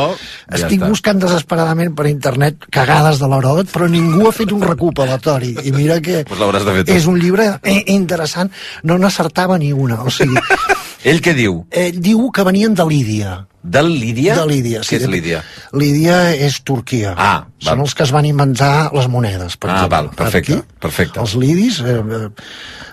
ja 0.49 0.55
estic 0.63 0.79
està. 0.81 0.89
buscant 0.89 1.21
desesperadament 1.21 1.93
per 1.93 2.07
internet 2.09 2.65
cagades 2.71 3.19
de 3.21 3.29
l'Heròdot, 3.29 3.69
però 3.75 3.89
ningú 3.91 4.25
ha 4.27 4.33
fet 4.33 4.51
un 4.55 4.65
recopilatori. 4.65 5.53
I 5.67 5.71
mira 5.75 5.99
que 6.01 6.23
Pues 6.25 6.39
de 6.65 6.73
fer 6.79 6.85
tu. 6.87 6.91
és 6.97 7.05
un 7.11 7.19
llibre 7.21 7.51
eh, 7.61 7.83
interessant. 7.93 8.49
No 8.83 8.97
n'acertava 8.97 9.59
ni 9.61 9.71
una. 9.73 10.01
O 10.01 10.09
sigui, 10.09 10.41
Ell 11.03 11.21
què 11.21 11.35
diu? 11.37 11.65
eh, 11.69 11.91
diu 11.93 12.31
que 12.31 12.43
venien 12.47 12.73
de 12.73 12.85
Lídia. 12.89 13.45
De 13.63 13.84
Lídia? 13.84 14.36
De 14.39 14.45
Lídia, 14.50 14.80
Què 14.82 14.97
és 14.97 15.06
Lídia? 15.08 15.43
Lídia 15.78 16.34
és 16.34 16.62
Turquia. 16.65 17.13
Ah, 17.15 17.45
Són 17.62 17.78
val. 17.78 17.84
els 17.86 17.93
que 17.93 18.04
es 18.04 18.12
van 18.12 18.26
inventar 18.26 18.89
les 18.93 19.08
monedes, 19.08 19.56
per 19.58 19.69
Ah, 19.69 19.74
exemple. 19.84 19.97
val, 19.97 20.10
perfecte, 20.15 20.54
Aquí, 20.54 20.80
perfecte. 20.80 21.19
Els 21.19 21.36
lidis, 21.36 21.80
eh, 21.82 22.02
eh, 22.02 22.30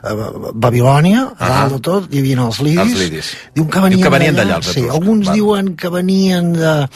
eh, 0.05 0.15
Babilònia, 0.55 1.23
a 1.39 1.47
Ah. 1.47 1.49
dalt 1.61 1.73
de 1.73 1.81
tot, 1.81 2.13
hi 2.15 2.19
havia 2.19 2.37
els 2.45 2.61
lidis. 2.61 2.79
Els 2.81 2.99
lidis. 3.01 3.33
Diuen 3.55 3.71
que 3.71 3.81
venien, 3.81 3.99
Diu 4.01 4.05
que 4.05 4.11
venien 4.19 4.37
d'allà, 4.37 4.57
els 4.57 4.67
Sí, 4.67 4.85
alguns 4.89 5.27
Val. 5.27 5.35
diuen 5.35 5.75
que 5.77 5.89
venien 5.89 6.53
de 6.53 6.89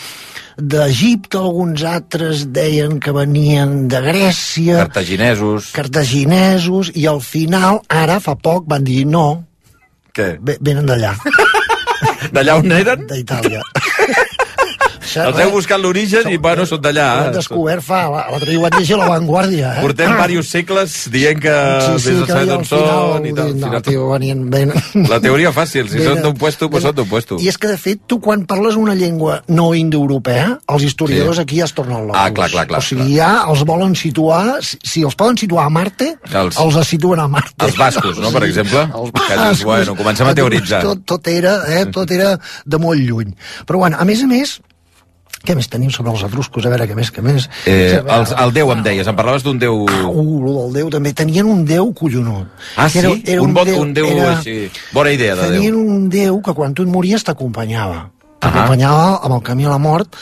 d'Egipte, 0.59 1.39
alguns 1.39 1.83
altres 1.83 2.53
deien 2.53 3.01
que 3.01 3.11
venien 3.11 3.89
de 3.89 4.01
Grècia, 4.03 4.77
Cartaginesos. 4.85 5.71
cartaginesos, 5.73 6.91
i 6.95 7.07
al 7.07 7.23
final, 7.23 7.81
ara, 7.89 8.21
fa 8.21 8.35
poc, 8.37 8.65
van 8.69 8.85
dir 8.85 9.07
no, 9.07 9.47
Què? 10.13 10.37
ve- 10.43 10.59
venen 10.61 10.85
d'allà, 10.87 11.17
D'allà 12.31 12.59
on 12.61 12.71
eren? 12.71 13.07
d'Itàlia. 13.11 13.63
Els 15.03 15.39
heu 15.43 15.51
buscat 15.51 15.81
l'origen 15.83 16.29
i, 16.31 16.37
bueno, 16.39 16.65
són 16.69 16.81
d'allà. 16.85 17.07
hem 17.27 17.33
descobert 17.35 17.83
fa... 17.85 18.03
L'altre 18.13 18.49
dia 18.51 18.59
ho 18.61 18.63
vaig 18.63 18.77
llegir 18.79 18.95
a 18.97 19.01
La 19.03 19.09
Vanguardia, 19.11 19.73
eh? 19.79 19.83
Portem 19.83 20.13
diversos 20.15 20.49
segles 20.53 20.95
dient 21.13 21.41
que 21.43 21.55
Sí, 21.83 21.99
sí, 22.05 22.15
que 22.27 22.33
al 22.33 22.65
final... 22.65 23.27
i 23.27 23.33
tal. 23.35 23.53
No, 23.59 23.67
Al 23.67 23.73
final- 23.73 23.83
tio, 23.89 24.09
venien 24.13 24.45
ben... 24.53 24.73
La 25.11 25.19
teoria 25.21 25.53
fàcil, 25.53 25.89
si 25.91 26.03
són 26.07 26.23
d'un 26.23 26.37
puesto, 26.39 26.71
pues 26.71 26.85
són 26.87 26.95
d'un 26.97 27.09
puesto. 27.11 27.39
I 27.43 27.49
és 27.51 27.59
que, 27.59 27.69
de 27.73 27.79
fet, 27.81 28.03
tu 28.07 28.21
quan 28.23 28.47
parles 28.47 28.77
una 28.81 28.95
llengua 28.99 29.41
no 29.49 29.73
indoeuropea, 29.75 30.59
els 30.73 30.87
historiadors 30.91 31.37
Sí. 31.43 31.43
aquí 31.47 31.59
ja 31.61 31.65
es 31.69 31.73
tornen 31.75 32.07
locos. 32.07 32.19
Ah, 32.21 32.31
clar, 32.33 32.51
clar, 32.53 32.67
clar, 32.71 32.79
O 32.83 32.87
sigui, 32.87 33.17
ja 33.17 33.45
els 33.49 33.65
volen 33.69 33.95
situar... 33.99 34.59
Si, 34.63 35.03
els 35.03 35.15
poden 35.19 35.37
situar 35.41 35.67
a 35.67 35.71
Marte, 35.73 36.13
Els- 36.33 36.59
els, 36.61 36.79
situen 36.89 37.21
a 37.21 37.29
Marte. 37.29 37.57
Els 37.67 37.77
bascos, 37.79 38.19
no, 38.23 38.31
per 38.35 38.45
exemple? 38.49 38.87
Els 39.03 39.13
dius, 39.59 39.65
bueno, 39.65 39.95
comencem 39.99 40.29
a 40.29 40.35
teoritzar. 40.37 40.83
Tot, 40.85 41.03
tot, 41.09 41.29
era, 41.33 41.57
eh, 41.73 41.87
tot 41.93 42.11
era 42.13 42.35
de 42.67 42.79
molt 42.83 43.01
lluny. 43.01 43.33
Però, 43.67 43.79
bueno, 43.83 43.97
a 44.01 44.05
més 44.09 44.23
a 44.23 44.29
més, 44.31 44.59
què 45.43 45.57
més 45.59 45.69
tenim 45.69 45.91
sobre 45.91 46.13
els 46.15 46.23
etruscos? 46.23 46.65
A 46.67 46.71
veure, 46.73 46.87
què 46.89 46.95
més, 46.97 47.11
què 47.13 47.23
més? 47.25 47.49
Eh, 47.67 47.99
veure, 47.99 48.17
els, 48.21 48.33
el 48.39 48.53
Déu 48.55 48.71
em 48.73 48.83
deies, 48.83 49.07
em 49.11 49.17
parlaves 49.19 49.43
d'un 49.43 49.59
Déu... 49.59 49.83
Uh, 49.85 50.39
lo 50.45 50.55
del 50.63 50.73
Déu 50.81 50.91
també. 50.95 51.13
Tenien 51.13 51.47
un 51.51 51.65
Déu 51.69 51.93
collonut. 51.99 52.49
Ah, 52.77 52.89
sí? 52.89 52.99
Era, 53.03 53.11
era 53.25 53.43
un, 53.43 53.53
bon, 53.55 53.69
un 53.83 53.93
Déu 53.95 54.07
era- 54.15 54.39
així... 54.39 54.71
Bona 54.93 55.13
idea 55.13 55.35
de 55.37 55.51
Tenien 55.51 55.73
Déu. 55.75 55.85
un 55.97 56.09
Déu 56.13 56.41
que 56.43 56.55
quan 56.55 56.75
tu 56.75 56.83
et 56.87 56.89
mories 56.93 57.25
t'acompanyava. 57.27 58.09
T'acompanyava 58.43 59.21
amb 59.23 59.37
el 59.37 59.43
camí 59.47 59.65
a 59.69 59.71
la 59.71 59.79
mort, 59.79 60.17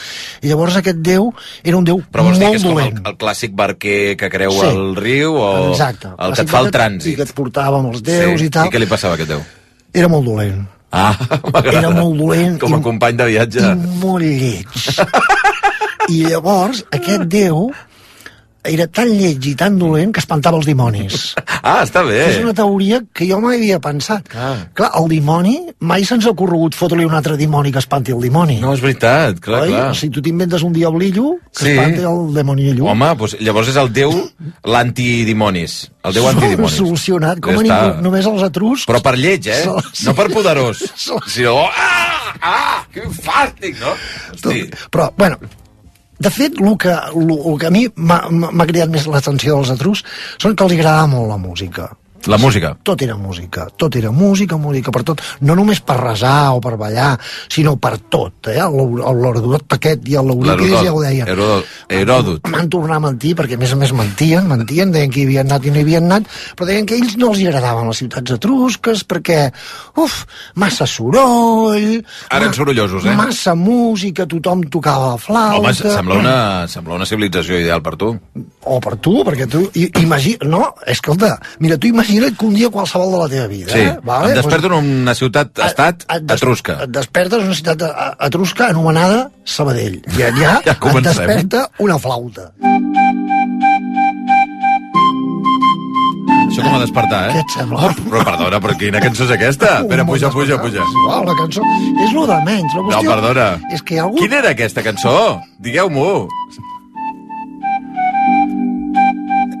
i 0.45 0.49
llavors 0.51 0.75
aquest 0.77 0.99
Déu 1.01 1.31
era 1.63 1.77
un 1.79 1.83
Déu 1.87 2.03
Però 2.11 2.21
vols 2.27 2.37
dir 2.37 2.51
que 2.51 2.51
molt 2.51 2.59
és 2.59 2.65
com 2.67 2.81
el, 2.83 2.99
el 3.09 3.15
clàssic 3.17 3.55
barquer 3.57 4.15
que 4.19 4.29
creu 4.29 4.53
Sí. 4.59 4.67
el 4.69 4.95
riu 4.99 5.33
o 5.41 5.47
Exacte. 5.71 6.11
el 6.19 6.35
que 6.37 6.45
et 6.45 6.51
fa 6.53 6.59
el 6.61 6.69
I 6.69 6.75
trànsit? 6.75 7.15
que 7.17 7.25
et 7.25 7.33
portava 7.33 7.79
amb 7.81 7.89
els 7.95 8.03
déus 8.05 8.43
i 8.45 8.49
tal. 8.53 8.69
I 8.69 8.75
què 8.75 8.79
li 8.83 8.85
passava 8.91 9.15
a 9.15 9.17
aquest 9.17 9.31
Déu? 9.33 9.41
Era 9.93 10.07
molt 10.07 10.25
dolent. 10.29 10.61
Ah. 10.91 11.15
Era 11.63 11.89
molt 11.95 12.17
dolent 12.19 12.57
Com 12.59 12.75
a 12.75 12.81
company 12.83 13.15
de 13.19 13.29
viatge. 13.31 13.63
I 13.63 13.99
molt 14.01 14.25
lleig. 14.25 14.67
I 16.11 16.25
llavors, 16.27 16.83
aquest 16.91 17.23
Déu 17.31 17.69
era 18.63 18.85
tan 18.87 19.09
lleig 19.09 19.45
i 19.47 19.55
tan 19.55 19.77
dolent 19.79 20.11
que 20.13 20.19
espantava 20.23 20.57
els 20.57 20.65
dimonis. 20.69 21.33
Ah, 21.61 21.83
està 21.85 22.01
bé. 22.01 22.15
És 22.25 22.39
una 22.41 22.55
teoria 22.57 22.97
que 23.13 23.27
jo 23.29 23.37
mai 23.37 23.59
havia 23.59 23.77
pensat. 23.79 24.25
Ah. 24.33 24.55
Clar, 24.73 24.87
el 24.97 25.05
dimoni, 25.11 25.59
mai 25.85 26.01
se'ns 26.09 26.25
ha 26.25 26.31
corregut 26.33 26.73
fotre-li 26.73 27.05
un 27.05 27.13
altre 27.13 27.35
dimoni 27.37 27.69
que 27.71 27.77
espanti 27.77 28.15
el 28.15 28.23
dimoni. 28.25 28.55
No, 28.63 28.71
és 28.73 28.81
veritat, 28.81 29.37
clar, 29.45 29.59
Oi? 29.67 29.69
clar. 29.69 29.91
Sigui, 29.93 30.09
tu 30.15 30.23
t'inventes 30.25 30.63
un 30.65 30.73
diablillo 30.73 31.35
que 31.53 31.67
Sí. 31.67 31.75
espanti 31.75 32.01
el 32.01 32.33
demonillo. 32.33 32.87
Home, 32.89 33.11
doncs 33.15 33.37
llavors 33.45 33.69
és 33.69 33.77
el 33.77 33.91
Déu 33.93 34.09
l'antidimonis. 34.91 35.91
El 36.03 36.13
Déu 36.17 36.27
antidimonis. 36.31 36.77
Solucionat, 36.81 37.39
com 37.39 37.53
Ja 37.53 37.59
a 37.59 37.63
està. 37.63 37.79
ningú, 37.91 38.01
només 38.09 38.25
els 38.25 38.41
etruscs. 38.49 38.87
Però 38.89 39.01
per 39.05 39.15
lleig, 39.17 39.45
eh? 39.47 39.63
Sol-. 39.63 39.83
No 40.05 40.15
per 40.17 40.27
poderós. 40.33 40.81
Sol- 40.95 41.21
Sinó... 41.27 41.59
Ah! 41.69 42.33
Ah! 42.41 42.85
Que 42.91 43.05
fàstic, 43.05 43.77
no? 43.79 43.93
Hosti. 44.33 44.65
Però, 44.89 45.11
bueno, 45.17 45.37
de 46.21 46.31
fet, 46.33 46.59
el 46.61 46.77
que, 46.81 46.93
el, 46.93 47.31
el 47.31 47.57
que 47.61 47.69
a 47.69 47.73
mi 47.73 47.87
m'ha 47.95 48.67
cridat 48.69 48.93
més 48.93 49.07
l'atenció 49.09 49.57
dels 49.57 49.73
etruscs 49.75 50.21
són 50.41 50.55
que 50.55 50.67
els 50.67 50.77
agradava 50.77 51.09
molt 51.15 51.31
la 51.33 51.41
música. 51.41 51.89
La 52.29 52.37
música. 52.37 52.75
Tot 52.83 53.01
era 53.01 53.15
música, 53.17 53.65
tot 53.77 53.95
era 53.97 54.11
música, 54.11 54.57
música 54.57 54.91
per 54.93 55.01
tot. 55.07 55.21
No 55.41 55.55
només 55.57 55.81
per 55.81 55.97
resar 55.97 56.53
o 56.53 56.59
per 56.61 56.75
ballar, 56.77 57.15
sinó 57.49 57.75
per 57.81 57.95
tot. 58.13 58.51
Eh? 58.51 58.61
L'Herodot 58.61 59.77
aquest 59.77 60.05
i 60.09 60.17
l'Eurípides 60.17 60.85
ja 60.85 60.93
ho 60.93 61.01
deien. 61.01 61.29
Heròdot. 61.31 61.71
Heròdot. 61.89 62.49
Van 62.53 62.69
tornar 62.69 62.99
a 62.99 63.05
mentir, 63.07 63.33
perquè 63.39 63.57
a 63.57 63.61
més 63.61 63.73
a 63.73 63.79
més 63.79 63.93
mentien, 63.97 64.45
mentien, 64.49 64.93
deien 64.93 65.13
que 65.13 65.23
hi 65.23 65.25
havien 65.29 65.49
anat 65.49 65.65
i 65.65 65.73
no 65.73 65.81
hi 65.81 65.85
havien 65.87 66.09
anat, 66.09 66.29
però 66.57 66.69
deien 66.69 66.89
que 66.89 66.99
ells 66.99 67.17
no 67.17 67.31
els 67.31 67.41
agradaven 67.41 67.89
les 67.89 68.03
ciutats 68.03 68.35
etrusques 68.37 69.05
perquè, 69.09 69.39
uf, 70.01 70.21
massa 70.61 70.85
soroll... 70.89 72.01
Ara 72.29 72.43
eren 72.43 72.55
sorollosos, 72.57 73.07
eh? 73.09 73.15
Massa 73.17 73.55
música, 73.57 74.27
tothom 74.29 74.67
tocava 74.69 75.15
la 75.15 75.21
flauta... 75.21 75.61
Home, 75.61 75.73
sembla 75.73 76.19
una, 76.21 76.37
sembla 76.71 76.99
una 76.99 77.09
civilització 77.09 77.57
ideal 77.61 77.81
per 77.85 77.97
tu. 77.97 78.13
O 78.69 78.79
per 78.83 78.95
tu, 79.01 79.17
perquè 79.25 79.49
tu... 79.49 79.65
Imagina... 80.01 80.49
No, 80.51 80.63
escolta, 80.89 81.33
mira, 81.63 81.79
tu 81.81 81.89
imagina't 82.11 82.37
que 82.37 82.45
un 82.45 82.53
dia 82.53 82.69
qualsevol 82.69 83.11
de 83.11 83.19
la 83.19 83.29
teva 83.29 83.47
vida... 83.47 83.71
Sí, 83.71 83.79
eh? 83.79 83.97
vale? 84.03 84.31
em 84.31 84.35
desperto 84.35 84.67
en 84.67 84.73
una 85.03 85.15
ciutat-estat 85.15 86.05
etrusca. 86.35 86.77
Et 86.85 86.91
despertes 86.91 87.39
en 87.39 87.51
una 87.51 87.57
ciutat 87.57 87.85
eh, 87.87 88.09
etrusca 88.27 88.69
anomenada 88.69 89.29
Sabadell. 89.45 90.01
I 90.17 90.27
allà 90.29 90.57
Ja 90.67 90.75
et 90.75 91.03
desperta 91.05 91.67
una 91.79 91.97
flauta. 91.99 92.51
Això 96.51 96.65
com 96.65 96.73
a 96.75 96.81
despertar, 96.81 97.21
eh? 97.29 97.35
Què 97.37 97.43
et 97.45 97.53
sembla? 97.55 97.85
Oh, 97.87 98.07
però 98.09 98.23
perdona, 98.27 98.57
però 98.59 98.73
quina 98.79 98.99
cançó 99.03 99.23
és 99.23 99.31
aquesta? 99.37 99.69
Espera, 99.85 100.03
puja, 100.07 100.31
puja, 100.35 100.57
puja. 100.59 100.87
Oh, 101.05 101.21
la 101.23 101.35
cançó 101.39 101.63
és 102.03 102.11
lo 102.11 102.25
de 102.27 102.41
menys. 102.43 102.75
La 102.75 102.83
No, 102.89 102.99
perdona. 103.07 103.47
És 103.71 103.85
que 103.87 103.95
hi 103.95 104.01
ha 104.01 104.09
algú... 104.09 104.19
Quina 104.19 104.41
era 104.41 104.51
aquesta 104.51 104.83
cançó? 104.83 105.15
Digueu-m'ho. 105.63 106.11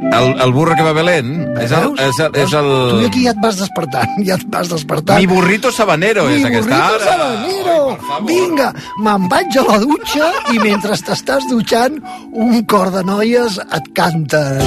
El, 0.01 0.41
el 0.41 0.51
burro 0.51 0.73
que 0.75 0.81
va 0.81 0.93
Belén 0.97 1.27
és 1.61 1.69
el... 1.77 1.91
És 2.01 2.17
el, 2.19 2.31
és 2.41 2.53
el... 2.57 2.69
Tu 2.89 3.05
aquí 3.05 3.21
ja 3.27 3.33
et 3.35 3.41
vas 3.43 3.59
despertant, 3.59 4.15
ja 4.25 4.33
et 4.39 4.45
vas 4.49 4.71
despertant. 4.71 5.19
Mi 5.21 5.27
burrito 5.29 5.69
sabanero 5.71 6.23
Mi 6.25 6.39
és 6.39 6.47
aquesta. 6.49 6.65
burrito 6.65 6.95
Ara. 6.95 7.05
sabanero. 7.05 8.25
Vinga, 8.25 8.71
me'n 9.05 9.27
vaig 9.29 9.59
a 9.61 9.65
la 9.67 9.77
dutxa 9.83 10.31
i 10.55 10.57
mentre 10.63 10.97
t'estàs 10.97 11.45
dutxant 11.51 11.99
un 12.33 12.63
cor 12.65 12.89
de 12.95 13.03
noies 13.05 13.59
et 13.61 13.91
canten. 13.93 14.65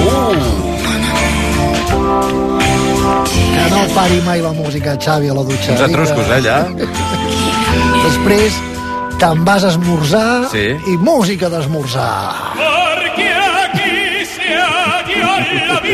Uh. 0.00 0.70
Que 3.52 3.64
no 3.74 3.82
pari 3.94 4.18
mai 4.24 4.40
la 4.42 4.52
música, 4.56 4.96
Xavi, 4.96 5.28
a 5.28 5.34
la 5.36 5.44
dutxa. 5.44 5.72
Uns 5.76 5.84
atruscos, 5.84 6.26
eh, 6.26 6.38
allà? 6.40 6.58
Després 8.08 8.56
te'n 9.20 9.44
vas 9.44 9.64
a 9.64 9.68
esmorzar 9.74 10.48
Sí. 10.50 10.66
i 10.88 10.96
música 10.96 11.48
d'esmorzar. 11.52 12.56
Porque 12.56 12.79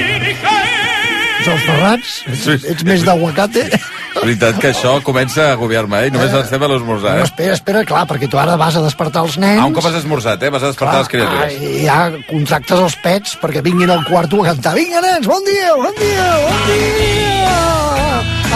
la 0.01 1.53
els 1.53 1.62
ferrats? 1.62 2.14
Ets, 2.26 2.40
Sí. 2.42 2.57
ets 2.72 2.84
més 2.84 3.05
d'aguacate? 3.07 3.62
És 3.70 4.22
veritat 4.22 4.59
que 4.59 4.70
això 4.72 4.97
comença 5.05 5.51
a 5.51 5.53
agobiar-me, 5.53 6.07
eh? 6.07 6.11
Només 6.11 6.32
estem 6.32 6.62
a 6.62 6.68
l'esmorzar, 6.68 7.12
No, 7.16 7.20
eh? 7.20 7.24
espera, 7.28 7.53
espera, 7.55 7.84
clar, 7.84 8.07
perquè 8.09 8.28
tu 8.28 8.38
ara 8.38 8.57
vas 8.57 8.74
a 8.76 8.82
despertar 8.82 9.22
els 9.22 9.36
nens... 9.38 9.61
Ah, 9.61 9.66
un 9.66 9.74
cop 9.76 9.84
has 9.86 9.94
esmorzat, 10.01 10.42
eh? 10.42 10.51
Vas 10.51 10.62
a 10.62 10.72
despertar 10.72 10.99
les 10.99 11.09
criatures. 11.09 11.53
I 11.53 11.84
ja 11.84 12.11
contractes 12.26 12.80
els 12.80 12.97
pets 13.05 13.36
perquè 13.42 13.62
vinguin 13.62 13.90
al 13.90 14.05
quarto 14.09 14.42
a 14.42 14.49
cantar. 14.49 14.74
Vinga, 14.74 15.01
nens, 15.05 15.26
bon 15.26 15.44
dia, 15.44 15.74
bon 15.76 15.94
dia, 16.01 16.26
bon 16.49 16.66
dia! 16.72 17.55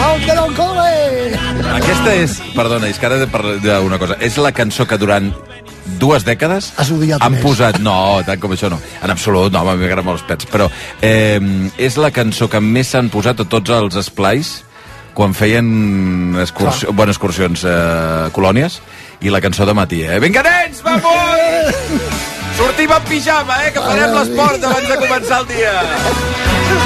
Au, 0.01 0.17
que 0.25 0.35
no 0.35 0.47
cole! 0.57 1.39
Aquesta 1.77 2.15
és, 2.15 2.41
perdona, 2.55 2.89
és 2.89 2.97
que 2.99 3.05
ara 3.05 3.15
he 3.15 3.23
de 3.23 3.27
parlar 3.31 3.59
d'una 3.61 3.99
cosa. 4.01 4.17
És 4.19 4.35
la 4.41 4.51
cançó 4.51 4.87
que 4.89 4.97
durant 4.97 5.31
dues 6.01 6.25
dècades 6.27 6.71
Has 6.81 6.89
odiat 6.93 7.21
han 7.21 7.35
més. 7.37 7.43
posat... 7.45 7.77
No, 7.85 7.95
tant 8.25 8.41
com 8.41 8.55
això 8.55 8.71
no. 8.73 8.79
En 9.03 9.13
absolut, 9.13 9.53
no, 9.53 9.63
m'agraden 9.67 10.05
molt 10.07 10.21
els 10.21 10.27
pets. 10.27 10.49
Però 10.51 10.67
eh, 11.05 11.37
és 11.77 11.97
la 12.01 12.11
cançó 12.15 12.49
que 12.51 12.59
més 12.63 12.89
s'han 12.91 13.11
posat 13.13 13.45
a 13.45 13.49
tots 13.49 13.69
els 13.77 13.97
esplais 14.01 14.57
quan 15.13 15.33
feien 15.35 16.37
excursió, 16.39 16.91
bueno, 16.95 17.11
excursions 17.11 17.65
eh, 17.67 18.29
colònies 18.35 18.79
i 19.21 19.29
la 19.33 19.41
cançó 19.43 19.65
de 19.67 19.75
matí, 19.77 20.01
eh? 20.07 20.19
Vinga, 20.23 20.43
nens, 20.45 20.79
vamos! 20.85 21.81
Sortim 22.57 22.91
en 22.91 23.03
pijama, 23.07 23.57
eh? 23.65 23.71
Que 23.75 23.83
farem 23.83 24.15
l'esport 24.15 24.63
abans 24.69 24.87
de 24.87 24.97
començar 25.03 25.41
el 25.43 25.47
dia. 25.51 25.75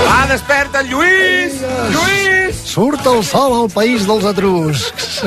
Va, 0.05 0.19
desperta, 0.29 0.81
el 0.81 0.89
Lluís! 0.93 1.61
Lluís! 1.93 2.63
Surt 2.75 3.05
el 3.09 3.21
sol 3.25 3.53
al 3.63 3.69
país 3.73 4.05
dels 4.09 4.25
etruscs. 4.33 5.21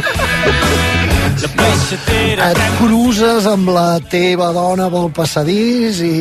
Et 1.39 2.61
cruces 2.78 3.47
amb 3.47 3.68
la 3.74 3.89
teva 4.11 4.49
dona 4.57 4.89
pel 4.91 5.11
passadís 5.14 6.01
i... 6.03 6.14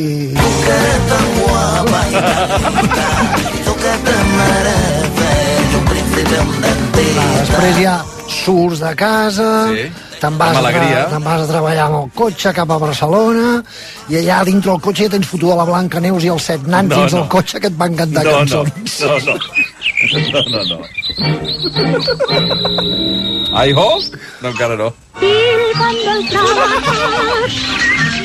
Va, 5.88 7.24
després 7.39 7.80
ja 7.82 7.95
surts 8.28 8.82
de 8.84 8.91
casa, 8.99 9.47
Sí, 9.72 9.86
te'n 10.22 10.38
vas, 10.39 10.57
amb 10.59 10.68
a, 10.68 10.72
te'n 11.11 11.24
vas 11.26 11.43
a 11.43 11.47
treballar 11.49 11.86
amb 11.88 11.97
el 12.01 12.07
cotxe 12.18 12.51
cap 12.57 12.72
a 12.74 12.78
Barcelona 12.82 13.61
i 14.11 14.20
allà 14.22 14.41
dintre 14.47 14.74
el 14.76 14.82
cotxe 14.84 15.07
ja 15.07 15.13
tens 15.15 15.30
fotuda 15.32 15.55
la 15.59 15.65
Blanca 15.70 16.01
Neus 16.03 16.26
i 16.28 16.32
els 16.34 16.47
set 16.51 16.65
nans 16.68 16.89
No, 16.91 17.01
dins 17.01 17.15
no. 17.15 17.24
el 17.24 17.30
cotxe 17.34 17.61
que 17.63 17.72
et 17.72 17.78
van 17.80 17.95
cantar 17.97 18.26
No, 18.28 18.32
no, 18.32 18.38
cançons. 18.43 18.99
no, 19.01 19.18
no. 19.26 19.38
No, 20.34 20.43
no, 20.53 20.63
no. 20.72 20.80
I 23.53 23.72
hope? 23.74 24.05
No, 24.41 24.49
encara 24.49 24.76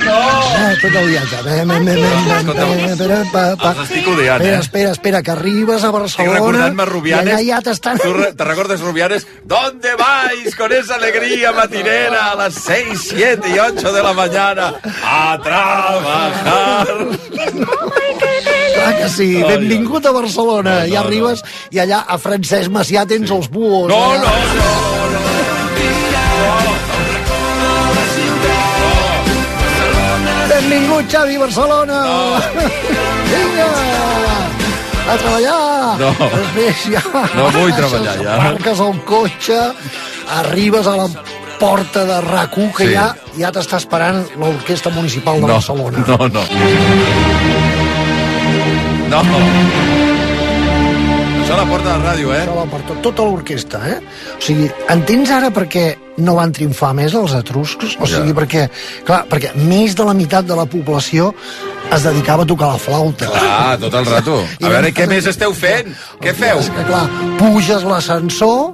no. 0.07 0.19
Eh, 0.53 0.77
tot 0.83 0.95
el 1.01 1.07
viatge. 1.09 1.43
Bem, 1.47 1.69
bem, 1.69 1.85
bem, 1.85 1.97
bem, 2.03 2.37
Escolta'm, 2.39 2.71
bem, 2.77 2.85
espera, 2.93 3.19
pa, 3.33 3.43
pa. 3.61 3.71
els 3.73 3.83
estic 3.89 4.09
odiant, 4.13 4.41
espera, 4.43 4.57
eh? 4.57 4.61
espera, 4.67 4.91
espera, 4.97 5.23
que 5.23 5.31
arribes 5.35 5.83
a 5.83 5.89
Estic 5.89 5.93
Barcelona 5.99 6.39
recordant-me 6.39 6.83
i 6.83 6.87
Rubianes. 6.93 7.35
allà 7.35 7.43
ja 7.49 7.61
t'estan... 7.63 7.99
¿Tú 8.03 8.13
re- 8.15 8.33
te 8.33 8.45
recuerdas 8.45 8.81
Rubianes? 8.81 9.27
¿Dónde 9.45 9.95
vais 9.97 10.55
con 10.57 10.73
esa 10.73 10.95
alegría 10.97 11.53
matinera 11.53 12.33
a 12.33 12.35
las 12.37 12.55
6, 12.55 13.07
7 13.17 13.49
y 13.55 13.59
8 13.59 13.93
de 13.93 14.03
la 14.03 14.13
mañana 14.13 14.75
a 15.05 15.39
trabajar? 15.43 16.89
Clar 18.75 18.97
que 18.99 19.09
sí, 19.09 19.43
benvingut 19.43 20.07
a 20.07 20.11
Barcelona. 20.13 20.71
No, 20.73 20.81
no, 20.81 20.87
I 20.87 20.97
arribes 20.97 21.43
i 21.71 21.79
allà 21.83 22.03
a 22.09 22.17
Francesc 22.19 22.71
Macià 22.73 23.05
tens 23.07 23.31
els 23.31 23.49
buos. 23.53 23.89
No, 23.91 24.01
allà. 24.13 24.23
no, 24.23 25.11
no. 25.12 25.12
Benvingut, 30.73 31.05
Xavi, 31.13 31.37
Barcelona! 31.37 31.99
Vinga! 33.33 33.67
A 35.05 35.17
treballar! 35.21 35.99
No. 36.01 36.11
Després 36.33 36.79
ja... 36.95 37.03
No 37.37 37.51
vull 37.53 37.75
treballar, 37.77 38.15
ja. 38.25 38.39
Marques 38.41 38.81
el 38.81 38.97
cotxe, 39.05 39.59
arribes 40.39 40.89
a 40.89 40.95
la 40.97 41.11
porta 41.61 42.07
de 42.09 42.17
rac 42.25 42.57
que 42.79 42.87
Sí. 42.89 42.95
ja, 42.97 43.11
ja 43.37 43.53
t'està 43.53 43.77
esperant 43.83 44.25
l'Orquestra 44.41 44.95
Municipal 44.97 45.43
de 45.43 45.47
No, 45.47 45.61
Barcelona. 45.61 46.07
no, 46.09 46.17
no. 46.33 46.43
No. 49.13 50.12
Això 51.53 51.61
a 51.61 51.65
la 51.67 51.69
porta 51.69 51.85
de 51.93 51.99
la 52.01 52.13
ràdio, 52.15 52.31
eh? 52.33 52.39
Això 52.47 52.55
la 52.57 52.65
porta 52.65 52.95
tota 53.05 53.25
l'orquestra, 53.29 53.81
eh? 53.93 53.97
O 54.39 54.41
sigui, 54.41 54.71
entens 54.89 55.29
ara 55.37 55.51
per 55.53 55.67
què 55.69 55.83
no 56.25 56.39
van 56.39 56.49
triomfar 56.57 56.95
més 56.97 57.13
els 57.13 57.35
etruscs? 57.37 57.99
O 58.01 58.09
sigui, 58.09 58.33
Ja. 58.33 58.37
perquè, 58.39 58.63
clar, 59.05 59.27
perquè 59.29 59.51
més 59.69 59.93
de 59.95 60.07
la 60.09 60.15
meitat 60.17 60.47
de 60.49 60.57
la 60.57 60.65
població 60.65 61.35
es 61.93 62.03
dedicava 62.09 62.45
a 62.45 62.47
tocar 62.47 62.69
la 62.73 62.79
flauta. 62.79 63.27
Clar, 63.29 63.77
tot 63.85 63.93
el 63.93 64.07
rato. 64.07 64.39
A 64.63 64.69
veure, 64.71 64.95
què 64.95 65.07
més 65.07 65.27
esteu 65.27 65.53
fent? 65.53 65.93
Què 66.23 66.33
feu? 66.33 66.59
És 66.59 66.71
que, 66.71 66.85
clar, 66.89 67.05
puges 67.37 67.85
l'ascensor 67.85 68.73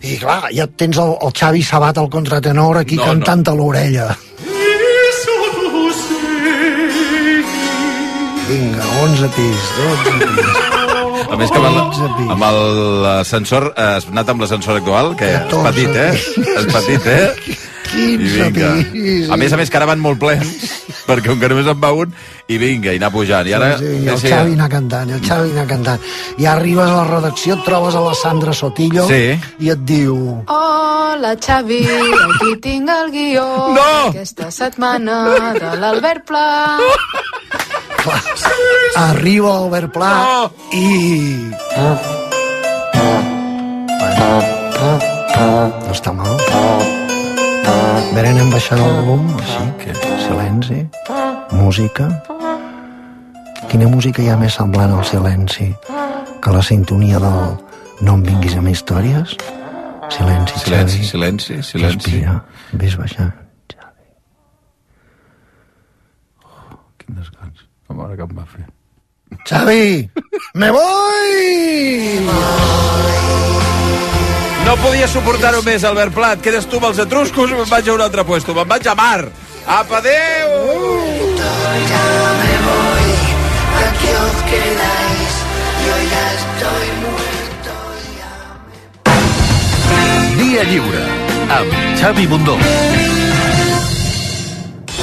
i, 0.00 0.16
clar, 0.16 0.46
ja 0.54 0.68
tens 0.68 0.96
el, 0.96 1.16
el 1.20 1.32
Xavi 1.34 1.62
Sabat, 1.64 1.98
el 1.98 2.08
contratenor, 2.08 2.78
aquí 2.78 2.94
no, 3.02 3.04
cantant 3.04 3.42
no. 3.48 3.52
a 3.52 3.56
l'orella. 3.56 4.16
Vinga, 8.46 8.84
11 9.02 9.28
pis, 9.34 9.62
12 9.76 10.18
pis. 10.36 10.79
A 11.30 11.36
més 11.38 11.50
que 11.50 11.58
amb 11.58 11.66
el- 11.70 12.30
amb 12.34 12.42
el- 12.50 13.02
l'ascensor, 13.04 13.72
eh, 13.76 13.82
has 13.96 14.06
anat 14.10 14.28
amb 14.28 14.40
l'ascensor 14.42 14.76
actual, 14.80 15.14
que 15.16 15.28
és 15.30 15.40
14 15.48 15.72
petit, 15.72 15.96
eh? 15.96 16.12
És 16.58 16.66
petit, 16.74 17.06
eh? 17.06 17.58
I 17.90 18.16
15 18.18 18.50
vinga. 18.52 19.32
A 19.34 19.36
més 19.36 19.52
a 19.52 19.56
més 19.58 19.70
que 19.70 19.76
ara 19.76 19.86
van 19.86 19.98
molt 19.98 20.18
plens, 20.20 20.46
perquè 21.08 21.30
un 21.32 21.40
que 21.40 21.48
només 21.50 21.66
en 21.66 21.80
va 21.80 21.90
un, 21.92 22.12
i 22.46 22.58
vinga, 22.58 22.92
i 22.94 23.00
anar 23.00 23.10
pujant. 23.10 23.46
I 23.50 23.52
ara... 23.56 23.70
Sí, 23.78 23.86
sí, 24.02 24.08
el 24.08 24.20
Xavi 24.20 24.52
anar 24.54 24.68
cantant, 24.70 25.10
el 25.10 25.20
Xavi 25.26 25.50
anar 25.54 25.66
cantant. 25.66 26.00
I 26.38 26.46
arribes 26.46 26.86
a 26.86 27.00
la 27.00 27.04
redacció, 27.08 27.54
et 27.58 27.64
trobes 27.66 27.94
a 27.98 28.00
la 28.04 28.14
Sandra 28.14 28.52
Sotillo 28.54 29.06
Sí. 29.08 29.34
i 29.58 29.70
et 29.74 29.82
diu... 29.86 30.44
Hola, 30.46 31.34
Xavi, 31.42 31.80
aquí 31.86 32.54
tinc 32.62 32.88
el 32.94 33.10
guió 33.10 33.46
No! 33.74 33.88
aquesta 34.10 34.50
setmana 34.54 35.24
de 35.58 35.74
l'Albert 35.82 36.26
Pla. 36.26 36.78
Clar, 38.00 38.20
arriba 38.96 39.48
l'Albert 39.52 39.92
Pla 39.92 40.10
No! 40.16 40.50
i... 40.72 41.50
No 45.40 45.92
està 45.94 46.12
mal. 46.14 46.36
A 47.70 47.74
veure, 48.14 48.28
anem 48.30 48.50
baixant 48.52 48.80
el 48.82 48.92
volum, 49.00 49.26
així, 49.40 49.64
que 49.80 49.94
silenci, 50.24 50.80
música. 51.56 52.08
Quina 53.70 53.88
música 53.92 54.22
hi 54.24 54.28
ha 54.32 54.36
més 54.40 54.56
semblant 54.58 54.92
al 54.96 55.04
silenci 55.08 55.68
que 56.42 56.54
la 56.56 56.62
sintonia 56.64 57.20
del 57.22 57.58
No 58.00 58.14
em 58.16 58.22
vinguis 58.24 58.54
amb 58.56 58.70
històries? 58.72 59.34
Silenci, 60.10 60.56
Silenci, 60.64 60.96
Xavi. 60.96 61.08
silenci, 61.10 61.58
silenci. 61.62 61.84
Respira, 61.84 62.38
ves 62.80 62.96
baixant. 62.98 63.32
Quin 66.98 67.20
descans. 67.20 67.39
A 67.90 67.94
veure 67.98 68.14
què 68.16 68.22
em 68.26 68.36
va 68.36 68.46
fer. 68.46 68.64
Xavi, 69.46 70.10
me 70.54 70.70
voy! 70.70 72.20
No 74.66 74.76
podia 74.78 75.08
suportar-ho 75.10 75.62
més, 75.66 75.82
Albert 75.88 76.14
Plat. 76.14 76.42
Quedes 76.44 76.68
tu 76.70 76.78
amb 76.78 76.90
els 76.92 77.00
etruscos 77.02 77.50
me'n 77.50 77.66
vaig 77.70 77.88
a 77.88 77.96
un 77.96 78.04
altre 78.04 78.22
puesto. 78.28 78.54
Me'n 78.54 78.68
vaig 78.70 78.86
a 78.86 78.94
mar. 78.94 79.24
Apa, 79.66 79.98
adéu! 79.98 80.50
Aquí 83.80 84.10
os 84.22 84.38
quedáis, 84.50 85.34
yo 85.86 85.94
ya 86.12 86.24
estoy 86.38 86.86
muerto. 87.02 87.74
Dia 90.38 90.62
lliure 90.70 91.04
amb 91.58 91.70
Xavi 91.98 92.26
Bundó. 92.30 92.56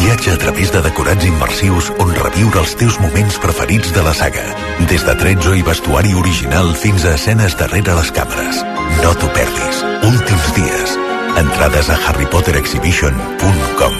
Viatge 0.00 0.32
a 0.32 0.38
través 0.40 0.72
de 0.72 0.80
decorats 0.80 1.26
immersius 1.28 1.90
on 2.00 2.14
reviure 2.16 2.62
els 2.62 2.72
teus 2.80 2.96
moments 3.04 3.36
preferits 3.42 3.92
de 3.92 4.02
la 4.06 4.14
saga. 4.16 4.46
Des 4.88 5.04
de 5.04 5.14
tretzo 5.20 5.52
i 5.52 5.60
vestuari 5.66 6.16
original 6.16 6.72
fins 6.72 7.04
a 7.04 7.12
escenes 7.20 7.52
darrere 7.60 7.92
les 8.00 8.08
càmeres. 8.16 8.64
No 9.04 9.12
t'ho 9.12 9.28
perdis. 9.36 9.84
Últims 10.08 10.48
dies. 10.56 10.96
Entrades 11.44 11.92
a 11.92 12.00
harrypotterexhibition.com 12.08 13.99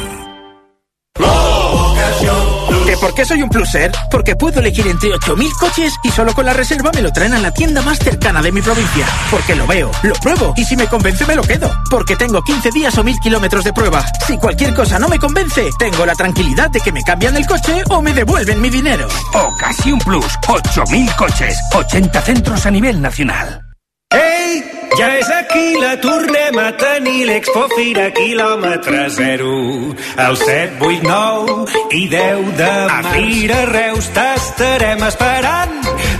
por 3.00 3.14
qué 3.14 3.24
soy 3.24 3.42
un 3.42 3.48
pluser? 3.48 3.90
Porque 4.10 4.36
puedo 4.36 4.60
elegir 4.60 4.86
entre 4.86 5.10
8.000 5.10 5.50
coches 5.58 5.94
y 6.04 6.10
solo 6.10 6.34
con 6.34 6.44
la 6.44 6.52
reserva 6.52 6.90
me 6.94 7.02
lo 7.02 7.10
traen 7.10 7.32
a 7.34 7.38
la 7.38 7.50
tienda 7.50 7.82
más 7.82 7.98
cercana 7.98 8.42
de 8.42 8.52
mi 8.52 8.60
provincia. 8.60 9.06
Porque 9.30 9.56
lo 9.56 9.66
veo, 9.66 9.90
lo 10.02 10.14
pruebo 10.14 10.52
y 10.56 10.64
si 10.64 10.76
me 10.76 10.86
convence 10.86 11.26
me 11.26 11.34
lo 11.34 11.42
quedo. 11.42 11.70
Porque 11.90 12.16
tengo 12.16 12.42
15 12.42 12.70
días 12.70 12.96
o 12.98 13.02
1.000 13.02 13.18
kilómetros 13.20 13.64
de 13.64 13.72
prueba. 13.72 14.04
Si 14.26 14.36
cualquier 14.36 14.74
cosa 14.74 14.98
no 14.98 15.08
me 15.08 15.18
convence, 15.18 15.70
tengo 15.78 16.04
la 16.04 16.14
tranquilidad 16.14 16.70
de 16.70 16.80
que 16.80 16.92
me 16.92 17.02
cambian 17.02 17.36
el 17.36 17.46
coche 17.46 17.82
o 17.88 18.02
me 18.02 18.12
devuelven 18.12 18.60
mi 18.60 18.68
dinero. 18.68 19.08
Ocasión 19.32 19.98
Plus, 19.98 20.38
8.000 20.46 21.16
coches, 21.16 21.58
80 21.72 22.20
centros 22.22 22.66
a 22.66 22.70
nivel 22.70 23.00
nacional. 23.00 23.69
Ei, 24.10 24.58
ja 24.98 25.06
és 25.20 25.28
aquí, 25.30 25.76
la 25.78 25.92
tornem 26.02 26.56
a 26.58 26.72
tenir, 26.74 27.28
l'Expo 27.28 27.68
Fira 27.76 28.08
quilòmetre 28.10 29.04
zero. 29.14 29.52
El 30.18 30.38
7, 30.40 30.80
8, 30.82 31.04
9 31.06 31.76
i 31.94 32.08
10 32.10 32.48
de 32.58 32.70
març. 32.90 33.06
A 33.06 33.12
Fira 33.14 33.60
Reus 33.70 34.08
t'estarem 34.16 35.04
esperant. 35.06 35.76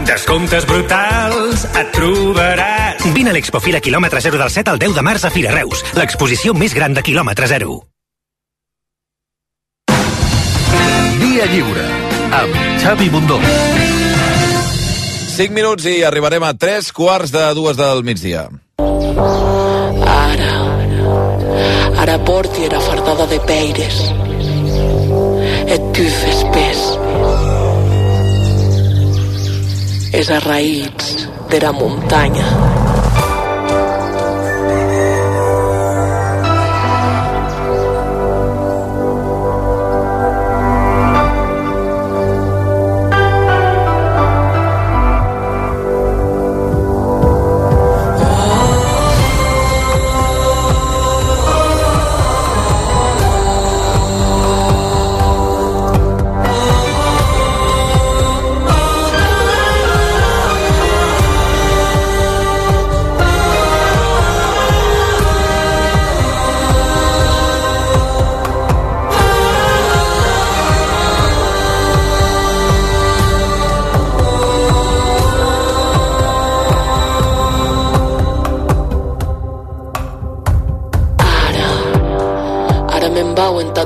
Descomptes 0.07 0.69
brutals 0.71 1.67
et 1.67 1.91
trobaràs. 1.97 3.09
Vine 3.17 3.35
a 3.35 3.35
l'Expo 3.35 3.59
Fira 3.59 3.83
quilòmetre 3.83 4.23
0 4.23 4.39
del 4.39 4.55
7 4.55 4.71
al 4.71 4.79
10 4.79 4.95
de 4.95 5.05
març 5.11 5.27
a 5.27 5.35
Fira 5.35 5.51
Reus, 5.57 5.83
l'exposició 5.99 6.55
més 6.55 6.77
gran 6.79 6.95
de 6.95 7.03
quilòmetre 7.03 7.51
zero. 7.51 7.81
Via 11.19 11.51
Lliure, 11.51 11.91
amb 12.39 12.55
Xavi 12.85 13.11
Bundó. 13.11 13.43
5 15.31 15.55
minuts 15.55 15.87
i 15.87 16.01
arribarem 16.03 16.43
a 16.43 16.51
3 16.59 16.89
quarts 16.93 17.31
de 17.31 17.43
dues 17.55 17.77
del 17.79 18.03
migdia. 18.03 18.43
Ara, 20.11 20.55
ara 22.03 22.17
porti 22.27 22.67
era 22.67 22.81
fardada 22.83 23.29
de 23.31 23.39
peires. 23.47 24.01
Et 25.71 25.87
tuf 25.95 26.19
espès. 26.33 26.83
És 30.21 30.33
a 30.35 30.41
raïts 30.49 31.29
de 31.55 31.63
la 31.63 31.73
muntanya. 31.79 32.90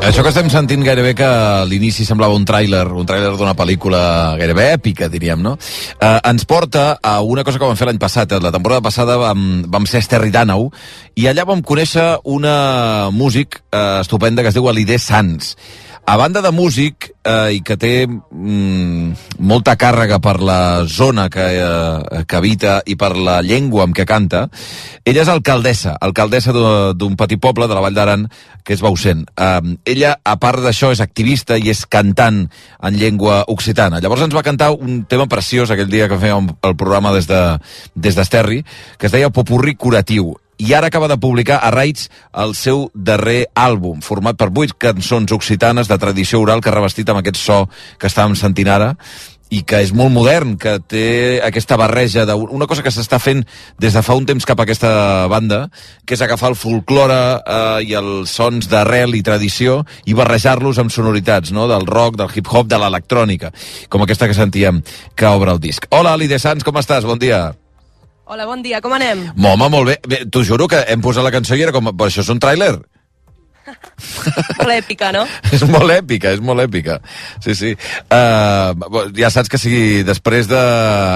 Això 0.05 0.21
que 0.21 0.29
estem 0.29 0.51
sentint 0.53 0.83
gairebé 0.85 1.15
que 1.17 1.25
a 1.25 1.63
l'inici 1.65 2.05
semblava 2.05 2.37
un 2.37 2.43
tràiler, 2.45 2.83
un 2.93 3.07
tràiler 3.09 3.31
d'una 3.39 3.55
pel·lícula 3.57 4.01
gairebé 4.37 4.67
èpica, 4.75 5.09
diríem, 5.09 5.41
no? 5.41 5.55
Eh, 5.97 6.19
ens 6.29 6.45
porta 6.45 6.99
a 7.01 7.15
una 7.25 7.41
cosa 7.41 7.57
que 7.57 7.65
vam 7.65 7.79
fer 7.81 7.89
l'any 7.89 8.01
passat. 8.03 8.35
La 8.37 8.53
temporada 8.53 8.85
passada 8.85 9.17
vam, 9.17 9.63
vam 9.65 9.89
ser 9.89 10.03
Esterri 10.05 10.29
d'Àneu 10.35 10.69
i 11.17 11.25
allà 11.31 11.47
vam 11.49 11.65
conèixer 11.65 12.05
una 12.29 13.09
músic 13.17 13.63
eh, 13.63 14.03
estupenda 14.03 14.45
que 14.45 14.53
es 14.53 14.59
diu 14.59 14.69
Alidé 14.69 15.01
Sans. 15.01 15.55
A 16.07 16.19
banda 16.19 16.43
de 16.43 16.51
músic, 16.53 17.15
eh, 17.25 17.55
i 17.57 17.61
que 17.65 17.79
té 17.81 18.05
mm, 18.07 19.39
molta 19.41 19.73
càrrega 19.81 20.19
per 20.21 20.35
la 20.45 20.85
zona 20.85 21.31
que, 21.33 21.41
eh, 21.57 22.25
que 22.29 22.37
habita 22.37 22.83
i 22.85 22.93
per 23.01 23.15
la 23.17 23.39
llengua 23.41 23.87
amb 23.87 23.97
què 23.97 24.05
canta, 24.05 24.43
ella 25.03 25.23
és 25.25 25.31
alcaldessa, 25.33 25.95
alcaldessa 26.05 26.53
d'u- 26.53 26.93
d'un 26.93 27.17
petit 27.17 27.41
poble 27.41 27.67
de 27.67 27.75
la 27.75 27.81
Vall 27.81 27.97
d'Aran, 27.97 28.29
que 28.63 28.75
és 28.77 28.83
Bausen. 28.85 29.25
Eh, 29.35 29.61
ella, 29.87 30.19
a 30.23 30.37
part 30.37 30.61
d'això, 30.61 30.93
és 30.93 31.01
activista 31.01 31.57
i 31.57 31.71
és 31.73 31.87
cantant 31.87 32.51
en 32.85 33.01
llengua 33.01 33.43
occitana. 33.49 33.99
Llavors 34.05 34.29
ens 34.29 34.37
va 34.37 34.45
cantar 34.45 34.73
un 34.77 35.07
tema 35.09 35.25
preciós 35.27 35.71
aquell 35.73 35.89
dia 35.89 36.09
que 36.13 36.21
fèiem 36.21 36.53
el 36.63 36.77
programa 36.77 37.15
des 37.17 37.27
de- 37.27 37.59
des 37.95 38.15
d'Esterri, 38.15 38.61
de, 38.61 38.97
que 38.99 39.07
es 39.07 39.13
deia 39.13 39.31
Popurrí 39.31 39.75
Curatiu 39.75 40.37
i 40.59 40.73
ara 40.75 40.89
acaba 40.89 41.09
de 41.09 41.19
publicar 41.19 41.61
a 41.63 41.71
Raids 41.75 42.09
el 42.45 42.55
seu 42.55 42.89
darrer 42.95 43.47
àlbum, 43.55 44.03
format 44.03 44.39
per 44.39 44.51
vuit 44.55 44.75
cançons 44.79 45.33
occitanes 45.35 45.91
de 45.91 45.99
tradició 45.99 46.41
oral 46.43 46.63
que 46.63 46.71
ha 46.71 46.77
revestit 46.77 47.09
amb 47.11 47.23
aquest 47.23 47.41
so 47.41 47.65
que 47.99 48.11
estàvem 48.11 48.37
sentint 48.39 48.71
ara 48.71 48.95
i 49.55 49.63
que 49.67 49.81
és 49.85 49.93
molt 49.95 50.13
modern, 50.15 50.55
que 50.59 50.77
té 50.91 51.07
aquesta 51.45 51.77
barreja 51.79 52.25
d'una 52.27 52.69
cosa 52.71 52.83
que 52.83 52.93
s'està 52.95 53.21
fent 53.23 53.45
des 53.81 53.95
de 53.95 54.03
fa 54.03 54.17
un 54.19 54.27
temps 54.27 54.47
cap 54.49 54.59
a 54.61 54.67
aquesta 54.67 54.93
banda, 55.31 55.67
que 56.05 56.17
és 56.17 56.23
agafar 56.25 56.51
el 56.53 56.59
folklore 56.59 57.21
eh, 57.39 57.85
i 57.87 57.95
els 57.99 58.35
sons 58.35 58.69
d'arrel 58.73 59.15
i 59.15 59.23
tradició 59.27 59.83
i 60.11 60.17
barrejar-los 60.17 60.81
amb 60.83 60.95
sonoritats, 60.95 61.55
no?, 61.55 61.69
del 61.71 61.87
rock, 61.87 62.19
del 62.21 62.33
hip-hop, 62.35 62.71
de 62.71 62.81
l'electrònica, 62.81 63.53
com 63.89 64.03
aquesta 64.05 64.31
que 64.31 64.39
sentíem 64.39 64.83
que 65.15 65.29
obre 65.31 65.55
el 65.55 65.63
disc. 65.63 65.87
Hola, 65.91 66.17
Ali 66.19 66.31
de 66.31 66.41
Sans, 66.43 66.65
com 66.65 66.81
estàs? 66.81 67.07
Bon 67.07 67.21
dia. 67.21 67.53
Hola, 68.25 68.47
bon 68.49 68.63
dia, 68.65 68.81
com 68.81 68.93
anem? 68.97 69.27
Home, 69.37 69.69
molt 69.69 69.91
bé. 69.91 69.99
bé 70.09 70.25
T'ho 70.33 70.41
juro 70.49 70.65
que 70.71 70.81
hem 70.89 71.03
posat 71.05 71.25
la 71.27 71.33
cançó 71.33 71.57
i 71.59 71.65
era 71.65 71.75
com... 71.77 71.91
Però 71.93 72.09
això 72.09 72.23
és 72.25 72.31
un 72.33 72.41
tràiler? 72.41 72.73
Molt 74.61 74.73
èpica, 74.75 75.11
no? 75.13 75.23
és 75.57 75.63
molt 75.65 75.89
èpica, 75.93 76.35
és 76.37 76.41
molt 76.45 76.61
èpica. 76.61 76.99
Sí, 77.45 77.55
sí. 77.57 77.71
Uh, 78.13 79.07
ja 79.17 79.31
saps 79.33 79.49
que 79.49 79.61
si 79.61 80.03
després 80.05 80.49
de, 80.51 80.61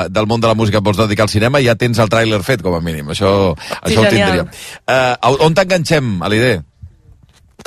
del 0.09 0.29
món 0.31 0.41
de 0.41 0.49
la 0.49 0.57
música 0.57 0.81
et 0.81 0.87
vols 0.87 1.01
dedicar 1.01 1.27
al 1.27 1.33
cinema, 1.33 1.61
ja 1.65 1.77
tens 1.77 2.01
el 2.01 2.09
tràiler 2.13 2.41
fet, 2.47 2.65
com 2.65 2.77
a 2.77 2.81
mínim. 2.85 3.13
Això, 3.13 3.53
això 3.83 4.01
ho 4.01 4.09
genial. 4.09 4.49
tindríem. 4.49 4.51
Uh, 4.89 5.45
on 5.45 5.57
t'enganxem, 5.57 6.17
a 6.25 6.33
l'idea? 6.33 6.63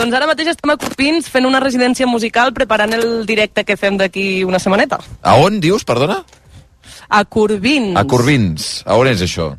Doncs 0.02 0.18
ara 0.18 0.30
mateix 0.30 0.54
estem 0.54 0.74
a 0.74 0.80
Copins 0.82 1.30
fent 1.30 1.46
una 1.46 1.62
residència 1.62 2.08
musical 2.10 2.54
preparant 2.58 2.96
el 2.98 3.26
directe 3.30 3.66
que 3.68 3.78
fem 3.78 4.02
d'aquí 4.02 4.46
una 4.48 4.62
setmaneta. 4.62 5.02
A 5.22 5.38
on, 5.38 5.60
dius, 5.62 5.86
perdona? 5.86 6.22
A 7.09 7.25
Corbins, 7.25 7.97
A 7.99 8.05
Corbins. 8.05 8.71
A 8.86 8.97
on 8.99 9.11
és 9.11 9.21
això? 9.25 9.53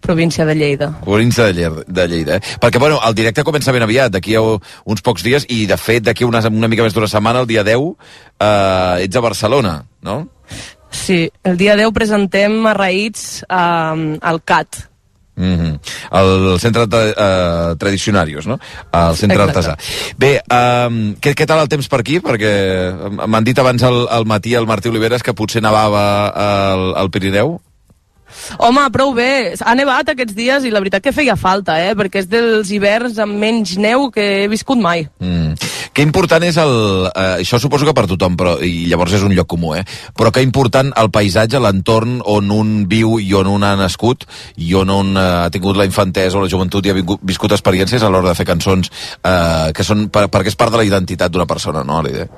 província 0.00 0.44
de 0.44 0.54
Lleida. 0.54 0.90
Província 1.04 1.44
de, 1.44 1.54
Lleida, 1.54 1.84
de 1.86 2.08
Lleida, 2.08 2.36
eh? 2.36 2.58
Perquè, 2.60 2.78
bueno, 2.78 3.00
el 3.06 3.14
directe 3.14 3.44
comença 3.46 3.72
ben 3.72 3.84
aviat, 3.86 4.12
d'aquí 4.12 4.36
a 4.36 4.42
uns 4.42 5.02
pocs 5.04 5.24
dies, 5.24 5.46
i, 5.48 5.64
de 5.70 5.78
fet, 5.80 6.04
d'aquí 6.04 6.26
una, 6.28 6.42
una 6.48 6.68
mica 6.68 6.84
més 6.84 6.94
d'una 6.94 7.10
setmana, 7.10 7.42
el 7.42 7.50
dia 7.50 7.64
10, 7.64 7.90
eh, 8.38 9.04
ets 9.06 9.16
a 9.16 9.24
Barcelona, 9.24 9.76
no? 10.02 10.18
Sí, 10.92 11.24
el 11.48 11.56
dia 11.56 11.76
10 11.78 11.92
presentem 11.96 12.58
a 12.68 12.76
Raïts 12.76 13.44
eh, 13.48 14.18
al 14.20 14.42
CAT. 14.44 14.91
Mm 15.34 15.56
-hmm. 15.56 15.78
El 16.12 16.60
centre 16.60 16.82
uh, 16.84 17.76
tradicionarios, 17.78 18.46
no? 18.46 18.58
El 18.92 19.16
centre 19.16 19.42
Exacte. 19.42 19.58
artesà. 19.58 20.14
Bé, 20.18 20.42
um, 20.50 21.14
què, 21.16 21.34
què 21.34 21.46
tal 21.46 21.60
el 21.60 21.68
temps 21.68 21.88
per 21.88 22.00
aquí? 22.00 22.20
Perquè 22.20 23.26
m'han 23.26 23.44
dit 23.44 23.58
abans 23.58 23.82
al, 23.82 24.06
al 24.10 24.26
matí 24.26 24.54
el 24.54 24.66
Martí 24.66 24.88
Oliveres 24.88 25.22
que 25.22 25.34
potser 25.34 25.62
nevava 25.62 26.28
al, 26.28 26.94
al 26.96 27.10
Pirineu. 27.10 27.60
Home, 28.58 28.84
prou 28.92 29.12
bé. 29.14 29.54
Ha 29.60 29.74
nevat 29.78 30.12
aquests 30.12 30.34
dies 30.36 30.64
i 30.64 30.72
la 30.72 30.80
veritat 30.80 31.04
que 31.04 31.14
feia 31.14 31.36
falta, 31.36 31.78
eh? 31.80 31.94
Perquè 31.98 32.22
és 32.22 32.28
dels 32.30 32.70
hiverns 32.72 33.18
amb 33.22 33.36
menys 33.38 33.76
neu 33.80 34.10
que 34.14 34.24
he 34.42 34.48
viscut 34.52 34.80
mai. 34.80 35.06
Mm. 35.20 35.54
Que 35.92 36.04
important 36.06 36.44
és 36.46 36.56
el... 36.56 36.70
Eh, 37.10 37.42
això 37.42 37.58
suposo 37.60 37.84
que 37.84 37.92
per 37.96 38.06
tothom, 38.08 38.36
però, 38.40 38.54
i 38.64 38.86
llavors 38.88 39.12
és 39.18 39.24
un 39.26 39.34
lloc 39.36 39.50
comú, 39.52 39.74
eh? 39.76 39.82
Però 40.16 40.32
que 40.32 40.44
important 40.44 40.88
el 40.96 41.10
paisatge, 41.12 41.60
l'entorn 41.60 42.20
on 42.32 42.48
un 42.54 42.70
viu 42.88 43.18
i 43.20 43.28
on 43.36 43.50
un 43.50 43.66
ha 43.68 43.74
nascut 43.76 44.24
i 44.56 44.72
on 44.78 44.92
un 44.92 45.12
eh, 45.20 45.26
ha 45.42 45.50
tingut 45.52 45.76
la 45.76 45.88
infantesa 45.88 46.40
o 46.40 46.46
la 46.46 46.48
joventut 46.52 46.88
i 46.88 46.94
ha 46.94 46.96
vingut, 46.96 47.20
viscut 47.28 47.52
experiències 47.52 48.00
a 48.00 48.08
l'hora 48.08 48.32
de 48.32 48.38
fer 48.38 48.48
cançons 48.48 48.88
eh, 48.88 49.68
que 49.76 49.84
són... 49.84 50.08
Per, 50.12 50.24
perquè 50.32 50.54
és 50.54 50.56
part 50.56 50.72
de 50.72 50.80
la 50.80 50.88
identitat 50.88 51.32
d'una 51.32 51.48
persona, 51.50 51.84
no, 51.84 52.00
l'idea? 52.00 52.30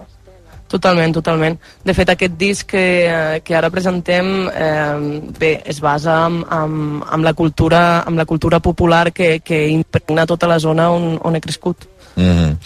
Totalment, 0.75 1.13
totalment. 1.15 1.55
De 1.87 1.95
fet, 1.95 2.11
aquest 2.11 2.35
disc 2.41 2.67
que, 2.73 2.85
eh, 3.07 3.41
que 3.47 3.55
ara 3.55 3.71
presentem 3.71 4.49
eh, 4.51 5.23
bé, 5.39 5.55
es 5.71 5.79
basa 5.79 6.25
en, 6.27 6.41
en, 6.43 7.03
en, 7.05 7.23
la 7.23 7.35
cultura, 7.39 8.03
en 8.09 8.17
la 8.19 8.27
cultura 8.27 8.59
popular 8.59 9.13
que, 9.13 9.39
que 9.41 9.69
impregna 9.69 10.27
tota 10.27 10.51
la 10.51 10.59
zona 10.59 10.91
on, 10.91 11.13
on 11.23 11.37
he 11.37 11.45
crescut. 11.45 11.94
Mm 12.17 12.23
-hmm. 12.23 12.57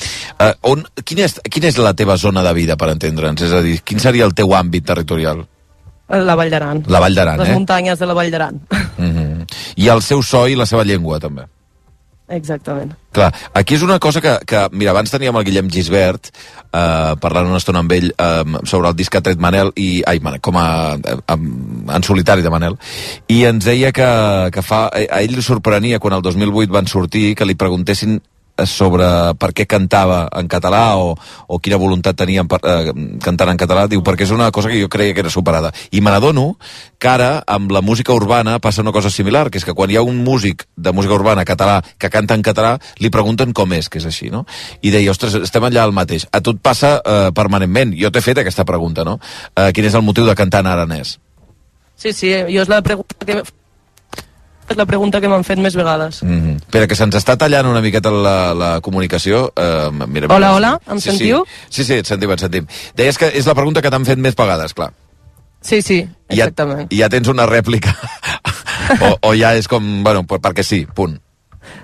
uh, 0.40 0.70
on, 0.72 0.84
quina, 1.05 1.24
és, 1.24 1.40
quina 1.51 1.68
és 1.68 1.76
la 1.76 1.94
teva 1.94 2.16
zona 2.16 2.42
de 2.42 2.53
vida, 2.53 2.76
per 2.76 2.88
entendre'ns? 2.90 3.42
És 3.42 3.53
a 3.53 3.62
dir, 3.62 3.80
quin 3.82 3.99
seria 3.99 4.24
el 4.24 4.34
teu 4.34 4.49
àmbit 4.49 4.84
territorial? 4.84 5.46
La 6.09 6.34
Vall 6.34 6.51
d'Aran. 6.51 6.84
La 6.86 7.01
Vall 7.01 7.14
d'Aran, 7.14 7.38
Les 7.38 7.49
eh? 7.49 7.53
muntanyes 7.53 7.99
de 7.99 8.07
la 8.07 8.14
Vall 8.14 8.30
d'Aran. 8.30 8.61
Mm 8.99 9.12
-hmm. 9.12 9.46
I 9.76 9.88
el 9.88 10.03
seu 10.03 10.22
so 10.22 10.49
i 10.49 10.55
la 10.55 10.66
seva 10.66 10.84
llengua, 10.84 11.20
també. 11.20 11.42
Exactament. 12.28 12.92
Clar, 13.12 13.32
aquí 13.55 13.74
és 13.74 13.82
una 13.82 13.99
cosa 13.99 14.20
que, 14.20 14.34
que 14.44 14.68
mira, 14.72 14.90
abans 14.90 15.11
teníem 15.11 15.36
el 15.36 15.44
Guillem 15.46 15.70
Gisbert 15.72 16.28
eh, 16.28 17.14
parlant 17.20 17.49
una 17.49 17.57
estona 17.57 17.80
amb 17.80 17.92
ell 17.92 18.11
eh, 18.11 18.44
sobre 18.68 18.88
el 18.88 18.96
disc 18.99 19.11
que 19.11 19.18
ha 19.18 19.24
tret 19.24 19.40
Manel, 19.40 19.72
i, 19.80 20.03
ai, 20.07 20.20
Manel, 20.20 20.42
com 20.44 20.59
a, 20.61 20.92
a, 20.99 21.36
en 21.96 22.05
solitari 22.05 22.44
de 22.44 22.51
Manel, 22.53 22.76
i 23.32 23.44
ens 23.49 23.64
deia 23.64 23.92
que, 23.96 24.09
que 24.53 24.62
fa, 24.62 24.86
a 24.92 25.22
ell 25.22 25.38
li 25.38 25.42
sorprenia 25.42 25.99
quan 25.99 26.18
el 26.18 26.22
2008 26.26 26.72
van 26.72 26.86
sortir 26.86 27.34
que 27.34 27.49
li 27.49 27.57
preguntessin 27.57 28.20
sobre 28.66 29.06
per 29.38 29.52
què 29.54 29.66
cantava 29.68 30.24
en 30.38 30.48
català 30.50 30.96
o, 30.98 31.14
o 31.46 31.59
quina 31.62 31.78
voluntat 31.80 32.18
tenia 32.18 32.44
per, 32.48 32.59
eh, 32.64 32.92
cantant 33.22 33.52
en 33.52 33.61
català, 33.61 33.86
diu, 33.90 34.02
perquè 34.02 34.26
és 34.26 34.34
una 34.34 34.50
cosa 34.54 34.70
que 34.72 34.80
jo 34.80 34.88
creia 34.88 35.14
que 35.14 35.22
era 35.22 35.30
superada. 35.30 35.72
I 35.92 36.00
me 36.00 36.11
n'adono 36.11 36.56
que 36.98 37.09
ara, 37.09 37.42
amb 37.46 37.70
la 37.74 37.82
música 37.82 38.14
urbana, 38.14 38.59
passa 38.59 38.82
una 38.82 38.92
cosa 38.92 39.11
similar, 39.11 39.48
que 39.50 39.59
és 39.59 39.66
que 39.66 39.74
quan 39.74 39.90
hi 39.90 39.98
ha 39.98 40.02
un 40.06 40.22
músic 40.24 40.66
de 40.76 40.92
música 40.92 41.14
urbana 41.14 41.46
català 41.48 41.78
que 41.98 42.11
canta 42.11 42.34
en 42.34 42.42
català, 42.42 42.76
li 42.98 43.12
pregunten 43.14 43.52
com 43.52 43.72
és, 43.76 43.88
que 43.88 44.02
és 44.02 44.09
així, 44.09 44.32
no? 44.34 44.44
I 44.82 44.92
deia, 44.94 45.12
ostres, 45.14 45.38
estem 45.42 45.64
allà 45.64 45.84
al 45.84 45.94
mateix. 45.94 46.26
A 46.32 46.42
tu 46.42 46.56
et 46.56 46.62
passa 46.62 46.98
eh, 46.98 47.30
permanentment. 47.34 47.94
Jo 47.98 48.11
t'he 48.11 48.24
fet 48.24 48.42
aquesta 48.42 48.66
pregunta, 48.68 49.06
no? 49.06 49.18
Eh, 49.54 49.70
quin 49.76 49.86
és 49.86 49.94
el 49.94 50.06
motiu 50.06 50.26
de 50.26 50.36
cantar 50.38 50.64
en 50.64 50.72
aranès? 50.72 51.18
Sí, 51.98 52.12
sí, 52.12 52.30
jo 52.30 52.62
és 52.62 52.70
la 52.70 52.82
pregunta 52.82 53.26
que 53.26 53.42
és 54.68 54.76
la 54.76 54.86
pregunta 54.86 55.20
que 55.20 55.28
m'han 55.30 55.44
fet 55.44 55.58
més 55.58 55.74
vegades. 55.76 56.22
Mm 56.22 56.38
-hmm. 56.40 56.56
Espera, 56.56 56.86
que 56.86 56.94
se'ns 56.94 57.14
està 57.16 57.36
tallant 57.36 57.66
una 57.66 57.80
miqueta 57.80 58.10
la, 58.10 58.54
la 58.54 58.80
comunicació. 58.80 59.52
Uh, 59.56 59.90
mira, 60.06 60.26
Hola, 60.26 60.38
mira. 60.38 60.52
hola, 60.54 60.80
em 60.90 61.00
sí, 61.00 61.10
sentiu? 61.10 61.44
Sí, 61.68 61.82
sí, 61.82 61.84
sí, 61.84 61.94
et 61.94 62.06
sentim, 62.06 62.30
et 62.30 62.40
sentim. 62.40 62.66
Deies 62.94 63.18
que 63.18 63.26
és 63.28 63.46
la 63.46 63.54
pregunta 63.54 63.80
que 63.82 63.90
t'han 63.90 64.04
fet 64.04 64.18
més 64.18 64.34
vegades, 64.34 64.74
clar. 64.74 64.92
Sí, 65.60 65.82
sí, 65.82 66.06
ja, 66.30 66.44
exactament. 66.44 66.86
I 66.92 66.98
ja 66.98 67.08
tens 67.08 67.28
una 67.28 67.46
rèplica. 67.46 67.94
o, 69.00 69.18
o 69.28 69.34
ja 69.34 69.54
és 69.56 69.66
com, 69.68 70.02
bueno, 70.04 70.24
per- 70.24 70.40
perquè 70.40 70.62
sí, 70.62 70.86
punt. 70.94 71.18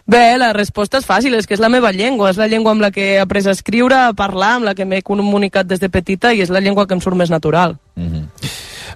Bé, 0.06 0.36
la 0.38 0.52
resposta 0.52 0.98
és 0.98 1.06
fàcil, 1.06 1.34
és 1.34 1.46
que 1.46 1.54
és 1.54 1.60
la 1.60 1.68
meva 1.68 1.90
llengua, 1.92 2.30
és 2.30 2.36
la 2.36 2.46
llengua 2.46 2.72
amb 2.72 2.80
la 2.80 2.90
que 2.90 3.14
he 3.14 3.20
après 3.20 3.46
a 3.46 3.50
escriure, 3.50 3.94
a 3.94 4.12
parlar, 4.12 4.56
amb 4.56 4.64
la 4.64 4.74
que 4.74 4.84
m'he 4.84 5.02
comunicat 5.02 5.66
des 5.66 5.80
de 5.80 5.88
petita 5.88 6.32
i 6.32 6.40
és 6.42 6.50
la 6.50 6.60
llengua 6.60 6.86
que 6.86 6.94
em 6.94 7.00
surt 7.00 7.16
més 7.16 7.30
natural. 7.30 7.78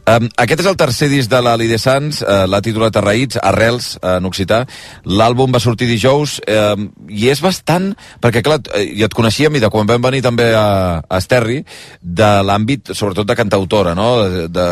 Um, 0.08 0.26
aquest 0.40 0.62
és 0.62 0.68
el 0.70 0.76
tercer 0.80 1.08
disc 1.12 1.30
de 1.30 1.38
l'Ali 1.44 1.66
de 1.68 1.76
Sants, 1.78 2.22
uh, 2.22 2.46
l'ha 2.48 2.60
titulat 2.64 2.96
Arraïts, 2.96 3.38
Arrels, 3.44 3.90
uh, 4.00 4.16
en 4.16 4.26
occità. 4.28 4.62
L'àlbum 5.04 5.52
va 5.52 5.60
sortir 5.60 5.88
dijous 5.90 6.38
um, 6.48 6.88
i 7.08 7.28
és 7.28 7.42
bastant... 7.44 7.90
Perquè, 8.22 8.42
clar, 8.44 8.58
eh, 8.74 8.86
jo 8.98 9.06
et 9.06 9.14
coneixíem 9.14 9.58
i 9.58 9.62
de 9.62 9.68
quan 9.70 9.86
vam 9.86 10.02
venir 10.02 10.22
també 10.24 10.48
a, 10.56 10.98
a 11.04 11.20
Esterri, 11.20 11.60
de 12.00 12.30
l'àmbit, 12.46 12.92
sobretot 12.96 13.28
de 13.28 13.36
cantautora, 13.38 13.94
no? 13.98 14.08
De, 14.24 14.46
de, 14.50 14.68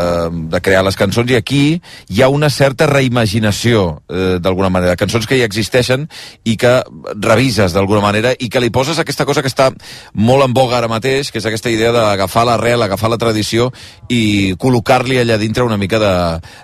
de 0.51 0.61
crear 0.63 0.83
les 0.87 0.97
cançons, 0.99 1.29
i 1.31 1.37
aquí 1.37 1.61
hi 2.09 2.23
ha 2.23 2.31
una 2.33 2.49
certa 2.53 2.89
reimaginació, 2.89 3.85
eh, 4.09 4.37
d'alguna 4.43 4.71
manera, 4.73 4.97
cançons 4.99 5.29
que 5.29 5.39
ja 5.39 5.47
existeixen 5.47 6.07
i 6.43 6.57
que 6.59 6.73
revises 7.23 7.77
d'alguna 7.77 8.01
manera 8.03 8.33
i 8.39 8.49
que 8.49 8.63
li 8.63 8.73
poses 8.73 8.99
aquesta 8.99 9.27
cosa 9.29 9.45
que 9.45 9.51
està 9.51 9.69
molt 10.17 10.47
en 10.47 10.57
boga 10.57 10.81
ara 10.81 10.91
mateix, 10.91 11.31
que 11.31 11.39
és 11.39 11.47
aquesta 11.47 11.71
idea 11.71 11.93
d'agafar 11.95 12.47
l'arrel, 12.47 12.83
agafar 12.83 13.13
la 13.13 13.21
tradició 13.21 13.71
i 14.09 14.16
col·locar-li 14.59 15.21
allà 15.21 15.37
dintre 15.41 15.65
una 15.67 15.77
mica 15.77 15.99
de, 16.01 16.13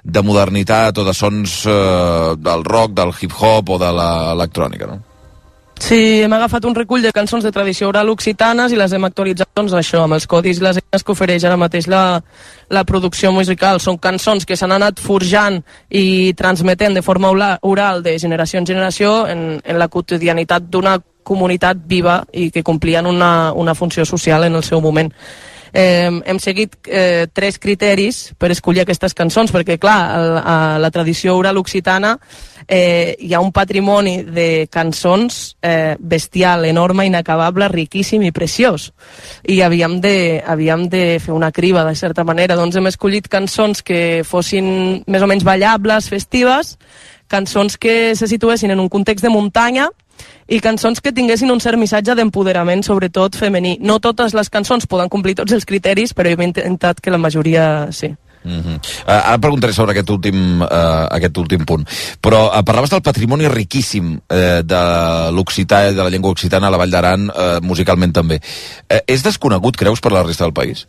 de 0.04 0.24
modernitat 0.26 1.00
o 1.00 1.08
de 1.08 1.16
sons 1.18 1.64
eh, 1.70 2.36
del 2.38 2.68
rock, 2.68 2.94
del 3.00 3.16
hip-hop 3.16 3.74
o 3.76 3.82
de 3.82 3.92
l'electrònica, 3.98 4.92
no? 4.92 5.02
Sí, 5.84 6.22
hem 6.24 6.32
agafat 6.32 6.64
un 6.64 6.76
recull 6.78 7.02
de 7.04 7.12
cançons 7.12 7.44
de 7.44 7.52
tradició 7.52 7.90
oral 7.90 8.08
occitanes 8.08 8.72
i 8.72 8.78
les 8.80 8.94
hem 8.94 9.04
actualitzat, 9.04 9.50
doncs, 9.58 9.74
això, 9.76 10.04
amb 10.06 10.16
els 10.16 10.28
codis 10.32 10.62
i 10.62 10.64
les 10.64 10.78
eines 10.80 11.04
que 11.04 11.12
ofereix 11.12 11.44
ara 11.44 11.58
mateix 11.60 11.90
la, 11.92 12.22
la 12.72 12.84
producció 12.88 13.34
musical. 13.36 13.82
Són 13.84 13.98
cançons 14.00 14.46
que 14.48 14.56
s'han 14.56 14.72
anat 14.72 15.02
forjant 15.04 15.60
i 15.90 16.32
transmetent 16.40 16.96
de 16.96 17.04
forma 17.04 17.34
ora- 17.34 17.58
oral 17.68 18.04
de 18.06 18.16
generació 18.22 18.62
en 18.62 18.70
generació 18.70 19.16
en, 19.28 19.44
en 19.60 19.82
la 19.82 19.90
quotidianitat 19.92 20.70
d'una 20.72 21.00
comunitat 21.24 21.84
viva 21.90 22.22
i 22.32 22.50
que 22.52 22.64
complien 22.64 23.10
una, 23.10 23.52
una 23.52 23.76
funció 23.76 24.06
social 24.06 24.46
en 24.48 24.56
el 24.56 24.64
seu 24.64 24.80
moment. 24.80 25.12
Eh, 25.74 26.22
hem 26.26 26.40
seguit 26.40 26.78
eh, 26.86 27.26
tres 27.34 27.58
criteris 27.58 28.34
per 28.38 28.52
escollir 28.54 28.84
aquestes 28.84 29.16
cançons, 29.18 29.52
perquè, 29.52 29.80
clar, 29.82 30.00
el, 30.20 30.34
a 30.38 30.58
la 30.78 30.92
tradició 30.94 31.34
oral 31.40 31.58
occitana 31.58 32.14
eh, 32.68 33.16
hi 33.20 33.34
ha 33.34 33.42
un 33.42 33.52
patrimoni 33.52 34.24
de 34.24 34.68
cançons 34.72 35.58
eh, 35.62 35.96
bestial, 36.00 36.66
enorme, 36.66 37.08
inacabable, 37.08 37.68
riquíssim 37.74 38.24
i 38.24 38.32
preciós. 38.32 38.92
I 39.50 39.62
havíem 39.62 40.00
de, 40.02 40.44
havíem 40.46 40.88
de 40.90 41.04
fer 41.24 41.34
una 41.34 41.52
criba, 41.52 41.84
de 41.86 41.96
certa 41.96 42.24
manera. 42.24 42.58
Doncs 42.60 42.78
hem 42.78 42.92
escollit 42.92 43.28
cançons 43.28 43.84
que 43.84 44.22
fossin 44.28 45.04
més 45.08 45.26
o 45.26 45.30
menys 45.30 45.46
ballables, 45.48 46.10
festives, 46.10 46.78
cançons 47.28 47.78
que 47.82 48.16
se 48.16 48.30
situessin 48.30 48.72
en 48.72 48.80
un 48.80 48.90
context 48.90 49.26
de 49.26 49.34
muntanya, 49.34 49.90
i 50.48 50.60
cançons 50.60 51.02
que 51.02 51.14
tinguessin 51.16 51.52
un 51.52 51.62
cert 51.64 51.80
missatge 51.80 52.16
d'empoderament, 52.16 52.84
sobretot 52.84 53.38
femení. 53.40 53.78
No 53.82 54.00
totes 54.04 54.36
les 54.38 54.50
cançons 54.50 54.88
poden 54.90 55.10
complir 55.10 55.36
tots 55.40 55.56
els 55.56 55.66
criteris, 55.66 56.14
però 56.14 56.30
hem 56.30 56.50
intentat 56.50 57.02
que 57.02 57.12
la 57.12 57.22
majoria 57.22 57.88
sí. 57.92 58.14
Mm 58.44 58.60
-hmm. 58.60 58.76
uh, 59.08 59.30
ara 59.30 59.38
preguntaré 59.38 59.74
sobre 59.74 59.92
aquest 59.92 60.10
últim, 60.10 60.62
uh, 60.62 60.68
aquest 61.10 61.38
últim 61.38 61.66
punt. 61.66 61.88
Però 62.20 62.52
uh, 62.52 62.64
parlaves 62.64 62.90
del 62.90 63.02
patrimoni 63.02 63.48
riquíssim 63.48 64.14
uh, 64.14 64.62
de 64.64 64.82
l'occità 65.32 65.88
i 65.90 65.96
de 65.96 66.04
la 66.04 66.10
llengua 66.10 66.32
occitana 66.32 66.68
a 66.68 66.70
la 66.70 66.78
Vall 66.78 66.92
d'Aran, 66.92 67.30
uh, 67.30 67.62
musicalment 67.62 68.12
també. 68.12 68.36
Uh, 68.92 69.00
és 69.08 69.24
desconegut, 69.24 69.76
creus, 69.76 70.00
per 70.00 70.12
la 70.12 70.24
resta 70.24 70.44
del 70.44 70.54
país? 70.54 70.88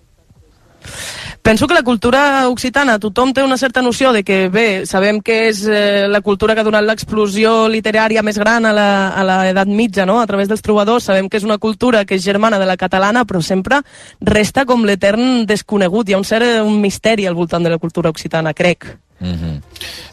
Penso 1.45 1.67
que 1.67 1.75
la 1.75 1.83
cultura 1.83 2.49
occitana, 2.49 2.95
tothom 2.97 3.35
té 3.37 3.43
una 3.45 3.59
certa 3.61 3.83
noció 3.85 4.15
de 4.17 4.23
que, 4.25 4.49
bé, 4.49 4.87
sabem 4.89 5.19
que 5.21 5.51
és 5.51 5.61
eh, 5.69 6.07
la 6.09 6.23
cultura 6.25 6.55
que 6.57 6.63
ha 6.63 6.65
donat 6.65 6.87
l'explosió 6.89 7.69
literària 7.69 8.23
més 8.25 8.41
gran 8.41 8.65
a 8.65 8.73
la, 8.73 8.87
a 9.13 9.27
la 9.29 9.37
edat 9.51 9.69
mitja, 9.69 10.09
no?, 10.09 10.23
a 10.23 10.25
través 10.25 10.49
dels 10.49 10.65
trobadors, 10.65 11.05
sabem 11.05 11.29
que 11.29 11.37
és 11.37 11.45
una 11.45 11.61
cultura 11.61 12.07
que 12.09 12.17
és 12.17 12.25
germana 12.25 12.57
de 12.57 12.65
la 12.65 12.79
catalana, 12.81 13.27
però 13.29 13.45
sempre 13.45 13.83
resta 14.25 14.65
com 14.65 14.89
l'etern 14.89 15.45
desconegut, 15.45 16.09
hi 16.09 16.17
ha 16.17 16.25
un 16.25 16.25
cert 16.25 16.49
eh, 16.49 16.63
un 16.65 16.81
misteri 16.81 17.29
al 17.29 17.37
voltant 17.37 17.69
de 17.69 17.77
la 17.77 17.83
cultura 17.83 18.09
occitana, 18.09 18.57
crec. 18.57 18.95
Mm 19.21 19.35
-hmm. 19.35 19.61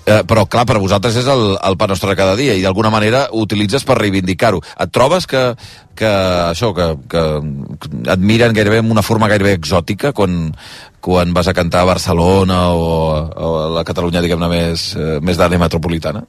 eh, 0.05 0.23
però, 0.27 0.47
clar, 0.47 0.65
per 0.65 0.79
vosaltres 0.79 1.15
és 1.15 1.25
el, 1.25 1.57
el 1.63 1.77
pa 1.77 1.87
nostre 1.87 2.15
cada 2.15 2.35
dia 2.35 2.53
i 2.53 2.61
d'alguna 2.61 2.89
manera 2.89 3.27
ho 3.31 3.41
utilitzes 3.41 3.83
per 3.83 3.97
reivindicar-ho. 3.97 4.61
Et 4.79 4.91
trobes 4.91 5.25
que, 5.25 5.55
que 5.95 6.07
això, 6.07 6.73
que, 6.73 6.97
que 7.09 8.11
et 8.11 8.19
miren 8.19 8.53
gairebé 8.53 8.77
amb 8.77 8.91
una 8.91 9.01
forma 9.01 9.27
gairebé 9.27 9.53
exòtica 9.53 10.13
quan, 10.13 10.53
quan 11.01 11.33
vas 11.33 11.49
a 11.49 11.55
cantar 11.57 11.81
a 11.81 11.89
Barcelona 11.89 12.69
o, 12.71 12.85
o 13.25 13.55
a 13.65 13.71
la 13.79 13.83
Catalunya, 13.87 14.21
diguem-ne, 14.21 14.51
més, 14.51 14.91
eh, 14.95 15.17
més 15.25 15.41
d'àrea 15.41 15.59
metropolitana? 15.59 16.23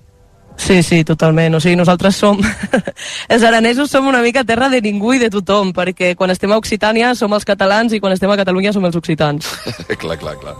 Sí, 0.57 0.83
sí, 0.83 1.03
totalment. 1.05 1.57
O 1.57 1.61
sigui, 1.61 1.77
nosaltres 1.77 2.17
som... 2.17 2.39
els 3.33 3.43
aranesos 3.43 3.91
som 3.91 4.07
una 4.07 4.21
mica 4.23 4.45
terra 4.45 4.69
de 4.71 4.83
ningú 4.85 5.15
i 5.17 5.21
de 5.23 5.31
tothom, 5.33 5.73
perquè 5.75 6.13
quan 6.19 6.31
estem 6.31 6.53
a 6.53 6.59
Occitània 6.61 7.15
som 7.19 7.33
els 7.35 7.47
catalans 7.49 7.93
i 7.93 8.01
quan 8.01 8.15
estem 8.15 8.31
a 8.31 8.37
Catalunya 8.39 8.73
som 8.75 8.85
els 8.87 8.97
occitans. 8.99 9.49
clar, 10.03 10.19
clar, 10.21 10.37
clar. 10.41 10.57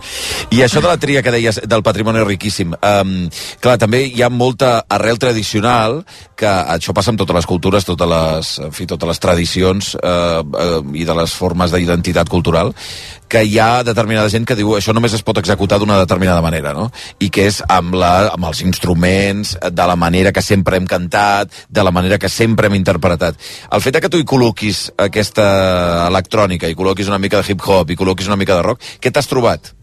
I 0.51 0.63
això 0.65 0.81
de 0.83 0.89
la 0.89 0.97
tria 0.99 1.23
que 1.23 1.33
deies 1.33 1.61
del 1.69 1.85
patrimoni 1.85 2.25
riquíssim, 2.25 2.73
um, 2.73 3.13
clar, 3.63 3.77
també 3.81 4.03
hi 4.09 4.25
ha 4.25 4.31
molta 4.33 4.75
arrel 4.89 5.21
tradicional, 5.21 6.01
que 6.43 6.51
això 6.75 6.93
passa 6.95 7.13
amb 7.13 7.21
totes 7.21 7.37
les 7.39 7.47
cultures, 7.49 7.87
totes 7.87 8.09
les, 8.09 8.53
en 8.67 8.75
fi, 8.75 8.87
totes 8.89 9.09
les 9.09 9.21
tradicions 9.23 9.93
uh, 9.99 10.43
uh, 10.43 10.79
i 10.95 11.07
de 11.07 11.15
les 11.17 11.35
formes 11.39 11.71
d'identitat 11.71 12.31
cultural, 12.31 12.73
que 13.31 13.41
hi 13.47 13.57
ha 13.57 13.81
determinada 13.87 14.29
gent 14.29 14.45
que 14.45 14.57
diu 14.59 14.75
això 14.77 14.93
només 14.93 15.15
es 15.15 15.23
pot 15.25 15.39
executar 15.41 15.79
d'una 15.81 15.97
determinada 16.01 16.43
manera, 16.45 16.73
no? 16.77 16.89
I 17.23 17.31
que 17.33 17.47
és 17.49 17.61
amb, 17.71 17.95
la, 17.97 18.29
amb 18.35 18.49
els 18.51 18.61
instruments, 18.65 19.55
de 19.63 19.87
la 19.89 19.97
manera 19.97 20.33
que 20.35 20.43
sempre 20.45 20.77
hem 20.77 20.89
cantat, 20.89 21.53
de 21.69 21.85
la 21.85 21.93
manera 21.95 22.19
que 22.21 22.29
sempre 22.29 22.69
hem 22.69 22.77
interpretat. 22.77 23.39
El 23.73 23.81
fet 23.81 24.01
que 24.03 24.11
tu 24.11 24.21
hi 24.21 24.27
col·loquis 24.27 24.85
aquesta 25.07 25.45
electrònica, 26.09 26.69
i 26.69 26.77
col·loquis 26.77 27.09
una 27.09 27.21
mica 27.21 27.41
de 27.41 27.49
hip-hop, 27.49 27.89
i 27.89 27.97
col·loquis 27.97 28.29
una 28.29 28.39
mica 28.39 28.59
de 28.59 28.67
rock, 28.67 28.83
què 29.01 29.13
t'has 29.13 29.31
trobat? 29.31 29.73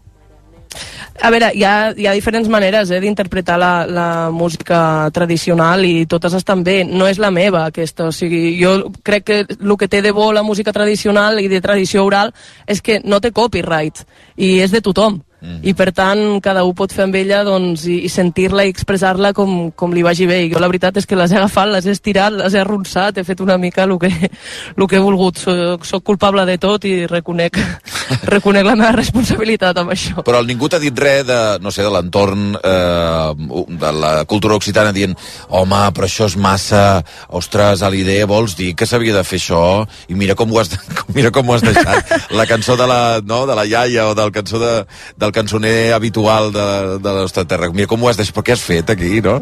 A 1.21 1.29
veure, 1.29 1.51
hi 1.53 1.61
ha, 1.61 1.91
hi 1.93 2.07
ha 2.09 2.13
diferents 2.17 2.47
maneres 2.49 2.89
eh, 2.89 2.97
d'interpretar 3.03 3.59
la, 3.61 3.85
la 3.85 4.05
música 4.33 4.79
tradicional 5.13 5.85
i 5.85 6.07
totes 6.09 6.33
estan 6.33 6.63
bé. 6.65 6.79
No 6.81 7.05
és 7.05 7.19
la 7.21 7.29
meva, 7.29 7.67
aquesta. 7.69 8.07
O 8.09 8.15
sigui, 8.15 8.55
jo 8.57 8.89
crec 9.05 9.27
que 9.27 9.37
el 9.45 9.75
que 9.77 9.89
té 9.91 10.01
de 10.01 10.15
bo 10.17 10.31
la 10.33 10.41
música 10.41 10.73
tradicional 10.73 11.37
i 11.37 11.45
de 11.51 11.61
tradició 11.61 12.07
oral 12.07 12.33
és 12.65 12.81
que 12.81 13.03
no 13.05 13.21
té 13.21 13.29
copyright 13.29 14.01
i 14.35 14.57
és 14.65 14.73
de 14.73 14.81
tothom. 14.81 15.21
Mm. 15.41 15.57
I 15.65 15.73
per 15.73 15.89
tant, 15.89 16.19
cada 16.43 16.61
un 16.67 16.75
pot 16.77 16.91
fer 16.93 17.07
amb 17.07 17.15
ella 17.17 17.41
doncs, 17.47 17.87
i, 17.89 18.03
i 18.05 18.09
sentir-la 18.13 18.67
i 18.67 18.73
expressar-la 18.73 19.31
com, 19.33 19.71
com 19.73 19.93
li 19.93 20.03
vagi 20.05 20.27
bé. 20.29 20.43
I 20.45 20.51
jo 20.51 20.61
la 20.61 20.69
veritat 20.69 20.99
és 21.01 21.07
que 21.09 21.17
les 21.17 21.33
he 21.33 21.39
agafat, 21.39 21.71
les 21.71 21.87
he 21.87 21.95
estirat, 21.95 22.35
les 22.37 22.53
he 22.53 22.61
arronsat, 22.61 23.17
he 23.17 23.25
fet 23.25 23.41
una 23.41 23.57
mica 23.57 23.87
el 23.87 23.97
que, 24.01 24.11
el 24.77 24.87
que 24.87 24.99
he 24.99 25.01
volgut. 25.01 25.41
Soc, 25.41 25.87
soc 25.89 26.05
culpable 26.05 26.45
de 26.45 26.59
tot 26.61 26.85
i 26.85 26.93
reconec, 27.09 27.57
reconec 28.33 28.67
la 28.69 28.75
meva 28.77 28.91
responsabilitat 28.99 29.81
amb 29.81 29.95
això. 29.95 30.21
Però 30.27 30.43
ningú 30.45 30.69
t'ha 30.69 30.81
dit 30.83 31.01
res 31.01 31.25
de, 31.25 31.39
no 31.63 31.73
sé, 31.73 31.81
de 31.81 31.93
l'entorn 31.93 32.53
eh, 32.61 33.65
de 33.81 33.91
la 33.97 34.13
cultura 34.29 34.59
occitana 34.61 34.93
dient 34.93 35.17
home, 35.49 35.81
però 35.95 36.05
això 36.05 36.29
és 36.29 36.37
massa, 36.37 37.01
ostres, 37.33 37.81
a 37.81 37.89
l'idea 37.89 38.29
vols 38.29 38.53
dir 38.59 38.75
que 38.77 38.85
s'havia 38.85 39.17
de 39.17 39.25
fer 39.25 39.41
això 39.41 39.63
i 40.11 40.17
mira 40.17 40.37
com 40.37 40.53
ho 40.53 40.61
has, 40.61 40.69
mira 41.17 41.33
com 41.33 41.49
ho 41.49 41.57
has 41.57 41.65
deixat. 41.65 42.13
La 42.37 42.45
cançó 42.45 42.77
de 42.77 42.85
la, 42.85 43.01
no, 43.25 43.43
de 43.49 43.57
la 43.57 43.65
iaia 43.65 44.11
o 44.11 44.15
del 44.17 44.29
cançó 44.35 44.61
de, 44.61 44.73
del 45.17 45.30
cançoner 45.31 45.93
habitual 45.93 46.51
de, 46.51 46.67
de 46.99 47.11
la 47.11 47.25
nostra 47.25 47.45
terra. 47.45 47.71
Mira 47.73 47.87
com 47.87 48.01
ho 48.01 48.09
has 48.09 48.19
deixat, 48.19 48.35
però 48.35 48.45
què 48.47 48.55
has 48.55 48.63
fet 48.65 48.89
aquí, 48.93 49.19
no? 49.25 49.41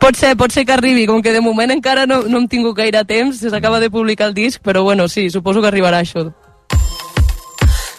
Pot 0.00 0.16
ser, 0.16 0.32
pot 0.40 0.52
ser 0.52 0.64
que 0.64 0.72
arribi, 0.72 1.04
com 1.06 1.20
que 1.20 1.32
de 1.32 1.42
moment 1.44 1.70
encara 1.74 2.06
no, 2.08 2.22
no 2.24 2.40
hem 2.40 2.48
tingut 2.48 2.78
gaire 2.78 3.04
temps, 3.04 3.42
s'acaba 3.52 3.80
de 3.80 3.90
publicar 3.92 4.30
el 4.30 4.34
disc, 4.34 4.62
però 4.64 4.82
bueno, 4.82 5.08
sí, 5.12 5.28
suposo 5.28 5.60
que 5.60 5.68
arribarà 5.68 6.00
això. 6.00 6.30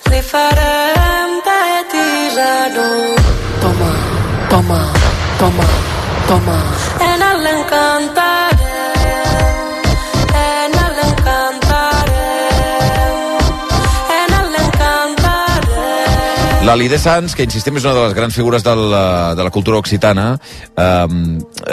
Li 0.09 0.21
farem 0.25 1.37
tisano. 1.91 2.87
Toma, 3.61 3.91
toma, 4.49 4.79
toma, 5.37 5.67
toma. 6.27 6.57
En 7.13 7.21
el 7.21 8.60
La 16.61 16.75
Lide 16.75 16.99
Sanz, 17.01 17.33
que 17.33 17.41
insistim 17.41 17.79
és 17.79 17.85
una 17.87 17.95
de 17.95 18.01
les 18.03 18.13
grans 18.13 18.35
figures 18.37 18.61
de 18.61 18.73
la, 18.77 19.33
de 19.33 19.43
la 19.43 19.49
cultura 19.49 19.79
occitana, 19.81 20.35
eh, 20.77 21.07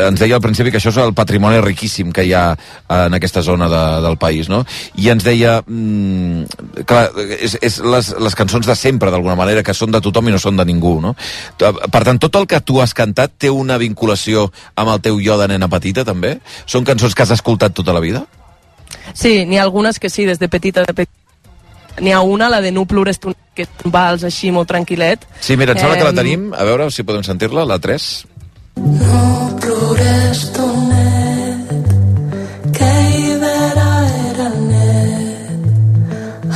ens 0.07 0.21
deia 0.23 0.39
al 0.39 0.41
principi 0.41 0.73
que 0.73 0.81
això 0.81 0.89
és 0.89 1.01
el 1.03 1.13
patrimoni 1.13 1.61
riquíssim 1.61 2.09
que 2.17 2.25
hi 2.25 2.33
ha 2.33 2.47
en 2.97 3.17
aquesta 3.19 3.43
zona 3.45 3.69
de, 3.69 3.83
del 4.07 4.17
país, 4.17 4.49
no? 4.49 4.63
I 4.97 5.11
ens 5.13 5.27
deia, 5.27 5.59
mm, 5.61 6.81
clar, 6.89 7.03
és, 7.37 7.59
és 7.61 7.77
les, 7.85 8.11
les 8.17 8.39
cançons 8.41 8.65
de 8.65 8.79
sempre, 8.81 9.13
d'alguna 9.13 9.37
manera, 9.37 9.63
que 9.63 9.77
són 9.77 9.93
de 9.93 10.01
tothom 10.01 10.33
i 10.33 10.35
no 10.35 10.41
són 10.41 10.57
de 10.57 10.67
ningú, 10.73 10.97
no? 11.05 11.13
Per 11.61 12.03
tant, 12.03 12.19
tot 12.25 12.41
el 12.41 12.49
que 12.49 12.65
tu 12.65 12.81
has 12.81 12.97
cantat 12.97 13.37
té 13.37 13.53
una 13.53 13.77
vinculació 13.77 14.49
amb 14.75 14.97
el 14.97 15.05
teu 15.05 15.21
jo 15.21 15.37
de 15.37 15.53
nena 15.53 15.69
petita, 15.69 16.07
també? 16.09 16.39
Són 16.65 16.89
cançons 16.89 17.13
que 17.13 17.29
has 17.29 17.37
escoltat 17.37 17.77
tota 17.77 17.93
la 17.93 18.01
vida? 18.01 18.25
Sí, 19.13 19.45
n'hi 19.45 19.61
ha 19.61 19.69
algunes 19.69 20.01
que 20.01 20.09
sí, 20.09 20.25
des 20.25 20.41
de 20.41 20.49
petita, 20.49 20.89
de 20.89 20.97
petita. 20.97 21.28
N'hi 22.01 22.13
ha 22.13 22.21
una, 22.23 22.49
la 22.49 22.61
de 22.61 22.71
No 22.73 22.85
plores 22.87 23.19
tu, 23.19 23.33
que 23.55 23.63
és 23.67 23.69
un 23.85 23.91
vals 23.95 24.23
així 24.29 24.51
molt 24.55 24.69
tranquil·let. 24.71 25.25
Sí, 25.41 25.57
mira, 25.57 25.73
em 25.75 25.79
sembla 25.83 25.97
que 25.99 26.05
la 26.09 26.15
tenim. 26.17 26.51
A 26.55 26.65
veure 26.69 26.91
si 26.95 27.03
podem 27.07 27.25
sentir-la, 27.27 27.65
la 27.69 27.79
3. 27.83 28.09
No 28.79 29.57
plores 29.61 30.45
tu 30.55 30.67
net, 30.89 31.73
que 32.77 32.91
Ibera 33.19 33.91
era 34.31 34.49
net. 34.69 35.61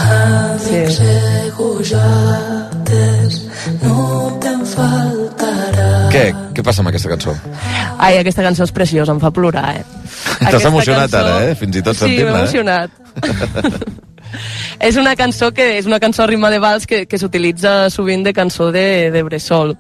Amics 0.03 0.97
sí. 1.01 1.11
egojates, 1.49 3.41
no 3.83 4.39
te'n 4.43 4.63
faltarà. 4.75 5.91
Què? 6.15 6.27
Què 6.53 6.63
passa 6.67 6.83
amb 6.85 6.93
aquesta 6.93 7.11
cançó? 7.13 7.35
Ai, 8.03 8.19
aquesta 8.21 8.43
cançó 8.47 8.67
és 8.69 8.73
preciosa, 8.75 9.13
em 9.15 9.21
fa 9.23 9.31
plorar, 9.35 9.77
eh? 9.81 9.85
T'has 10.51 10.65
emocionat 10.71 11.11
cançó- 11.11 11.27
ara, 11.27 11.51
eh? 11.51 11.55
Fins 11.59 11.77
i 11.77 11.83
tot 11.83 11.97
Sí, 11.99 12.07
m'he 12.23 12.47
sentint-la, 12.47 12.79
eh? 12.87 12.89
és 14.81 14.97
una 14.97 15.15
cançó 15.17 15.53
que 15.53 15.79
és 15.79 15.87
una 15.87 15.99
cançó 16.01 16.23
a 16.25 16.27
ritme 16.27 16.51
de 16.51 16.59
vals 16.59 16.87
que, 16.87 17.05
que 17.07 17.19
s'utilitza 17.19 17.91
sovint 17.91 18.25
de 18.25 18.33
cançó 18.33 18.71
de, 18.73 19.11
de 19.11 19.23
bressol. 19.23 19.77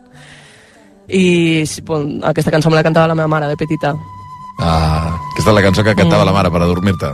I 1.08 1.64
bon, 1.84 2.20
aquesta 2.24 2.50
cançó 2.50 2.70
me 2.70 2.76
la 2.78 2.82
cantava 2.86 3.08
la 3.10 3.14
meva 3.18 3.28
mare 3.28 3.48
de 3.50 3.56
petita. 3.56 3.94
Ah, 4.60 5.16
aquesta 5.32 5.50
és 5.50 5.56
la 5.56 5.62
cançó 5.64 5.82
que 5.84 5.94
cantava 5.98 6.22
Mm. 6.22 6.26
la 6.26 6.32
mare 6.32 6.50
per 6.50 6.62
adormir-te. 6.62 7.10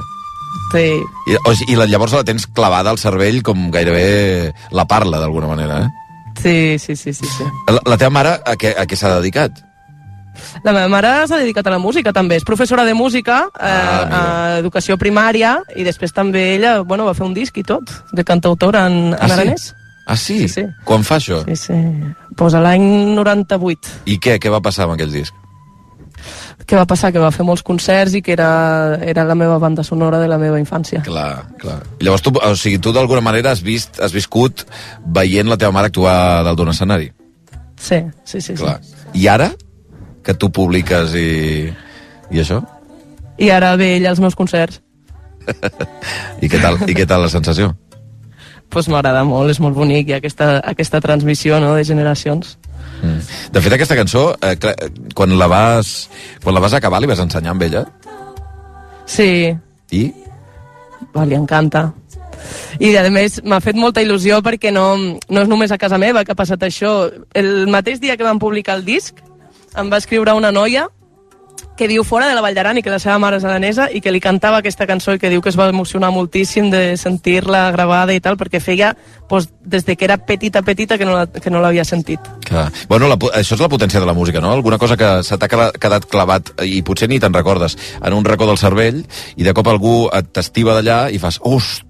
Sí. 0.73 0.85
I, 1.33 1.37
o, 1.45 1.53
I 1.69 1.77
la, 1.77 1.87
llavors 1.87 2.13
la 2.13 2.25
tens 2.25 2.47
clavada 2.47 2.91
al 2.91 2.99
cervell 2.99 3.43
com 3.43 3.71
gairebé 3.73 4.53
la 4.71 4.85
parla, 4.87 5.19
d'alguna 5.19 5.47
manera, 5.49 5.79
eh? 5.87 5.89
Sí, 6.43 6.79
sí, 6.79 6.95
sí, 6.95 7.13
sí, 7.15 7.27
sí. 7.27 7.45
La, 7.67 7.81
la 7.85 7.97
teva 7.97 8.11
mare 8.11 8.37
a 8.45 8.55
què, 8.55 8.75
a 8.77 8.85
què 8.87 8.95
s'ha 8.97 9.15
dedicat? 9.19 9.57
La 10.65 10.73
meva 10.73 10.89
mare 10.89 11.13
s'ha 11.27 11.39
dedicat 11.41 11.67
a 11.67 11.71
la 11.75 11.79
música 11.79 12.13
també, 12.13 12.37
és 12.37 12.45
professora 12.45 12.85
de 12.85 12.95
música 12.95 13.45
eh, 13.61 13.65
Ah, 13.65 14.21
a 14.55 14.59
educació 14.59 14.97
primària 14.99 15.59
i 15.77 15.85
després 15.85 16.13
també 16.13 16.55
ella 16.57 16.81
bueno, 16.83 17.05
va 17.05 17.15
fer 17.15 17.27
un 17.27 17.35
disc 17.35 17.57
i 17.59 17.63
tot, 17.65 17.91
de 18.13 18.25
cantautora 18.25 18.87
en, 18.87 19.13
en 19.13 19.19
Ah, 19.21 19.27
sí? 19.29 19.33
aranès. 19.33 19.75
Ah, 20.09 20.17
sí? 20.17 20.39
Sí, 20.47 20.49
sí. 20.49 20.63
Quan 20.89 21.03
fa 21.05 21.19
això? 21.21 21.43
Sí, 21.45 21.57
sí. 21.57 21.75
Pues 22.37 22.55
a 22.55 22.61
l'any 22.65 23.15
98. 23.15 24.01
I 24.07 24.17
què? 24.19 24.39
Què 24.41 24.49
va 24.51 24.61
passar 24.65 24.87
amb 24.87 24.95
aquell 24.97 25.13
disc? 25.13 25.35
Què 26.69 26.77
va 26.77 26.85
passar? 26.89 27.11
Que 27.15 27.21
va 27.23 27.31
fer 27.33 27.45
molts 27.47 27.63
concerts 27.65 28.13
i 28.19 28.21
que 28.25 28.33
era, 28.35 28.97
era 29.05 29.23
la 29.25 29.35
meva 29.39 29.59
banda 29.61 29.85
sonora 29.85 30.19
de 30.21 30.27
la 30.29 30.37
meva 30.41 30.59
infància. 30.61 31.01
Clar, 31.07 31.45
clar. 31.61 31.79
I 32.01 32.05
llavors 32.09 32.25
tu, 32.25 32.33
o 32.35 32.55
sigui, 32.57 32.81
tu 32.83 32.93
d'alguna 32.93 33.21
manera 33.25 33.53
has 33.55 33.63
vist, 33.65 34.01
has 34.05 34.13
viscut 34.13 34.65
veient 35.07 35.49
la 35.49 35.57
teva 35.61 35.73
mare 35.77 35.89
actuar 35.93 36.43
dalt 36.45 36.59
d'un 36.59 36.73
escenari. 36.75 37.09
Sí, 37.81 38.01
sí, 38.25 38.41
sí. 38.41 38.55
Clar. 38.59 38.79
I 39.15 39.29
ara, 39.33 39.53
que 40.29 40.37
tu 40.37 40.51
publiques 40.53 41.17
i, 41.17 41.73
i 42.29 42.45
això? 42.45 42.61
I 43.41 43.49
ara 43.55 43.73
ve 43.81 43.95
ella 43.97 44.13
als 44.13 44.21
meus 44.21 44.37
concerts. 44.37 44.83
I 46.45 46.51
què 46.53 46.61
tal, 46.61 46.77
i 46.85 46.93
què 46.93 47.07
tal 47.09 47.25
la 47.25 47.33
sensació? 47.33 47.73
pues 48.69 48.89
m'agrada 48.93 49.23
molt, 49.25 49.49
és 49.49 49.61
molt 49.65 49.77
bonic 49.77 50.11
i 50.11 50.17
aquesta, 50.19 50.59
aquesta 50.61 51.01
transmissió 51.01 51.57
no, 51.57 51.71
de 51.77 51.87
generacions. 51.89 52.59
Mm. 53.01 53.23
De 53.55 53.63
fet, 53.65 53.73
aquesta 53.73 53.97
cançó, 53.97 54.25
eh, 54.43 54.57
clar, 54.61 54.75
quan 55.17 55.33
la 55.39 55.47
vas 55.49 56.09
quan 56.43 56.53
la 56.55 56.61
vas 56.61 56.75
acabar, 56.77 57.01
li 57.01 57.09
vas 57.09 57.23
ensenyar 57.23 57.55
amb 57.55 57.65
ella? 57.65 57.87
Sí, 59.09 59.55
I? 59.91 60.03
va, 61.15 61.25
li 61.25 61.39
encanta. 61.39 61.87
I 62.79 62.93
a 63.01 63.07
més 63.11 63.41
m'ha 63.43 63.63
fet 63.65 63.79
molta 63.79 64.03
il·lusió 64.05 64.43
perquè 64.45 64.71
no, 64.75 64.85
no 65.01 65.41
és 65.41 65.49
només 65.49 65.73
a 65.73 65.81
casa 65.81 65.99
meva 65.99 66.25
que 66.25 66.37
ha 66.37 66.39
passat 66.39 66.63
això. 66.69 67.09
El 67.35 67.71
mateix 67.73 68.03
dia 68.05 68.19
que 68.21 68.27
vam 68.27 68.39
publicar 68.39 68.77
el 68.79 68.85
disc 68.85 69.25
em 69.77 69.91
va 69.93 69.99
escriure 70.01 70.33
una 70.35 70.53
noia 70.53 70.89
que 71.79 71.87
viu 71.87 72.03
fora 72.03 72.27
de 72.27 72.35
la 72.35 72.41
Vall 72.43 72.55
d'Aran 72.57 72.79
i 72.79 72.83
que 72.83 72.91
la 72.91 72.99
seva 72.99 73.19
mare 73.23 73.37
és 73.39 73.45
aranesa 73.47 73.85
i 73.95 74.01
que 74.03 74.11
li 74.11 74.19
cantava 74.19 74.59
aquesta 74.59 74.87
cançó 74.87 75.13
i 75.15 75.19
que 75.23 75.31
diu 75.31 75.41
que 75.43 75.49
es 75.53 75.59
va 75.59 75.69
emocionar 75.71 76.11
moltíssim 76.11 76.71
de 76.73 76.97
sentir-la 76.99 77.69
gravada 77.71 78.15
i 78.15 78.21
tal 78.21 78.35
perquè 78.39 78.59
feia 78.63 78.97
doncs, 79.31 79.47
des 79.63 79.85
de 79.87 79.95
que 79.95 80.05
era 80.09 80.17
petita 80.19 80.63
petita 80.63 80.99
que 80.99 81.05
no 81.07 81.15
la- 81.15 81.27
que 81.29 81.51
no 81.51 81.61
l'havia 81.63 81.85
sentit. 81.85 82.19
Clar. 82.49 82.73
Bueno, 82.89 83.07
la, 83.07 83.15
això 83.15 83.55
és 83.55 83.61
la 83.63 83.69
potència 83.69 84.01
de 84.01 84.07
la 84.07 84.15
música, 84.15 84.41
no? 84.41 84.51
Alguna 84.53 84.79
cosa 84.79 84.97
que 84.97 85.23
se 85.23 85.39
t'ha 85.39 85.49
quedat 85.49 86.07
clavat 86.11 86.51
i 86.67 86.83
potser 86.83 87.09
ni 87.09 87.21
te'n 87.21 87.35
recordes 87.35 87.77
en 88.03 88.13
un 88.13 88.25
racó 88.25 88.47
del 88.47 88.59
cervell 88.59 89.05
i 89.37 89.45
de 89.47 89.55
cop 89.55 89.69
algú 89.69 90.09
et 90.13 90.33
t'estiva 90.33 90.75
d'allà 90.75 91.11
i 91.15 91.19
fas, 91.23 91.39
ostres, 91.43 91.85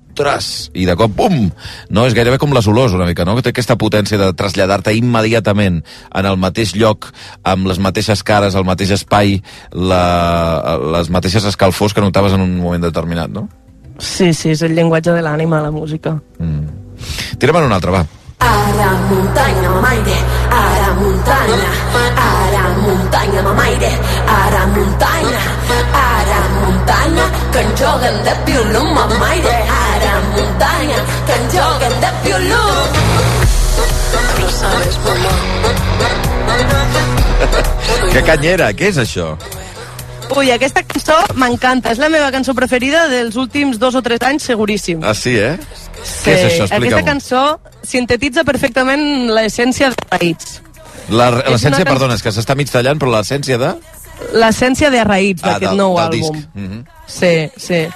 i 0.75 0.87
de 0.89 0.97
cop, 0.99 1.13
bum! 1.15 1.51
No? 1.91 2.07
És 2.09 2.17
gairebé 2.17 2.39
com 2.43 2.53
les 2.57 2.67
olors, 2.71 2.97
una 2.97 3.07
mica, 3.09 3.25
no? 3.29 3.37
Que 3.37 3.47
té 3.47 3.53
aquesta 3.55 3.79
potència 3.81 4.19
de 4.21 4.33
traslladar-te 4.35 4.95
immediatament 4.99 5.83
en 5.83 6.29
el 6.29 6.37
mateix 6.41 6.75
lloc, 6.79 7.13
amb 7.45 7.69
les 7.71 7.79
mateixes 7.79 8.25
cares, 8.27 8.59
el 8.59 8.67
mateix 8.69 8.97
espai, 8.99 9.39
la, 9.73 10.03
les 10.99 11.11
mateixes 11.15 11.45
escalfors 11.49 11.95
que 11.95 12.05
notaves 12.05 12.35
en 12.35 12.45
un 12.45 12.59
moment 12.59 12.83
determinat, 12.83 13.31
no? 13.31 13.49
Sí, 13.99 14.33
sí, 14.35 14.53
és 14.55 14.63
el 14.63 14.77
llenguatge 14.79 15.15
de 15.15 15.23
l'ànima, 15.23 15.63
la 15.63 15.75
música. 15.75 16.15
Tira'm 17.39 17.61
en 17.63 17.69
un 17.71 17.75
altre, 17.75 17.95
va. 17.95 18.07
Ara 18.39 18.91
muntanya 19.11 19.71
mamaire, 19.75 20.17
ara 20.55 20.91
muntanya, 20.95 21.71
ara 22.23 22.65
muntanya 22.85 23.43
mamaire, 23.43 23.91
ara 24.31 24.63
muntanya, 24.75 25.41
ara 25.93 26.41
muntanya, 26.61 27.27
que 27.53 27.61
en 27.61 27.77
joguen 27.81 28.23
de 28.23 28.35
piolum 28.47 28.95
mamaire, 28.95 29.57
muntanya, 30.35 30.99
que 31.27 31.35
en 31.39 31.45
joguen 31.55 31.95
de 32.03 32.11
piolum. 32.25 32.87
Lo 34.41 34.49
sabes, 34.51 34.99
mamá. 35.05 35.33
Que 38.13 38.23
canyera, 38.25 38.71
què 38.75 38.89
és 38.91 38.97
això? 39.01 39.33
Ui, 40.37 40.51
aquesta 40.53 40.83
cançó 40.85 41.15
m'encanta, 41.41 41.93
és 41.95 42.01
la 42.01 42.09
meva 42.13 42.29
cançó 42.35 42.53
preferida 42.57 43.07
dels 43.09 43.37
últims 43.41 43.79
dos 43.81 43.95
o 43.97 44.03
tres 44.05 44.21
anys, 44.27 44.43
seguríssim. 44.49 45.01
Ah, 45.05 45.15
sí, 45.17 45.37
eh? 45.39 45.55
Què 46.25 46.35
és 46.35 46.45
això? 46.45 46.65
Aquesta 46.67 46.77
Explica-m'ho. 46.79 47.07
cançó 47.07 47.43
sintetitza 47.83 48.45
perfectament 48.49 49.31
l'essència 49.33 49.91
de 49.95 49.97
Raïts. 50.11 50.61
L'essència, 51.09 51.85
can- 51.85 51.93
perdona, 51.95 52.15
és 52.19 52.23
que 52.25 52.33
s'està 52.35 52.57
mig 52.59 52.69
tallant, 52.73 52.99
però 53.01 53.11
l'essència 53.17 53.57
de... 53.61 53.73
L'essència 54.35 54.91
de 54.93 55.05
Raïts 55.07 55.43
Ah, 55.45 55.55
d'aquest 55.55 55.73
nou 55.79 55.97
del 55.97 56.05
àlbum. 56.05 56.19
disc. 56.19 56.49
Mhm. 56.55 56.85
Sí, 57.09 57.51
sí. 57.57 57.87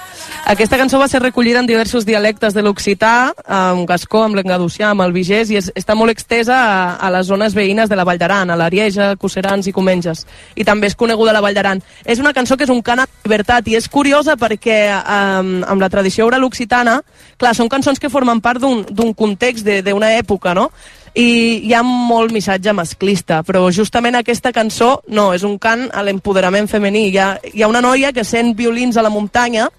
Aquesta 0.45 0.75
cançó 0.75 0.97
va 0.99 1.07
ser 1.07 1.21
recollida 1.21 1.61
en 1.61 1.67
diversos 1.69 2.03
dialectes 2.03 2.55
de 2.55 2.63
l'occità, 2.65 3.31
amb 3.45 3.85
gascó, 3.87 4.23
amb 4.25 4.35
l'engaducià, 4.35 4.89
amb 4.89 5.05
el 5.05 5.13
vigès, 5.15 5.51
i 5.53 5.59
és, 5.61 5.69
està 5.77 5.95
molt 5.95 6.11
extesa 6.11 6.57
a, 6.57 6.79
a 6.97 7.11
les 7.13 7.29
zones 7.29 7.55
veïnes 7.55 7.87
de 7.87 7.95
la 7.95 8.03
Vall 8.03 8.19
d'Aran, 8.19 8.51
a 8.51 8.57
l'Arieja, 8.59 9.13
Coserans 9.21 9.69
i 9.69 9.75
Comenges. 9.75 10.25
I 10.59 10.65
també 10.67 10.89
és 10.89 10.97
coneguda 10.99 11.31
a 11.31 11.37
la 11.37 11.43
Vall 11.45 11.55
d'Aran. 11.55 11.83
És 12.03 12.19
una 12.19 12.33
cançó 12.35 12.57
que 12.57 12.67
és 12.67 12.73
un 12.73 12.81
cant 12.83 13.05
a 13.05 13.07
llibertat, 13.23 13.69
i 13.71 13.77
és 13.79 13.87
curiosa 13.87 14.35
perquè 14.35 14.79
um, 14.97 15.53
amb 15.63 15.85
la 15.85 15.91
tradició 15.93 16.27
oral 16.27 16.43
occitana, 16.49 16.97
clar, 17.37 17.53
són 17.55 17.71
cançons 17.71 18.01
que 18.01 18.11
formen 18.11 18.41
part 18.43 18.59
d'un 18.59 19.13
context 19.15 19.69
d'una 19.85 20.15
època, 20.17 20.57
no? 20.57 20.71
I 21.13 21.61
hi 21.67 21.73
ha 21.77 21.83
molt 21.85 22.33
missatge 22.33 22.73
masclista, 22.73 23.43
però 23.45 23.67
justament 23.71 24.17
aquesta 24.17 24.51
cançó 24.53 25.03
no, 25.13 25.29
és 25.33 25.43
un 25.45 25.59
cant 25.61 25.85
a 25.93 26.01
l'empoderament 26.05 26.67
femení. 26.69 27.07
Hi 27.11 27.17
ha, 27.21 27.27
hi 27.53 27.61
ha 27.61 27.69
una 27.69 27.83
noia 27.85 28.13
que 28.13 28.25
sent 28.25 28.55
violins 28.57 28.97
a 28.97 29.05
la 29.05 29.13
muntanya 29.13 29.69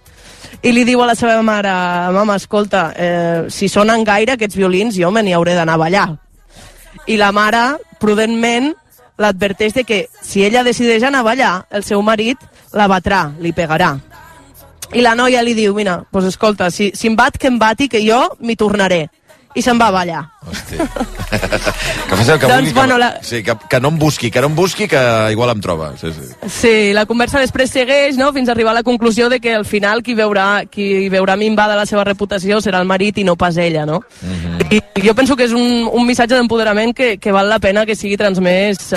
i 0.63 0.73
li 0.73 0.85
diu 0.87 1.03
a 1.03 1.09
la 1.11 1.17
seva 1.19 1.41
mare, 1.43 1.73
mama, 2.15 2.37
escolta, 2.39 2.87
eh, 2.97 3.45
si 3.51 3.69
sonen 3.69 4.05
gaire 4.07 4.37
aquests 4.37 4.57
violins 4.57 4.95
jo 4.97 5.11
me 5.11 5.23
n'hi 5.23 5.35
hauré 5.35 5.57
d'anar 5.59 5.75
a 5.75 5.83
ballar. 5.83 6.09
I 7.07 7.19
la 7.19 7.33
mare, 7.35 7.65
prudentment, 8.01 8.71
l'adverteix 9.19 9.75
de 9.75 9.85
que 9.85 9.99
si 10.23 10.45
ella 10.45 10.65
decideix 10.65 11.03
anar 11.03 11.21
a 11.25 11.29
ballar, 11.29 11.55
el 11.71 11.85
seu 11.85 12.03
marit 12.03 12.39
la 12.73 12.87
batrà, 12.91 13.27
li 13.41 13.53
pegarà. 13.53 13.97
I 14.95 15.03
la 15.03 15.15
noia 15.19 15.43
li 15.43 15.55
diu, 15.59 15.75
mira, 15.75 16.05
pues 16.11 16.31
escolta, 16.31 16.71
si, 16.71 16.93
si 16.95 17.11
em 17.11 17.17
bat, 17.19 17.37
que 17.39 17.51
em 17.51 17.59
bati, 17.59 17.89
que 17.91 18.03
jo 18.07 18.21
m'hi 18.39 18.55
tornaré. 18.55 19.09
I 19.55 19.63
se'n 19.63 19.79
va 19.79 19.89
a 19.89 19.95
ballar. 19.95 20.23
Que 22.05 22.17
faci 22.17 22.31
el 22.31 22.39
que 22.39 22.47
Doncs, 22.47 22.55
vulgui, 22.57 22.69
que, 22.69 22.75
bueno, 22.75 22.99
la- 22.99 23.19
sí, 23.23 23.43
que, 23.43 23.55
que 23.71 23.81
no 23.81 23.89
em 23.89 23.99
busqui, 23.99 24.31
que 24.31 24.41
no 24.41 24.49
em 24.49 24.55
busqui, 24.55 24.87
que 24.89 25.01
igual 25.33 25.51
em 25.51 25.61
troba. 25.61 25.93
Sí, 25.99 26.13
sí. 26.13 26.49
Sí, 26.53 26.93
la 26.93 27.07
conversa 27.07 27.41
després 27.41 27.73
segueix, 27.73 28.19
no?, 28.21 28.33
fins 28.33 28.49
a 28.49 28.53
arribar 28.53 28.71
a 28.75 28.79
la 28.79 28.83
conclusió 28.87 29.29
de 29.33 29.41
que 29.41 29.55
al 29.55 29.65
final 29.65 30.03
qui 30.03 30.15
veurà, 30.15 30.67
qui 30.71 31.09
veurà 31.09 31.37
minvada 31.41 31.75
la 31.79 31.87
seva 31.87 32.05
reputació 32.05 32.61
serà 32.61 32.83
el 32.83 32.87
marit 32.91 33.19
i 33.19 33.25
no 33.25 33.37
pas 33.41 33.57
ella, 33.57 33.87
no? 33.89 34.03
I 34.71 34.83
jo 35.03 35.15
penso 35.15 35.35
que 35.35 35.49
és 35.49 35.57
un, 35.57 35.89
un 35.91 36.07
missatge 36.07 36.37
d'empoderament 36.37 36.95
que, 36.95 37.17
que 37.19 37.33
val 37.33 37.49
la 37.51 37.59
pena 37.59 37.87
que 37.87 37.97
sigui 37.97 38.17
transmès 38.21 38.95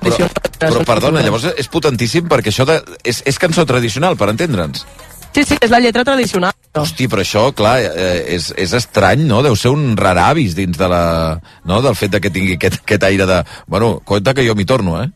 Però, 0.00 0.16
però 0.56 0.80
perdona, 0.88 1.20
llavors 1.20 1.50
és 1.60 1.68
potentíssim 1.68 2.28
perquè 2.30 2.48
això 2.48 2.64
de, 2.64 2.78
és, 3.04 3.20
és 3.28 3.36
cançó 3.40 3.66
tradicional, 3.68 4.16
per 4.16 4.30
entendre'ns. 4.32 4.86
Sí, 5.34 5.44
sí, 5.46 5.56
és 5.62 5.70
la 5.70 5.78
lletra 5.78 6.02
tradicional. 6.04 6.52
Hosti, 6.74 7.06
però 7.10 7.22
això, 7.22 7.44
clar, 7.54 7.76
eh, 7.86 8.24
és, 8.36 8.50
és 8.58 8.72
estrany, 8.78 9.22
no? 9.26 9.42
Deu 9.46 9.54
ser 9.58 9.70
un 9.74 9.96
raravis 9.98 10.56
dins 10.58 10.78
de 10.78 10.88
la... 10.90 11.38
No? 11.66 11.80
Del 11.82 11.94
fet 11.98 12.10
de 12.14 12.20
que 12.22 12.30
tingui 12.34 12.56
aquest, 12.58 12.80
aquest 12.82 13.06
aire 13.06 13.26
de... 13.30 13.40
Bueno, 13.70 14.00
compte 14.04 14.34
que 14.34 14.46
jo 14.46 14.54
m'hi 14.58 14.66
torno, 14.66 14.98
eh? 15.02 15.08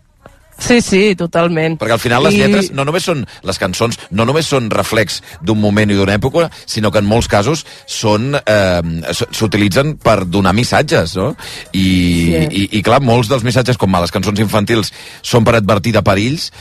Sí, 0.55 0.77
sí, 0.87 1.17
totalment. 1.19 1.75
Perquè 1.81 1.97
al 1.97 1.99
final 1.99 2.23
les 2.29 2.37
I- 2.37 2.39
lletres 2.45 2.69
no 2.71 2.85
només 2.87 3.03
són, 3.03 3.25
les 3.43 3.59
cançons 3.59 3.99
no 4.15 4.23
només 4.23 4.47
són 4.47 4.69
reflex 4.71 5.17
d'un 5.43 5.59
moment 5.59 5.91
i 5.91 5.97
d'una 5.99 6.15
època, 6.15 6.47
sinó 6.65 6.93
que 6.95 7.03
en 7.03 7.09
molts 7.11 7.27
casos 7.27 7.65
són 7.91 8.37
eh, 8.39 8.83
s'utilitzen 9.35 9.97
per 9.99 10.21
donar 10.31 10.55
missatges, 10.55 11.17
no? 11.19 11.33
I, 11.73 11.83
Sí. 11.83 12.47
i, 12.55 12.69
i 12.79 12.83
clar, 12.87 13.01
molts 13.03 13.29
dels 13.35 13.43
missatges, 13.43 13.77
com 13.83 13.99
a 13.99 14.05
les 14.07 14.15
cançons 14.15 14.39
infantils, 14.47 14.93
són 15.27 15.43
per 15.43 15.57
advertir 15.59 15.93
de 15.99 16.03
perills, 16.07 16.53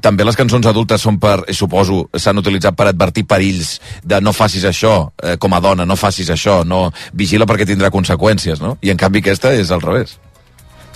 també 0.00 0.26
les 0.26 0.38
cançons 0.38 0.66
adultes 0.66 1.02
són 1.02 1.18
per, 1.22 1.44
eh, 1.46 1.54
suposo, 1.56 2.08
s'han 2.14 2.38
utilitzat 2.38 2.76
per 2.76 2.88
advertir 2.90 3.26
perills 3.26 3.80
de 4.04 4.20
no 4.20 4.32
facis 4.32 4.64
això, 4.64 5.12
eh, 5.22 5.36
com 5.36 5.52
a 5.54 5.60
dona, 5.60 5.86
no 5.86 5.96
facis 5.96 6.30
això, 6.30 6.64
no 6.64 6.90
vigila 7.12 7.46
perquè 7.46 7.66
tindrà 7.66 7.90
conseqüències, 7.90 8.60
no? 8.60 8.78
I 8.82 8.90
en 8.90 8.96
canvi 8.96 9.18
aquesta 9.18 9.52
és 9.54 9.70
al 9.70 9.80
revés. 9.80 10.18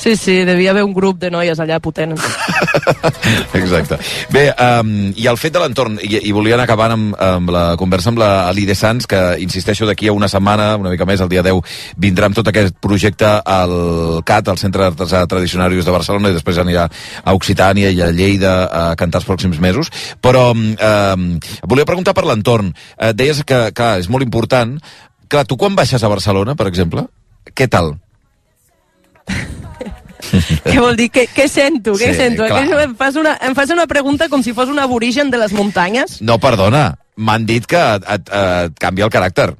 Sí, 0.04 0.16
sí, 0.16 0.44
devia 0.44 0.72
haver 0.72 0.82
un 0.84 0.92
grup 0.92 1.16
de 1.16 1.30
noies 1.32 1.56
allà 1.62 1.78
potent. 1.80 2.10
Exacte. 3.56 3.96
Bé, 4.28 4.42
um, 4.52 4.90
i 5.16 5.24
el 5.30 5.38
fet 5.40 5.54
de 5.54 5.62
l'entorn, 5.62 5.96
i, 6.04 6.18
i 6.28 6.34
volia 6.36 6.58
anar 6.58 6.66
acabant 6.68 6.92
amb, 6.92 7.14
amb 7.16 7.52
la 7.54 7.62
conversa 7.80 8.12
amb 8.12 8.20
la 8.20 8.28
Alide 8.50 8.76
Sanz, 8.76 9.06
que 9.08 9.22
insisteixo 9.40 9.88
d'aquí 9.88 10.10
a 10.12 10.12
una 10.12 10.28
setmana, 10.28 10.74
una 10.76 10.92
mica 10.92 11.08
més, 11.08 11.24
el 11.24 11.32
dia 11.32 11.40
10, 11.48 11.72
vindrà 12.04 12.28
amb 12.28 12.36
tot 12.36 12.52
aquest 12.52 12.76
projecte 12.84 13.32
al 13.56 13.74
CAT, 14.28 14.52
al 14.52 14.60
Centre 14.60 14.84
d'Artesà 14.84 15.24
Tradicionarius 15.24 15.88
de 15.88 15.96
Barcelona, 15.96 16.28
i 16.28 16.36
després 16.36 16.60
anirà 16.60 16.84
a 17.24 17.36
Occitània 17.40 17.88
i 17.88 18.04
a 18.04 18.12
Lleida 18.12 18.54
a 18.68 18.86
cantar 19.00 19.24
els 19.24 19.30
pròxims 19.32 19.56
mesos. 19.56 19.88
Però 20.20 20.50
um, 20.52 21.28
volia 21.64 21.88
preguntar 21.88 22.12
per 22.12 22.28
l'entorn. 22.28 22.74
Uh, 23.00 23.14
deies 23.16 23.40
que, 23.48 23.70
clar, 23.72 23.94
és 24.04 24.12
molt 24.12 24.28
important. 24.28 24.76
Clar, 25.32 25.48
tu 25.48 25.56
quan 25.56 25.72
baixes 25.72 26.04
a 26.04 26.12
Barcelona, 26.12 26.60
per 26.60 26.68
exemple, 26.68 27.08
què 27.56 27.72
tal? 27.72 27.94
Què 30.64 30.78
vol 30.80 30.96
dir? 30.98 31.10
Què, 31.12 31.26
què 31.34 31.44
sento? 31.48 31.92
Què 32.00 32.12
Sí, 32.12 32.20
sento? 32.20 32.46
clar. 32.48 32.62
Que 32.68 32.82
em, 32.88 32.94
fas 32.98 33.16
una, 33.20 33.36
em 33.44 33.54
fas 33.54 33.70
una 33.70 33.86
pregunta 33.86 34.28
com 34.32 34.42
si 34.42 34.52
fos 34.56 34.68
un 34.72 34.78
aborigen 34.82 35.30
de 35.30 35.38
les 35.38 35.52
muntanyes? 35.52 36.20
No, 36.24 36.38
perdona, 36.42 36.94
m'han 37.16 37.44
dit 37.46 37.66
que 37.68 37.78
et, 37.78 38.08
et, 38.16 38.32
et 38.32 38.80
canvia 38.80 39.04
el 39.06 39.12
caràcter. 39.14 39.52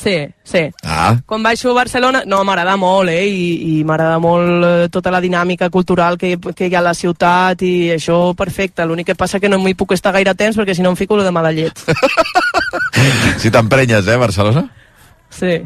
Sí, 0.00 0.14
sí. 0.46 0.62
Ah, 0.86 1.18
Quan 1.28 1.42
baixo 1.44 1.72
a 1.72 1.76
Barcelona, 1.76 2.22
no, 2.24 2.38
m'agrada 2.46 2.76
molt, 2.80 3.10
eh? 3.12 3.26
I, 3.28 3.80
i 3.80 3.84
m'agrada 3.84 4.16
molt 4.22 4.64
eh, 4.64 4.88
tota 4.88 5.10
la 5.12 5.20
dinàmica 5.20 5.68
cultural 5.68 6.16
que, 6.16 6.38
que 6.56 6.70
hi 6.70 6.74
ha 6.74 6.80
a 6.80 6.86
la 6.88 6.94
ciutat 6.96 7.60
i 7.66 7.90
això, 7.98 8.32
perfecte. 8.38 8.86
L'únic 8.88 9.10
que 9.12 9.18
passa 9.18 9.40
que 9.42 9.50
no 9.52 9.58
m'hi 9.60 9.74
puc 9.76 9.92
estar 9.92 10.14
gaire 10.16 10.32
temps 10.38 10.56
perquè 10.56 10.74
si 10.78 10.80
no 10.86 10.94
em 10.94 10.96
fico 10.96 11.20
de 11.20 11.30
mala 11.34 11.52
llet. 11.52 11.84
si 13.42 13.50
t'emprenyes, 13.52 14.08
eh, 14.08 14.16
Barcelona? 14.16 14.64
Sí. 15.40 15.56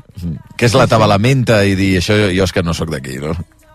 Que 0.56 0.70
és 0.70 0.78
la 0.78 0.86
tabalamenta 0.86 1.64
i 1.66 1.74
dir, 1.74 1.96
això 1.98 2.14
jo, 2.16 2.30
jo 2.38 2.46
és 2.46 2.52
que 2.54 2.62
no 2.62 2.74
sóc 2.74 2.94
d'aquí, 2.94 3.18
no? 3.22 3.34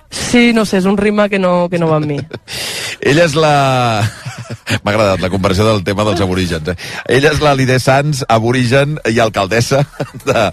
Sí, 0.10 0.54
no 0.58 0.64
sé, 0.66 0.80
és 0.80 0.86
un 0.90 0.96
ritme 0.98 1.28
que 1.30 1.38
no, 1.38 1.68
que 1.70 1.78
no 1.78 1.86
va 1.92 2.00
amb 2.00 2.08
mi. 2.10 2.16
Ella 3.10 3.28
és 3.28 3.36
la... 3.38 3.52
M'ha 4.84 4.92
agradat 4.92 5.22
la 5.22 5.30
conversió 5.30 5.66
del 5.68 5.84
tema 5.86 6.02
dels 6.08 6.22
aborígens. 6.26 6.66
Eh? 6.72 6.76
Ella 7.20 7.30
és 7.36 7.42
la 7.44 7.52
Lidé 7.54 7.78
Sanz, 7.80 8.24
aborigen 8.28 8.98
i 9.06 9.20
alcaldessa, 9.22 9.84
de, 10.26 10.48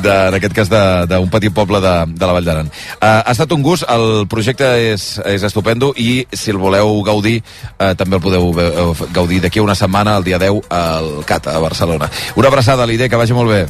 de, 0.00 0.14
en 0.30 0.38
aquest 0.38 0.56
cas, 0.56 0.72
de- 0.72 1.04
d'un 1.12 1.28
petit 1.28 1.52
poble 1.52 1.82
de, 1.84 1.92
de 2.16 2.24
la 2.26 2.32
Vall 2.38 2.48
d'Aran. 2.48 2.72
Uh, 2.96 3.20
ha 3.20 3.34
estat 3.36 3.52
un 3.52 3.62
gust, 3.66 3.84
el 3.92 4.24
projecte 4.32 4.72
és, 4.94 5.06
és 5.28 5.44
estupendo 5.44 5.92
i 6.00 6.24
si 6.32 6.54
el 6.54 6.60
voleu 6.62 7.02
gaudir, 7.04 7.42
uh, 7.76 7.92
també 8.00 8.16
el 8.16 8.24
podeu 8.24 8.52
eh, 8.56 9.08
gaudir 9.12 9.42
d'aquí 9.44 9.60
a 9.60 9.68
una 9.68 9.76
setmana, 9.76 10.16
el 10.16 10.24
dia 10.24 10.40
10, 10.40 10.64
al 10.72 11.10
CAT, 11.28 11.52
a 11.52 11.58
Barcelona. 11.60 12.08
Una 12.40 12.48
abraçada, 12.48 12.88
Lidé, 12.88 13.10
que 13.12 13.20
vagi 13.20 13.36
molt 13.36 13.52
bé. 13.52 13.66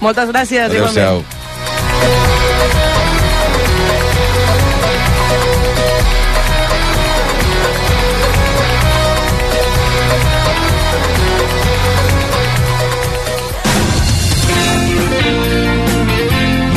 Moltes 0.00 0.32
gràcies, 0.32 0.64
Adéu-siau. 0.64 1.20
igualment. 1.20 1.38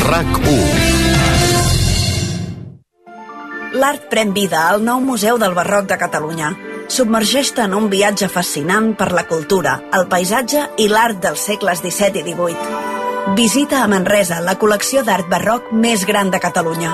RAC1 0.04 0.84
L'art 3.74 4.04
pren 4.06 4.30
vida 4.36 4.68
al 4.70 4.84
nou 4.86 5.00
Museu 5.02 5.40
del 5.42 5.56
Barroc 5.56 5.88
de 5.90 5.98
Catalunya. 5.98 6.52
Submergeix-te 6.94 7.64
en 7.66 7.74
un 7.74 7.90
viatge 7.90 8.30
fascinant 8.30 8.92
per 8.94 9.10
la 9.16 9.26
cultura, 9.26 9.80
el 9.98 10.06
paisatge 10.06 10.68
i 10.78 10.86
l'art 10.92 11.18
dels 11.24 11.48
segles 11.50 11.82
XVII 11.82 12.22
i 12.22 12.28
XVIII. 12.30 12.93
Visita 13.32 13.80
a 13.82 13.88
Manresa 13.88 14.42
la 14.44 14.52
col·lecció 14.60 15.00
d'art 15.00 15.30
barroc 15.32 15.70
més 15.72 16.04
gran 16.04 16.28
de 16.28 16.36
Catalunya. 16.44 16.90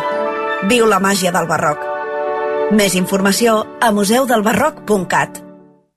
Viu 0.70 0.86
la 0.86 1.00
màgia 1.02 1.34
del 1.34 1.48
barroc. 1.50 1.82
Més 2.70 2.94
informació 2.94 3.56
a 3.82 3.90
museudelbarroc.cat. 3.90 5.49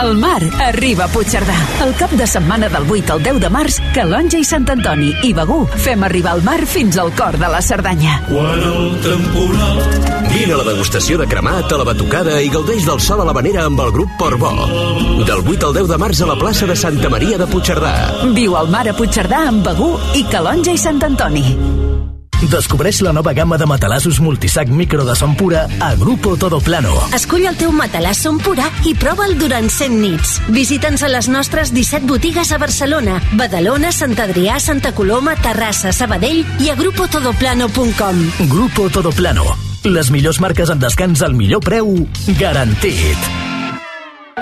El 0.00 0.16
mar 0.16 0.40
arriba 0.64 1.04
a 1.04 1.08
Puigcerdà. 1.12 1.54
El 1.84 1.90
cap 1.98 2.12
de 2.16 2.26
setmana 2.26 2.70
del 2.72 2.86
8 2.88 3.12
al 3.12 3.22
10 3.22 3.40
de 3.42 3.50
març, 3.52 3.76
Calonja 3.92 4.38
i 4.40 4.46
Sant 4.48 4.64
Antoni 4.72 5.10
i 5.28 5.34
Begú 5.36 5.58
fem 5.84 6.06
arribar 6.06 6.38
el 6.38 6.44
mar 6.46 6.56
fins 6.64 6.96
al 6.96 7.12
cor 7.18 7.36
de 7.36 7.50
la 7.52 7.60
Cerdanya. 7.60 8.16
Quan 8.30 8.64
el 8.64 8.96
temporal... 9.04 9.82
Vine 10.30 10.54
a 10.54 10.60
la 10.62 10.64
degustació 10.70 11.18
de 11.20 11.26
cremat, 11.28 11.68
a 11.68 11.82
la 11.82 11.84
batucada 11.84 12.38
i 12.40 12.48
gaudeix 12.48 12.86
del 12.86 13.02
sol 13.02 13.20
a 13.20 13.28
la 13.28 13.36
vanera 13.36 13.66
amb 13.66 13.84
el 13.84 13.92
grup 13.92 14.16
Portbó. 14.16 14.54
Del 15.28 15.44
8 15.44 15.68
al 15.68 15.78
10 15.82 15.92
de 15.92 16.00
març 16.00 16.24
a 16.24 16.32
la 16.32 16.38
plaça 16.40 16.70
de 16.70 16.78
Santa 16.78 17.12
Maria 17.12 17.36
de 17.36 17.50
Puigcerdà. 17.50 17.94
Viu 18.32 18.56
al 18.56 18.72
mar 18.72 18.86
a 18.88 18.96
Puigcerdà 18.96 19.44
amb 19.50 19.66
Begú 19.68 19.92
i 20.16 20.24
Calonja 20.32 20.72
i 20.72 20.80
Sant 20.80 21.02
Antoni. 21.10 21.89
Descobreix 22.48 23.02
la 23.04 23.12
nova 23.12 23.34
gamma 23.36 23.58
de 23.60 23.66
matalassos 23.68 24.20
multisac 24.20 24.68
micro 24.68 25.04
de 25.04 25.14
son 25.16 25.34
pura 25.36 25.66
a 25.78 25.94
Grupo 25.94 26.36
Todo 26.36 26.60
Plano. 26.60 26.94
Escull 27.16 27.44
el 27.44 27.58
teu 27.60 27.72
matalàs 27.74 28.22
Som 28.24 28.38
Pura 28.40 28.64
i 28.88 28.94
prova'l 28.96 29.36
durant 29.38 29.68
100 29.68 29.98
nits. 30.00 30.38
Visita'ns 30.48 31.04
a 31.04 31.10
les 31.12 31.28
nostres 31.28 31.74
17 31.76 32.08
botigues 32.08 32.52
a 32.52 32.58
Barcelona, 32.62 33.18
Badalona, 33.36 33.92
Sant 33.92 34.16
Adrià, 34.16 34.56
Santa 34.58 34.94
Coloma, 34.96 35.36
Terrassa, 35.36 35.92
Sabadell 35.92 36.40
i 36.64 36.72
a 36.72 36.78
grupotodoplano.com. 36.80 38.24
Grupo 38.48 38.88
Todo 38.88 39.12
Plano. 39.12 39.44
Les 39.84 40.10
millors 40.10 40.40
marques 40.40 40.72
en 40.72 40.80
descans 40.80 41.22
al 41.22 41.36
millor 41.36 41.64
preu 41.64 41.94
garantit. 42.40 43.49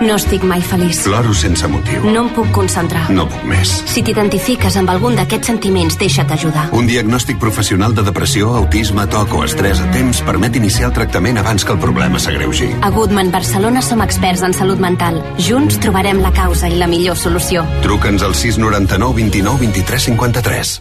No 0.00 0.14
estic 0.14 0.44
mai 0.46 0.60
feliç. 0.62 1.00
Ploro 1.02 1.32
sense 1.34 1.66
motiu. 1.66 2.04
No 2.06 2.22
em 2.24 2.28
puc 2.34 2.50
concentrar. 2.54 3.08
No 3.10 3.24
puc 3.30 3.42
més. 3.48 3.72
Si 3.90 4.02
t'identifiques 4.06 4.76
amb 4.78 4.92
algun 4.92 5.16
d'aquests 5.18 5.50
sentiments, 5.50 5.96
deixa't 5.98 6.30
ajudar. 6.36 6.68
Un 6.76 6.86
diagnòstic 6.86 7.40
professional 7.42 7.96
de 7.96 8.04
depressió, 8.06 8.52
autisme, 8.60 9.08
toc 9.10 9.34
o 9.34 9.42
estrès 9.46 9.82
a 9.82 9.88
temps 9.94 10.22
permet 10.26 10.56
iniciar 10.60 10.90
el 10.90 10.94
tractament 10.94 11.40
abans 11.42 11.64
que 11.66 11.74
el 11.74 11.82
problema 11.82 12.22
s'agreugi. 12.22 12.70
A 12.82 12.90
Goodman 12.94 13.32
Barcelona 13.34 13.82
som 13.82 14.02
experts 14.04 14.44
en 14.46 14.54
salut 14.54 14.78
mental. 14.78 15.18
Junts 15.38 15.80
trobarem 15.82 16.22
la 16.22 16.32
causa 16.32 16.70
i 16.70 16.78
la 16.78 16.86
millor 16.86 17.18
solució. 17.18 17.66
Truca'ns 17.82 18.22
al 18.22 18.34
699 18.38 19.14
29 19.24 19.66
23 19.66 20.10
53. 20.12 20.74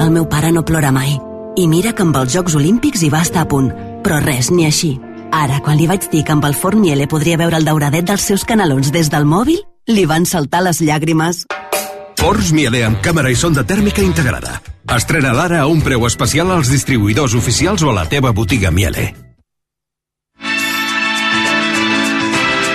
El 0.00 0.10
meu 0.12 0.28
pare 0.28 0.52
no 0.52 0.64
plora 0.64 0.92
mai. 0.92 1.18
I 1.56 1.68
mira 1.68 1.92
que 1.96 2.04
amb 2.04 2.16
els 2.16 2.32
Jocs 2.32 2.56
Olímpics 2.56 3.02
hi 3.02 3.12
va 3.12 3.22
estar 3.24 3.44
a 3.44 3.48
punt. 3.48 3.70
Però 4.04 4.20
res, 4.22 4.50
ni 4.52 4.66
així. 4.68 4.96
Ara, 5.32 5.60
quan 5.64 5.76
li 5.78 5.86
vaig 5.90 6.08
dir 6.12 6.22
que 6.24 6.32
amb 6.34 6.44
el 6.46 6.54
forn 6.54 6.80
Miele 6.80 7.08
podria 7.10 7.38
veure 7.40 7.58
el 7.58 7.66
dauradet 7.66 8.06
dels 8.06 8.22
seus 8.22 8.44
canalons 8.44 8.92
des 8.92 9.10
del 9.10 9.26
mòbil, 9.26 9.60
li 9.88 10.06
van 10.06 10.26
saltar 10.26 10.62
les 10.66 10.80
llàgrimes. 10.80 11.44
Forns 12.16 12.52
Miele 12.52 12.84
amb 12.86 13.02
càmera 13.04 13.30
i 13.30 13.36
sonda 13.36 13.66
tèrmica 13.66 14.02
integrada. 14.02 14.60
Estrena 14.96 15.34
l'ara 15.34 15.60
a 15.62 15.68
un 15.70 15.82
preu 15.82 16.06
especial 16.06 16.50
als 16.54 16.70
distribuïdors 16.72 17.34
oficials 17.34 17.82
o 17.82 17.90
a 17.90 18.00
la 18.00 18.08
teva 18.10 18.32
botiga 18.32 18.70
Miele. 18.70 19.25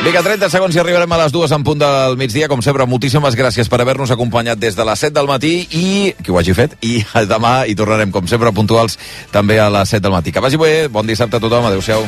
Vinga, 0.02 0.24
30 0.26 0.48
segons 0.50 0.74
i 0.74 0.80
arribarem 0.82 1.12
a 1.14 1.18
les 1.22 1.34
dues 1.34 1.52
en 1.54 1.62
punt 1.62 1.78
del 1.78 2.16
migdia. 2.18 2.48
Com 2.50 2.64
sempre, 2.66 2.88
moltíssimes 2.90 3.36
gràcies 3.38 3.70
per 3.70 3.78
haver-nos 3.84 4.10
acompanyat 4.10 4.58
des 4.58 4.74
de 4.74 4.86
les 4.88 5.04
7 5.06 5.14
del 5.14 5.30
matí 5.30 5.52
i 5.78 5.84
qui 6.18 6.34
ho 6.34 6.40
hagi 6.42 6.56
fet. 6.58 6.74
I 6.82 7.04
demà 7.30 7.68
hi 7.70 7.76
tornarem, 7.78 8.10
com 8.10 8.26
sempre, 8.26 8.50
puntuals 8.50 8.98
també 9.32 9.60
a 9.62 9.70
les 9.70 9.94
7 9.94 10.02
del 10.08 10.16
matí. 10.16 10.34
Que 10.34 10.42
vagi 10.42 10.58
bé, 10.58 10.88
bon 10.90 11.06
dissabte 11.06 11.38
a 11.38 11.44
tothom, 11.44 11.70
adeu-siau. 11.70 12.08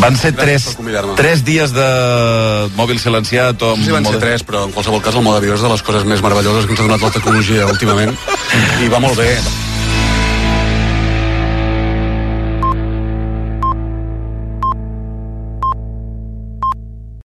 Van 0.00 0.16
ser 0.16 0.32
tres, 0.36 0.64
tres 1.16 1.44
dies 1.44 1.76
de 1.76 1.86
mòbil 2.76 2.98
silenciat. 3.00 3.60
O 3.68 3.76
Sí, 3.76 3.92
van 3.92 4.04
ser 4.08 4.18
tres, 4.20 4.48
però 4.48 4.64
en 4.64 4.72
qualsevol 4.72 5.04
cas 5.04 5.16
el 5.16 5.24
mode 5.28 5.44
avió 5.44 5.60
és 5.60 5.64
de 5.64 5.76
les 5.76 5.84
coses 5.84 6.08
més 6.08 6.24
meravelloses 6.24 6.64
que 6.64 6.72
ens 6.72 6.80
ha 6.80 6.88
donat 6.88 7.04
la 7.04 7.12
tecnologia 7.20 7.68
últimament 7.68 8.16
i 8.80 8.92
va 8.92 9.00
molt 9.00 9.20
bé. 9.20 9.34